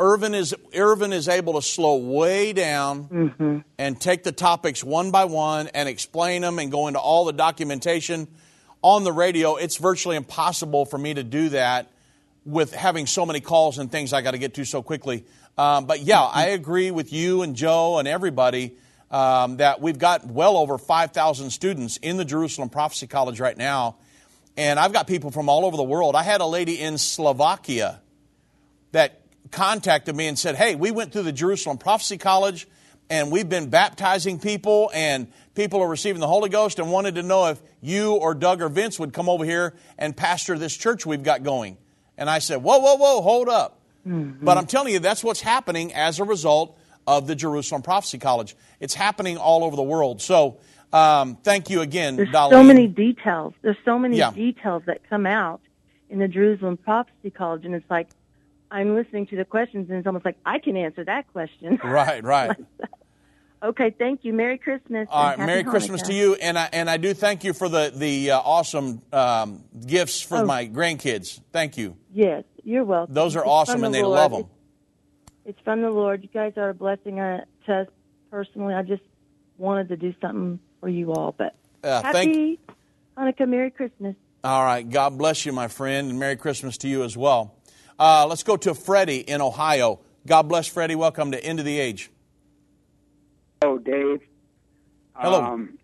Irvin 0.00 0.34
is, 0.34 0.54
Irvin 0.76 1.12
is 1.12 1.28
able 1.28 1.54
to 1.54 1.62
slow 1.62 1.96
way 1.96 2.52
down 2.52 3.64
and 3.78 4.00
take 4.00 4.22
the 4.22 4.32
topics 4.32 4.84
one 4.84 5.10
by 5.10 5.24
one 5.24 5.68
and 5.68 5.88
explain 5.88 6.42
them 6.42 6.58
and 6.58 6.70
go 6.70 6.86
into 6.86 7.00
all 7.00 7.24
the 7.24 7.32
documentation 7.32 8.28
on 8.82 9.02
the 9.02 9.12
radio. 9.12 9.56
It's 9.56 9.76
virtually 9.76 10.16
impossible 10.16 10.84
for 10.84 10.98
me 10.98 11.14
to 11.14 11.24
do 11.24 11.48
that 11.48 11.90
with 12.44 12.72
having 12.72 13.06
so 13.06 13.26
many 13.26 13.40
calls 13.40 13.78
and 13.78 13.90
things 13.90 14.12
I 14.12 14.22
got 14.22 14.30
to 14.32 14.38
get 14.38 14.54
to 14.54 14.64
so 14.64 14.82
quickly. 14.82 15.24
Um, 15.56 15.86
but 15.86 16.00
yeah, 16.00 16.22
I 16.22 16.46
agree 16.48 16.92
with 16.92 17.12
you 17.12 17.42
and 17.42 17.56
Joe 17.56 17.98
and 17.98 18.06
everybody 18.06 18.76
um, 19.10 19.56
that 19.56 19.80
we've 19.80 19.98
got 19.98 20.26
well 20.26 20.56
over 20.56 20.78
5,000 20.78 21.50
students 21.50 21.96
in 21.96 22.16
the 22.16 22.24
Jerusalem 22.24 22.68
Prophecy 22.68 23.08
College 23.08 23.40
right 23.40 23.56
now. 23.56 23.96
And 24.58 24.80
I've 24.80 24.92
got 24.92 25.06
people 25.06 25.30
from 25.30 25.48
all 25.48 25.64
over 25.64 25.76
the 25.76 25.84
world. 25.84 26.16
I 26.16 26.24
had 26.24 26.40
a 26.40 26.46
lady 26.46 26.80
in 26.80 26.98
Slovakia 26.98 28.00
that 28.90 29.20
contacted 29.52 30.16
me 30.16 30.26
and 30.26 30.36
said, 30.36 30.56
Hey, 30.56 30.74
we 30.74 30.90
went 30.90 31.12
through 31.12 31.22
the 31.22 31.32
Jerusalem 31.32 31.78
Prophecy 31.78 32.18
College 32.18 32.66
and 33.08 33.30
we've 33.30 33.48
been 33.48 33.70
baptizing 33.70 34.40
people 34.40 34.90
and 34.92 35.28
people 35.54 35.80
are 35.80 35.88
receiving 35.88 36.18
the 36.18 36.26
Holy 36.26 36.48
Ghost 36.48 36.80
and 36.80 36.90
wanted 36.90 37.14
to 37.14 37.22
know 37.22 37.46
if 37.46 37.62
you 37.80 38.14
or 38.14 38.34
Doug 38.34 38.60
or 38.60 38.68
Vince 38.68 38.98
would 38.98 39.12
come 39.12 39.28
over 39.28 39.44
here 39.44 39.74
and 39.96 40.16
pastor 40.16 40.58
this 40.58 40.76
church 40.76 41.06
we've 41.06 41.22
got 41.22 41.44
going. 41.44 41.76
And 42.16 42.28
I 42.28 42.40
said, 42.40 42.60
Whoa, 42.60 42.78
whoa, 42.78 42.96
whoa, 42.96 43.22
hold 43.22 43.48
up. 43.48 43.78
Mm-hmm. 44.04 44.44
But 44.44 44.58
I'm 44.58 44.66
telling 44.66 44.92
you, 44.92 44.98
that's 44.98 45.22
what's 45.22 45.40
happening 45.40 45.94
as 45.94 46.18
a 46.18 46.24
result 46.24 46.76
of 47.06 47.28
the 47.28 47.36
Jerusalem 47.36 47.82
Prophecy 47.82 48.18
College. 48.18 48.56
It's 48.80 48.94
happening 48.94 49.36
all 49.36 49.62
over 49.62 49.76
the 49.76 49.84
world. 49.84 50.20
So 50.20 50.58
um, 50.92 51.36
thank 51.42 51.70
you 51.70 51.80
again, 51.80 52.16
There's 52.16 52.28
Darlene. 52.30 52.50
so 52.50 52.62
many 52.62 52.86
details. 52.86 53.54
There's 53.62 53.76
so 53.84 53.98
many 53.98 54.16
Yeah. 54.18 54.30
details 54.30 54.82
that 54.86 55.08
come 55.08 55.26
out 55.26 55.60
in 56.08 56.18
the 56.18 56.28
Jerusalem 56.28 56.76
Prophecy 56.78 57.30
College, 57.30 57.64
and 57.64 57.74
it's 57.74 57.88
like 57.90 58.08
I'm 58.70 58.94
listening 58.94 59.26
to 59.28 59.36
the 59.36 59.44
questions, 59.44 59.88
and 59.88 59.98
it's 59.98 60.06
almost 60.06 60.24
like 60.24 60.36
I 60.44 60.58
can 60.58 60.76
answer 60.76 61.04
that 61.04 61.26
question. 61.32 61.78
Right, 61.84 62.22
right. 62.22 62.56
okay, 63.62 63.90
thank 63.98 64.24
you. 64.24 64.32
Merry 64.32 64.58
Christmas. 64.58 65.08
All 65.10 65.22
right, 65.24 65.32
and 65.32 65.40
right, 65.40 65.48
Happy 65.48 65.52
Merry 65.52 65.64
Christmas 65.64 66.02
to 66.02 66.12
you, 66.14 66.34
and 66.36 66.58
I 66.58 66.68
and 66.72 66.88
I 66.90 66.96
do 66.96 67.12
thank 67.14 67.44
you 67.44 67.52
for 67.52 67.68
the 67.68 67.92
the 67.94 68.32
uh, 68.32 68.40
awesome 68.40 69.02
um, 69.12 69.64
gifts 69.86 70.20
for 70.20 70.38
Oh. 70.38 70.44
my 70.46 70.66
grandkids. 70.66 71.40
Thank 71.52 71.76
you. 71.76 71.96
Yes, 72.12 72.44
you're 72.64 72.84
welcome. 72.84 73.14
Those 73.14 73.36
are 73.36 73.40
It's 73.42 73.48
awesome, 73.48 73.74
from 73.76 73.84
and 73.84 73.94
the 73.94 73.98
they 73.98 74.04
Lord. 74.04 74.16
love 74.18 74.30
them. 74.32 74.40
It's, 74.40 74.48
it's 75.46 75.60
from 75.64 75.82
the 75.82 75.90
Lord. 75.90 76.22
You 76.22 76.28
guys 76.32 76.52
are 76.56 76.70
a 76.70 76.74
blessing 76.74 77.20
uh, 77.20 77.44
to 77.66 77.72
us 77.74 77.88
personally. 78.30 78.74
I 78.74 78.82
just 78.82 79.02
wanted 79.56 79.88
to 79.88 79.96
do 79.96 80.14
something 80.20 80.58
for 80.80 80.88
you 80.88 81.12
all, 81.12 81.34
but 81.36 81.54
Uh, 81.82 82.02
thank- 82.12 82.34
happy 82.34 82.58
Hanukkah, 83.16 83.48
Merry 83.48 83.70
Christmas. 83.70 84.14
All 84.44 84.62
right, 84.64 84.88
God 84.88 85.18
bless 85.18 85.44
you, 85.44 85.52
my 85.52 85.68
friend, 85.68 86.10
and 86.10 86.18
Merry 86.18 86.36
Christmas 86.36 86.78
to 86.78 86.88
you 86.88 87.02
as 87.02 87.16
well. 87.16 87.54
Uh, 87.98 88.26
let's 88.28 88.42
go 88.44 88.56
to 88.56 88.74
Freddie 88.74 89.20
in 89.20 89.40
Ohio. 89.40 89.98
God 90.26 90.42
bless 90.48 90.68
Freddie. 90.68 90.94
Welcome 90.94 91.32
to 91.32 91.44
End 91.44 91.58
of 91.58 91.64
the 91.64 91.78
Age. 91.80 92.10
Hello, 93.60 93.78
Dave. 93.78 94.20
Hello. 95.14 95.42
Um, 95.42 95.78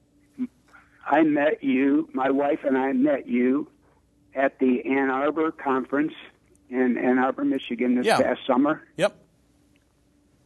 I 1.04 1.22
met 1.22 1.62
you, 1.64 2.08
my 2.12 2.30
wife 2.30 2.60
and 2.64 2.78
I 2.78 2.92
met 2.92 3.26
you 3.26 3.68
at 4.34 4.58
the 4.60 4.84
Ann 4.86 5.10
Arbor 5.10 5.50
conference 5.50 6.12
in 6.70 6.96
Ann 6.96 7.18
Arbor, 7.18 7.44
Michigan 7.44 7.96
this 7.96 8.06
Yeah. 8.06 8.20
past 8.20 8.40
summer. 8.46 8.82
Yep. 8.96 9.16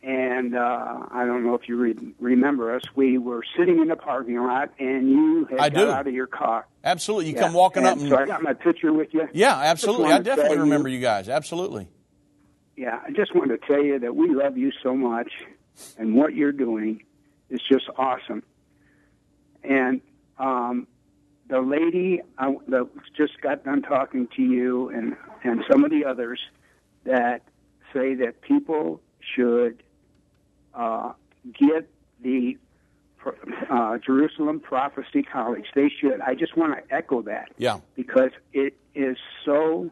And 0.09 0.57
uh, 0.57 1.01
I 1.11 1.27
don't 1.27 1.45
know 1.45 1.55
if 1.55 1.69
you 1.69 1.77
re- 1.77 2.15
remember 2.19 2.75
us. 2.75 2.81
We 2.95 3.19
were 3.19 3.43
sitting 3.59 3.79
in 3.79 3.89
the 3.89 3.97
parking 3.97 4.39
lot, 4.43 4.71
and 4.79 5.11
you 5.11 5.47
had 5.51 5.59
I 5.59 5.69
got 5.69 5.79
do. 5.81 5.91
out 5.91 6.07
of 6.07 6.15
your 6.15 6.27
car. 6.27 6.67
Absolutely. 6.83 7.27
You 7.29 7.35
Yeah, 7.35 7.41
come 7.43 7.53
walking 7.53 7.85
up 7.85 7.93
and 7.99 8.03
and 8.05 8.11
so 8.13 8.17
I 8.17 8.25
got 8.25 8.43
my 8.43 8.55
picture 8.55 8.91
with 8.91 9.13
you. 9.13 9.29
yeah, 9.35 9.55
absolutely. 9.55 10.07
I 10.07 10.21
definitely 10.21 10.61
remember 10.61 10.89
you 10.89 11.01
guys. 11.01 11.29
Absolutely. 11.29 11.89
Yeah, 12.75 13.01
I 13.07 13.11
just 13.11 13.35
wanted 13.35 13.61
to 13.61 13.67
tell 13.67 13.83
you 13.85 13.99
that 13.99 14.17
we 14.17 14.31
love 14.35 14.57
you 14.57 14.73
so 14.83 14.95
much, 14.95 15.31
and 15.99 16.15
what 16.15 16.33
you're 16.35 16.53
doing 16.53 17.03
is 17.51 17.61
just 17.71 17.85
awesome. 17.99 18.43
And 19.63 20.01
um, 20.39 20.87
the 21.51 21.61
lady 21.61 22.23
I, 22.39 22.57
that 22.69 22.89
just 23.15 23.39
got 23.43 23.63
done 23.63 23.83
talking 23.83 24.27
to 24.37 24.43
you, 24.43 24.89
and 24.89 25.17
and 25.45 25.65
some 25.71 25.85
of 25.85 25.91
the 25.91 26.07
others 26.07 26.41
that 27.05 27.43
say 27.93 28.15
that 28.15 28.41
people 28.41 29.03
should 29.21 29.83
uh, 30.75 31.13
get 31.59 31.89
the 32.23 32.57
uh, 33.71 33.99
Jerusalem 33.99 34.61
Prophecy 34.61 35.23
College. 35.23 35.67
They 35.75 35.89
should. 35.89 36.21
I 36.21 36.35
just 36.35 36.57
want 36.57 36.75
to 36.77 36.95
echo 36.95 37.23
that 37.23 37.51
Yeah. 37.59 37.81
because 37.95 38.31
it 38.53 38.75
is 38.95 39.17
so 39.45 39.91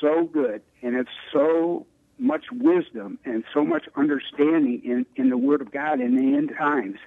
so 0.00 0.24
good 0.24 0.60
and 0.82 0.96
it's 0.96 1.10
so 1.32 1.86
much 2.18 2.46
wisdom 2.52 3.18
and 3.24 3.44
so 3.54 3.64
much 3.64 3.84
understanding 3.96 4.82
in, 4.84 5.06
in 5.16 5.30
the 5.30 5.36
Word 5.38 5.60
of 5.60 5.70
God 5.70 6.00
in 6.00 6.16
the 6.16 6.36
end 6.36 6.52
times. 6.58 6.98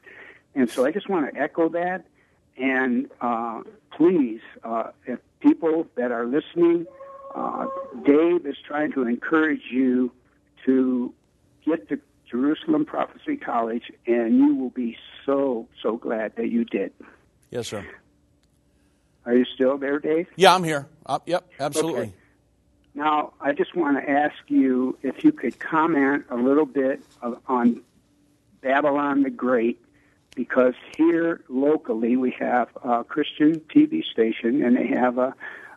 And 0.56 0.70
so 0.70 0.86
I 0.86 0.92
just 0.92 1.08
want 1.10 1.32
to 1.34 1.40
echo 1.40 1.70
that. 1.70 2.06
And 2.58 3.10
uh, 3.22 3.62
please, 3.92 4.42
uh, 4.64 4.92
if 5.06 5.20
people 5.42 5.86
that 5.96 6.12
are 6.12 6.26
listening, 6.26 6.88
uh, 7.36 7.68
Dave 8.06 8.46
is 8.48 8.56
trying 8.66 8.92
to 8.94 9.04
encourage 9.06 9.64
you 9.70 10.12
to 10.66 11.14
get 11.66 11.88
to 11.90 12.00
Jerusalem 12.30 12.86
Prophecy 12.86 13.38
College, 13.38 13.92
and 14.06 14.38
you 14.38 14.56
will 14.56 14.70
be 14.70 14.98
so, 15.26 15.68
so 15.82 15.98
glad 15.98 16.36
that 16.36 16.50
you 16.50 16.66
did. 16.66 16.92
Yes, 17.52 17.68
sir. 17.68 17.86
Are 19.26 19.36
you 19.36 19.46
still 19.46 19.78
there, 19.78 20.00
Dave? 20.00 20.28
Yeah, 20.36 20.56
I'm 20.56 20.64
here. 20.64 20.88
Uh, 21.06 21.20
yep, 21.26 21.50
absolutely. 21.60 22.02
Okay. 22.02 22.14
Now, 22.96 23.34
I 23.40 23.52
just 23.52 23.76
want 23.76 23.98
to 23.98 24.10
ask 24.10 24.36
you 24.48 24.98
if 25.04 25.24
you 25.24 25.32
could 25.32 25.60
comment 25.60 26.26
a 26.30 26.36
little 26.36 26.66
bit 26.66 27.02
of, 27.22 27.40
on 27.48 27.82
Babylon 28.62 29.24
the 29.24 29.30
Great, 29.30 29.80
because 30.36 30.74
here 30.96 31.42
locally 31.50 32.16
we 32.16 32.32
have 32.40 32.70
a 32.84 33.04
Christian 33.04 33.60
TV 33.74 34.04
station, 34.04 34.64
and 34.64 34.78
they 34.78 34.88
have 34.88 35.18
a, 35.18 35.36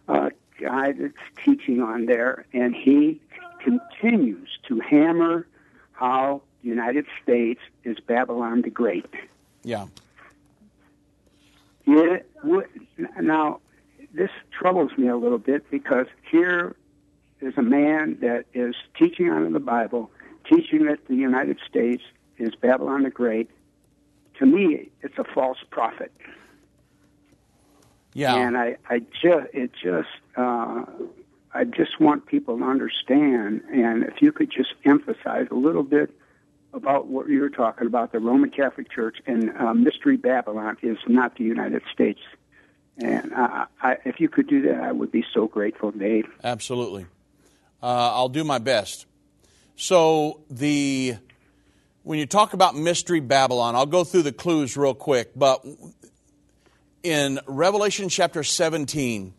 a 0.08 0.30
guy 0.60 0.92
that's 0.92 1.14
teaching 1.44 1.82
on 1.82 2.06
there, 2.06 2.46
and 2.52 2.74
he 2.74 3.20
continues 3.62 4.48
to 4.68 4.80
hammer 4.80 5.46
how 6.00 6.40
the 6.62 6.68
United 6.68 7.04
States 7.22 7.60
is 7.84 8.00
Babylon 8.00 8.62
the 8.62 8.70
Great. 8.70 9.06
Yeah. 9.62 9.86
It 11.86 12.30
would, 12.42 12.66
now, 13.20 13.60
this 14.14 14.30
troubles 14.50 14.92
me 14.96 15.08
a 15.08 15.16
little 15.16 15.38
bit 15.38 15.70
because 15.70 16.06
here 16.30 16.74
is 17.40 17.54
a 17.58 17.62
man 17.62 18.16
that 18.22 18.46
is 18.54 18.74
teaching 18.98 19.28
out 19.28 19.42
of 19.42 19.52
the 19.52 19.60
Bible, 19.60 20.10
teaching 20.50 20.86
that 20.86 21.06
the 21.06 21.16
United 21.16 21.58
States 21.68 22.02
is 22.38 22.54
Babylon 22.54 23.02
the 23.02 23.10
Great. 23.10 23.50
To 24.38 24.46
me, 24.46 24.88
it's 25.02 25.18
a 25.18 25.24
false 25.24 25.58
prophet. 25.68 26.12
Yeah. 28.14 28.36
And 28.36 28.56
I, 28.56 28.76
I 28.88 29.00
just, 29.00 29.46
it 29.52 29.72
just, 29.72 30.08
uh, 30.36 30.84
I 31.52 31.64
just 31.64 32.00
want 32.00 32.26
people 32.26 32.58
to 32.58 32.64
understand, 32.64 33.62
and 33.72 34.04
if 34.04 34.22
you 34.22 34.32
could 34.32 34.50
just 34.50 34.74
emphasize 34.84 35.48
a 35.50 35.54
little 35.54 35.82
bit 35.82 36.14
about 36.72 37.08
what 37.08 37.28
you 37.28 37.40
were 37.40 37.50
talking 37.50 37.86
about, 37.86 38.12
the 38.12 38.20
Roman 38.20 38.50
Catholic 38.50 38.90
Church 38.90 39.18
and 39.26 39.50
uh, 39.56 39.74
Mystery 39.74 40.16
Babylon 40.16 40.76
is 40.82 40.98
not 41.08 41.36
the 41.36 41.44
United 41.44 41.82
States. 41.92 42.20
And 42.98 43.32
uh, 43.32 43.66
I, 43.82 43.96
if 44.04 44.20
you 44.20 44.28
could 44.28 44.46
do 44.46 44.62
that, 44.62 44.80
I 44.80 44.92
would 44.92 45.10
be 45.10 45.24
so 45.34 45.48
grateful, 45.48 45.90
Dave. 45.90 46.26
Absolutely. 46.44 47.06
Uh, 47.82 47.86
I'll 47.86 48.28
do 48.28 48.44
my 48.44 48.58
best. 48.58 49.06
So 49.74 50.42
the 50.50 51.16
when 52.02 52.18
you 52.18 52.26
talk 52.26 52.52
about 52.52 52.76
mystery 52.76 53.20
Babylon, 53.20 53.74
I'll 53.74 53.86
go 53.86 54.04
through 54.04 54.22
the 54.22 54.32
clues 54.32 54.76
real 54.76 54.94
quick. 54.94 55.32
But 55.34 55.64
in 57.02 57.40
Revelation 57.46 58.08
chapter 58.08 58.42
17, 58.42 59.32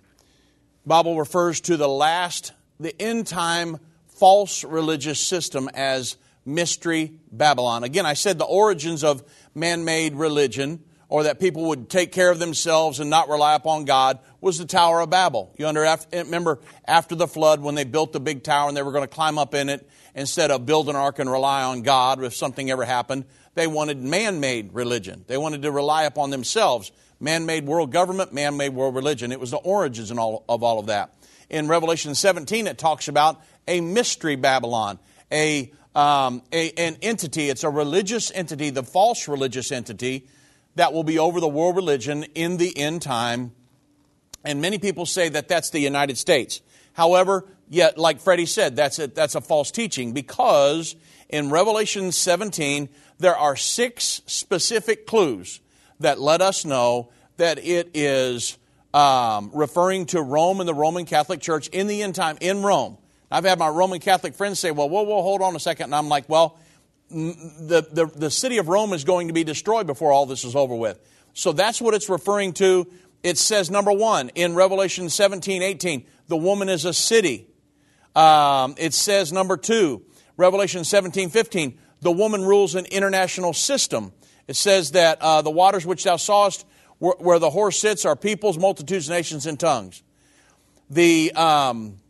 Bible 0.86 1.18
refers 1.18 1.62
to 1.62 1.78
the 1.78 1.88
last, 1.88 2.54
the 2.80 3.00
end 3.00 3.28
time 3.28 3.78
false 4.08 4.64
religious 4.64 5.20
system 5.20 5.70
as 5.74 6.18
Mystery 6.46 7.14
Babylon. 7.32 7.84
Again, 7.84 8.06
I 8.06 8.14
said 8.16 8.40
the 8.40 8.46
origins 8.46 9.04
of 9.04 9.24
man 9.54 9.86
made 9.86 10.16
religion, 10.16 10.84
or 11.08 11.24
that 11.24 11.40
people 11.40 11.66
would 11.66 11.90
take 11.90 12.12
care 12.12 12.32
of 12.32 12.40
themselves 12.40 13.00
and 13.00 13.10
not 13.10 13.30
rely 13.30 13.54
upon 13.54 13.86
God, 13.86 14.20
was 14.40 14.58
the 14.58 14.66
Tower 14.66 15.02
of 15.02 15.12
Babel. 15.12 15.54
You 15.58 15.68
under, 15.68 15.86
eh, 15.86 15.98
remember 16.14 16.60
after 16.86 17.14
the 17.16 17.28
flood 17.28 17.62
when 17.62 17.76
they 17.76 17.84
built 17.84 18.12
the 18.14 18.20
big 18.20 18.44
tower 18.44 18.68
and 18.68 18.76
they 18.76 18.82
were 18.82 18.92
going 18.92 19.04
to 19.04 19.14
climb 19.14 19.38
up 19.38 19.54
in 19.54 19.70
it 19.70 19.88
instead 20.16 20.50
of 20.50 20.66
build 20.66 20.90
an 20.90 20.96
ark 20.96 21.20
and 21.20 21.30
rely 21.30 21.64
on 21.64 21.84
God 21.84 22.24
if 22.24 22.34
something 22.34 22.72
ever 22.72 22.86
happened? 22.86 23.26
They 23.54 23.68
wanted 23.68 23.98
man 23.98 24.40
made 24.40 24.74
religion. 24.74 25.26
They 25.28 25.38
wanted 25.38 25.62
to 25.64 25.72
rely 25.72 26.06
upon 26.06 26.30
themselves. 26.30 26.92
Man 27.22 27.46
made 27.46 27.68
world 27.68 27.92
government, 27.92 28.34
man 28.34 28.58
made 28.58 28.70
world 28.70 28.96
religion. 28.96 29.32
It 29.32 29.40
was 29.40 29.52
the 29.52 29.58
origins 29.58 30.12
all, 30.12 30.44
of 30.50 30.64
all 30.64 30.80
of 30.80 30.88
that. 30.88 31.14
In 31.52 31.68
Revelation 31.68 32.16
17, 32.16 32.66
it 32.66 32.80
talks 32.80 33.08
about 33.08 33.40
a 33.68 33.80
mystery 33.80 34.36
Babylon, 34.36 34.98
a, 35.32 35.72
um, 35.94 36.42
a, 36.52 36.72
an 36.72 36.98
entity. 37.04 37.50
It's 37.50 37.64
a 37.64 37.70
religious 37.70 38.32
entity, 38.32 38.72
the 38.72 38.82
false 38.82 39.28
religious 39.28 39.72
entity 39.72 40.28
that 40.76 40.94
will 40.94 41.04
be 41.04 41.20
over 41.20 41.40
the 41.40 41.48
world 41.48 41.76
religion 41.76 42.24
in 42.34 42.58
the 42.58 42.76
end 42.76 43.04
time. 43.04 43.52
And 44.44 44.60
many 44.60 44.80
people 44.80 45.06
say 45.06 45.30
that 45.30 45.48
that's 45.48 45.70
the 45.70 45.80
United 45.80 46.18
States. 46.18 46.62
However, 46.94 47.46
yet, 47.70 48.00
like 48.00 48.20
Freddie 48.20 48.48
said, 48.48 48.76
that's 48.76 48.98
a, 48.98 49.06
that's 49.06 49.36
a 49.36 49.42
false 49.42 49.70
teaching 49.70 50.14
because 50.14 50.96
in 51.30 51.52
Revelation 51.52 52.12
17, 52.12 52.90
there 53.20 53.36
are 53.36 53.56
six 53.56 54.24
specific 54.26 55.06
clues 55.06 55.60
that 56.02 56.20
let 56.20 56.42
us 56.42 56.66
know 56.66 57.10
that 57.38 57.58
it 57.58 57.92
is 57.94 58.58
um, 58.94 59.52
referring 59.54 60.06
to 60.08 60.22
Rome 60.22 60.60
and 60.60 60.68
the 60.68 60.74
Roman 60.74 61.06
Catholic 61.06 61.42
Church 61.42 61.68
in 61.70 61.88
the 61.88 62.04
end 62.04 62.16
time 62.16 62.38
in 62.42 62.62
Rome. 62.62 62.98
I've 63.30 63.46
had 63.46 63.58
my 63.58 63.70
Roman 63.70 64.00
Catholic 64.00 64.36
friends 64.36 64.60
say, 64.60 64.72
well, 64.72 64.90
whoa, 64.90 65.04
whoa, 65.04 65.22
hold 65.22 65.42
on 65.42 65.56
a 65.56 65.60
second. 65.60 65.86
And 65.86 65.96
I'm 65.96 66.10
like, 66.10 66.28
well, 66.28 66.60
the, 67.10 67.88
the, 67.92 68.12
the 68.14 68.30
city 68.32 68.58
of 68.58 68.68
Rome 68.68 68.94
is 68.94 69.04
going 69.04 69.28
to 69.28 69.34
be 69.34 69.44
destroyed 69.44 69.88
before 69.88 70.12
all 70.12 70.26
this 70.26 70.44
is 70.44 70.56
over 70.56 70.76
with. 70.76 71.00
So 71.34 71.54
that's 71.54 71.82
what 71.82 71.94
it's 71.94 72.10
referring 72.10 72.54
to. 72.54 72.88
It 73.24 73.38
says, 73.38 73.72
number 73.72 73.92
one, 73.92 74.30
in 74.30 74.56
Revelation 74.56 75.10
17, 75.10 75.62
18, 75.62 76.06
the 76.28 76.38
woman 76.38 76.68
is 76.70 76.86
a 76.86 76.94
city. 76.94 77.48
Um, 78.16 78.76
it 78.78 78.94
says, 78.94 79.32
number 79.32 79.56
two, 79.56 80.04
Revelation 80.36 80.84
17, 80.84 81.30
15, 81.30 81.78
the 82.02 82.12
woman 82.12 82.44
rules 82.44 82.76
an 82.76 82.86
international 82.86 83.54
system. 83.54 84.12
It 84.52 84.58
says 84.58 84.92
that 84.92 85.22
uh, 85.22 85.42
the 85.42 85.50
waters 85.50 85.86
which 85.86 86.04
thou 86.04 86.18
sawest, 86.18 86.66
where, 87.00 87.14
where, 87.20 87.40
the 87.40 87.50
horse 87.50 87.80
sits, 87.80 88.04
are 88.04 88.18
peoples, 88.18 88.58
multitudes, 88.58 89.10
nations, 89.10 89.46
and 89.46 89.58
tongues. 89.58 90.04
The 90.90 91.32
um, 91.38 92.02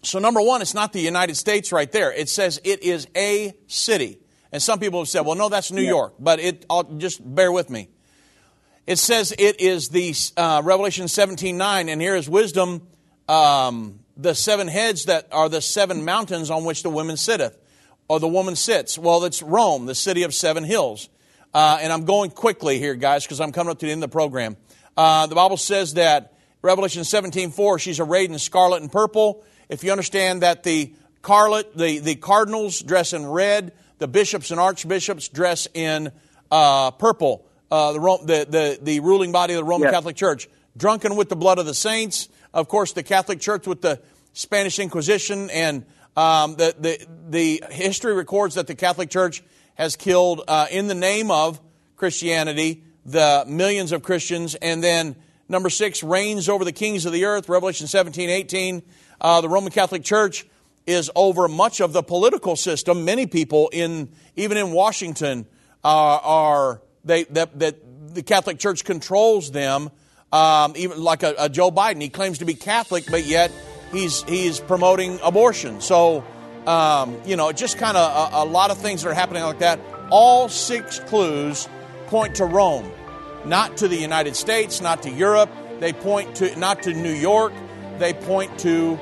so 0.00 0.18
number 0.18 0.40
one, 0.40 0.62
it's 0.62 0.72
not 0.72 0.94
the 0.94 1.02
United 1.02 1.34
States 1.34 1.72
right 1.72 1.92
there. 1.92 2.10
It 2.10 2.30
says 2.30 2.58
it 2.64 2.82
is 2.82 3.08
a 3.14 3.52
city. 3.66 4.18
And 4.52 4.62
some 4.62 4.78
people 4.78 5.00
have 5.00 5.08
said, 5.10 5.26
well, 5.26 5.36
no, 5.36 5.50
that's 5.50 5.70
New 5.70 5.82
yeah. 5.82 5.90
York. 5.90 6.14
But 6.18 6.40
it, 6.40 6.64
I'll, 6.70 6.84
just 6.84 7.20
bear 7.22 7.52
with 7.52 7.68
me. 7.68 7.90
It 8.86 8.96
says 8.98 9.34
it 9.38 9.60
is 9.60 9.90
the 9.90 10.14
uh, 10.38 10.62
Revelation 10.64 11.08
17 11.08 11.58
9, 11.58 11.90
and 11.90 12.00
here 12.00 12.16
is 12.16 12.26
wisdom, 12.26 12.86
um, 13.28 13.98
the 14.16 14.34
seven 14.34 14.66
heads 14.66 15.04
that 15.04 15.28
are 15.30 15.50
the 15.50 15.60
seven 15.60 16.06
mountains 16.06 16.50
on 16.50 16.64
which 16.64 16.82
the 16.82 16.88
woman 16.88 17.18
sitteth, 17.18 17.58
or 18.08 18.18
the 18.18 18.28
woman 18.28 18.56
sits. 18.56 18.96
Well, 18.96 19.24
it's 19.24 19.42
Rome, 19.42 19.84
the 19.84 19.94
city 19.94 20.22
of 20.22 20.32
seven 20.32 20.64
hills. 20.64 21.10
Uh, 21.54 21.78
and 21.80 21.92
I'm 21.92 22.04
going 22.04 22.30
quickly 22.30 22.78
here, 22.78 22.94
guys, 22.94 23.24
because 23.24 23.40
I'm 23.40 23.52
coming 23.52 23.70
up 23.70 23.78
to 23.78 23.86
the 23.86 23.92
end 23.92 24.02
of 24.02 24.10
the 24.10 24.12
program. 24.12 24.56
Uh, 24.96 25.26
the 25.26 25.34
Bible 25.34 25.56
says 25.56 25.94
that 25.94 26.34
Revelation 26.62 27.04
17 27.04 27.50
4, 27.50 27.78
she's 27.78 28.00
arrayed 28.00 28.30
in 28.30 28.38
scarlet 28.38 28.82
and 28.82 28.90
purple. 28.90 29.44
If 29.68 29.84
you 29.84 29.90
understand 29.90 30.42
that 30.42 30.62
the, 30.62 30.92
carlet, 31.26 31.76
the, 31.76 31.98
the 31.98 32.14
cardinals 32.14 32.80
dress 32.80 33.12
in 33.12 33.26
red, 33.26 33.72
the 33.98 34.06
bishops 34.06 34.52
and 34.52 34.60
archbishops 34.60 35.28
dress 35.28 35.66
in 35.74 36.12
uh, 36.52 36.92
purple. 36.92 37.44
Uh, 37.68 37.92
the, 37.92 37.98
the, 37.98 38.46
the, 38.48 38.78
the, 38.80 39.00
ruling 39.00 39.32
body 39.32 39.54
of 39.54 39.58
the 39.58 39.64
Roman 39.64 39.86
yes. 39.86 39.92
Catholic 39.92 40.14
Church, 40.14 40.48
drunken 40.76 41.16
with 41.16 41.28
the 41.28 41.34
blood 41.34 41.58
of 41.58 41.66
the 41.66 41.74
saints. 41.74 42.28
Of 42.54 42.68
course, 42.68 42.92
the 42.92 43.02
Catholic 43.02 43.40
Church 43.40 43.66
with 43.66 43.80
the 43.80 44.00
Spanish 44.34 44.78
Inquisition, 44.78 45.50
and 45.50 45.84
um, 46.16 46.54
the, 46.54 46.76
the, 46.78 47.06
the 47.28 47.64
history 47.72 48.14
records 48.14 48.54
that 48.54 48.68
the 48.68 48.76
Catholic 48.76 49.10
Church 49.10 49.42
has 49.76 49.96
killed, 49.96 50.42
uh, 50.48 50.66
in 50.70 50.88
the 50.88 50.94
name 50.94 51.30
of 51.30 51.60
Christianity, 51.96 52.82
the 53.04 53.44
millions 53.46 53.92
of 53.92 54.02
Christians. 54.02 54.54
And 54.56 54.82
then 54.82 55.16
number 55.48 55.70
six, 55.70 56.02
reigns 56.02 56.48
over 56.48 56.64
the 56.64 56.72
kings 56.72 57.06
of 57.06 57.12
the 57.12 57.24
earth, 57.24 57.48
Revelation 57.48 57.86
17, 57.86 58.28
18. 58.28 58.82
Uh, 59.20 59.40
the 59.40 59.48
Roman 59.48 59.70
Catholic 59.70 60.02
Church 60.02 60.46
is 60.86 61.10
over 61.14 61.48
much 61.48 61.80
of 61.80 61.92
the 61.92 62.02
political 62.02 62.56
system. 62.56 63.04
Many 63.04 63.26
people 63.26 63.68
in 63.72 64.08
even 64.36 64.56
in 64.56 64.72
Washington 64.72 65.46
uh, 65.84 66.18
are 66.22 66.82
they 67.04 67.24
that, 67.24 67.58
that 67.58 68.14
the 68.14 68.22
Catholic 68.22 68.58
Church 68.58 68.84
controls 68.84 69.50
them. 69.50 69.90
Um, 70.32 70.74
even 70.76 71.02
like 71.02 71.22
a, 71.22 71.34
a, 71.38 71.48
Joe 71.48 71.70
Biden, 71.70 72.02
he 72.02 72.08
claims 72.08 72.38
to 72.38 72.44
be 72.44 72.54
Catholic, 72.54 73.04
but 73.10 73.24
yet 73.24 73.52
he's 73.92 74.22
he's 74.24 74.60
promoting 74.60 75.18
abortion. 75.22 75.80
So 75.80 76.24
um, 76.66 77.20
you 77.24 77.36
know, 77.36 77.52
just 77.52 77.78
kind 77.78 77.96
of 77.96 78.32
a, 78.32 78.36
a 78.42 78.44
lot 78.44 78.70
of 78.70 78.78
things 78.78 79.02
that 79.02 79.10
are 79.10 79.14
happening 79.14 79.42
like 79.42 79.60
that. 79.60 79.80
All 80.10 80.48
six 80.48 81.00
clues 81.00 81.68
point 82.06 82.36
to 82.36 82.44
Rome, 82.44 82.90
not 83.44 83.76
to 83.78 83.88
the 83.88 83.96
United 83.96 84.36
States, 84.36 84.80
not 84.80 85.02
to 85.02 85.10
Europe. 85.10 85.50
They 85.80 85.92
point 85.92 86.36
to 86.36 86.56
not 86.58 86.82
to 86.84 86.92
New 86.92 87.12
York. 87.12 87.52
They 87.98 88.12
point 88.12 88.58
to 88.60 88.98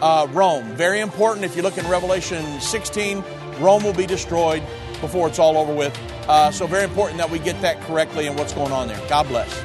uh, 0.00 0.26
Rome. 0.30 0.64
Very 0.74 1.00
important. 1.00 1.44
If 1.44 1.56
you 1.56 1.62
look 1.62 1.78
in 1.78 1.86
Revelation 1.88 2.60
16, 2.60 3.24
Rome 3.58 3.84
will 3.84 3.94
be 3.94 4.06
destroyed 4.06 4.62
before 5.00 5.28
it's 5.28 5.38
all 5.38 5.56
over 5.56 5.74
with. 5.74 5.98
Uh, 6.28 6.50
so, 6.50 6.66
very 6.66 6.84
important 6.84 7.18
that 7.18 7.30
we 7.30 7.38
get 7.38 7.60
that 7.62 7.80
correctly 7.82 8.26
and 8.26 8.38
what's 8.38 8.52
going 8.52 8.72
on 8.72 8.88
there. 8.88 9.00
God 9.08 9.26
bless. 9.28 9.64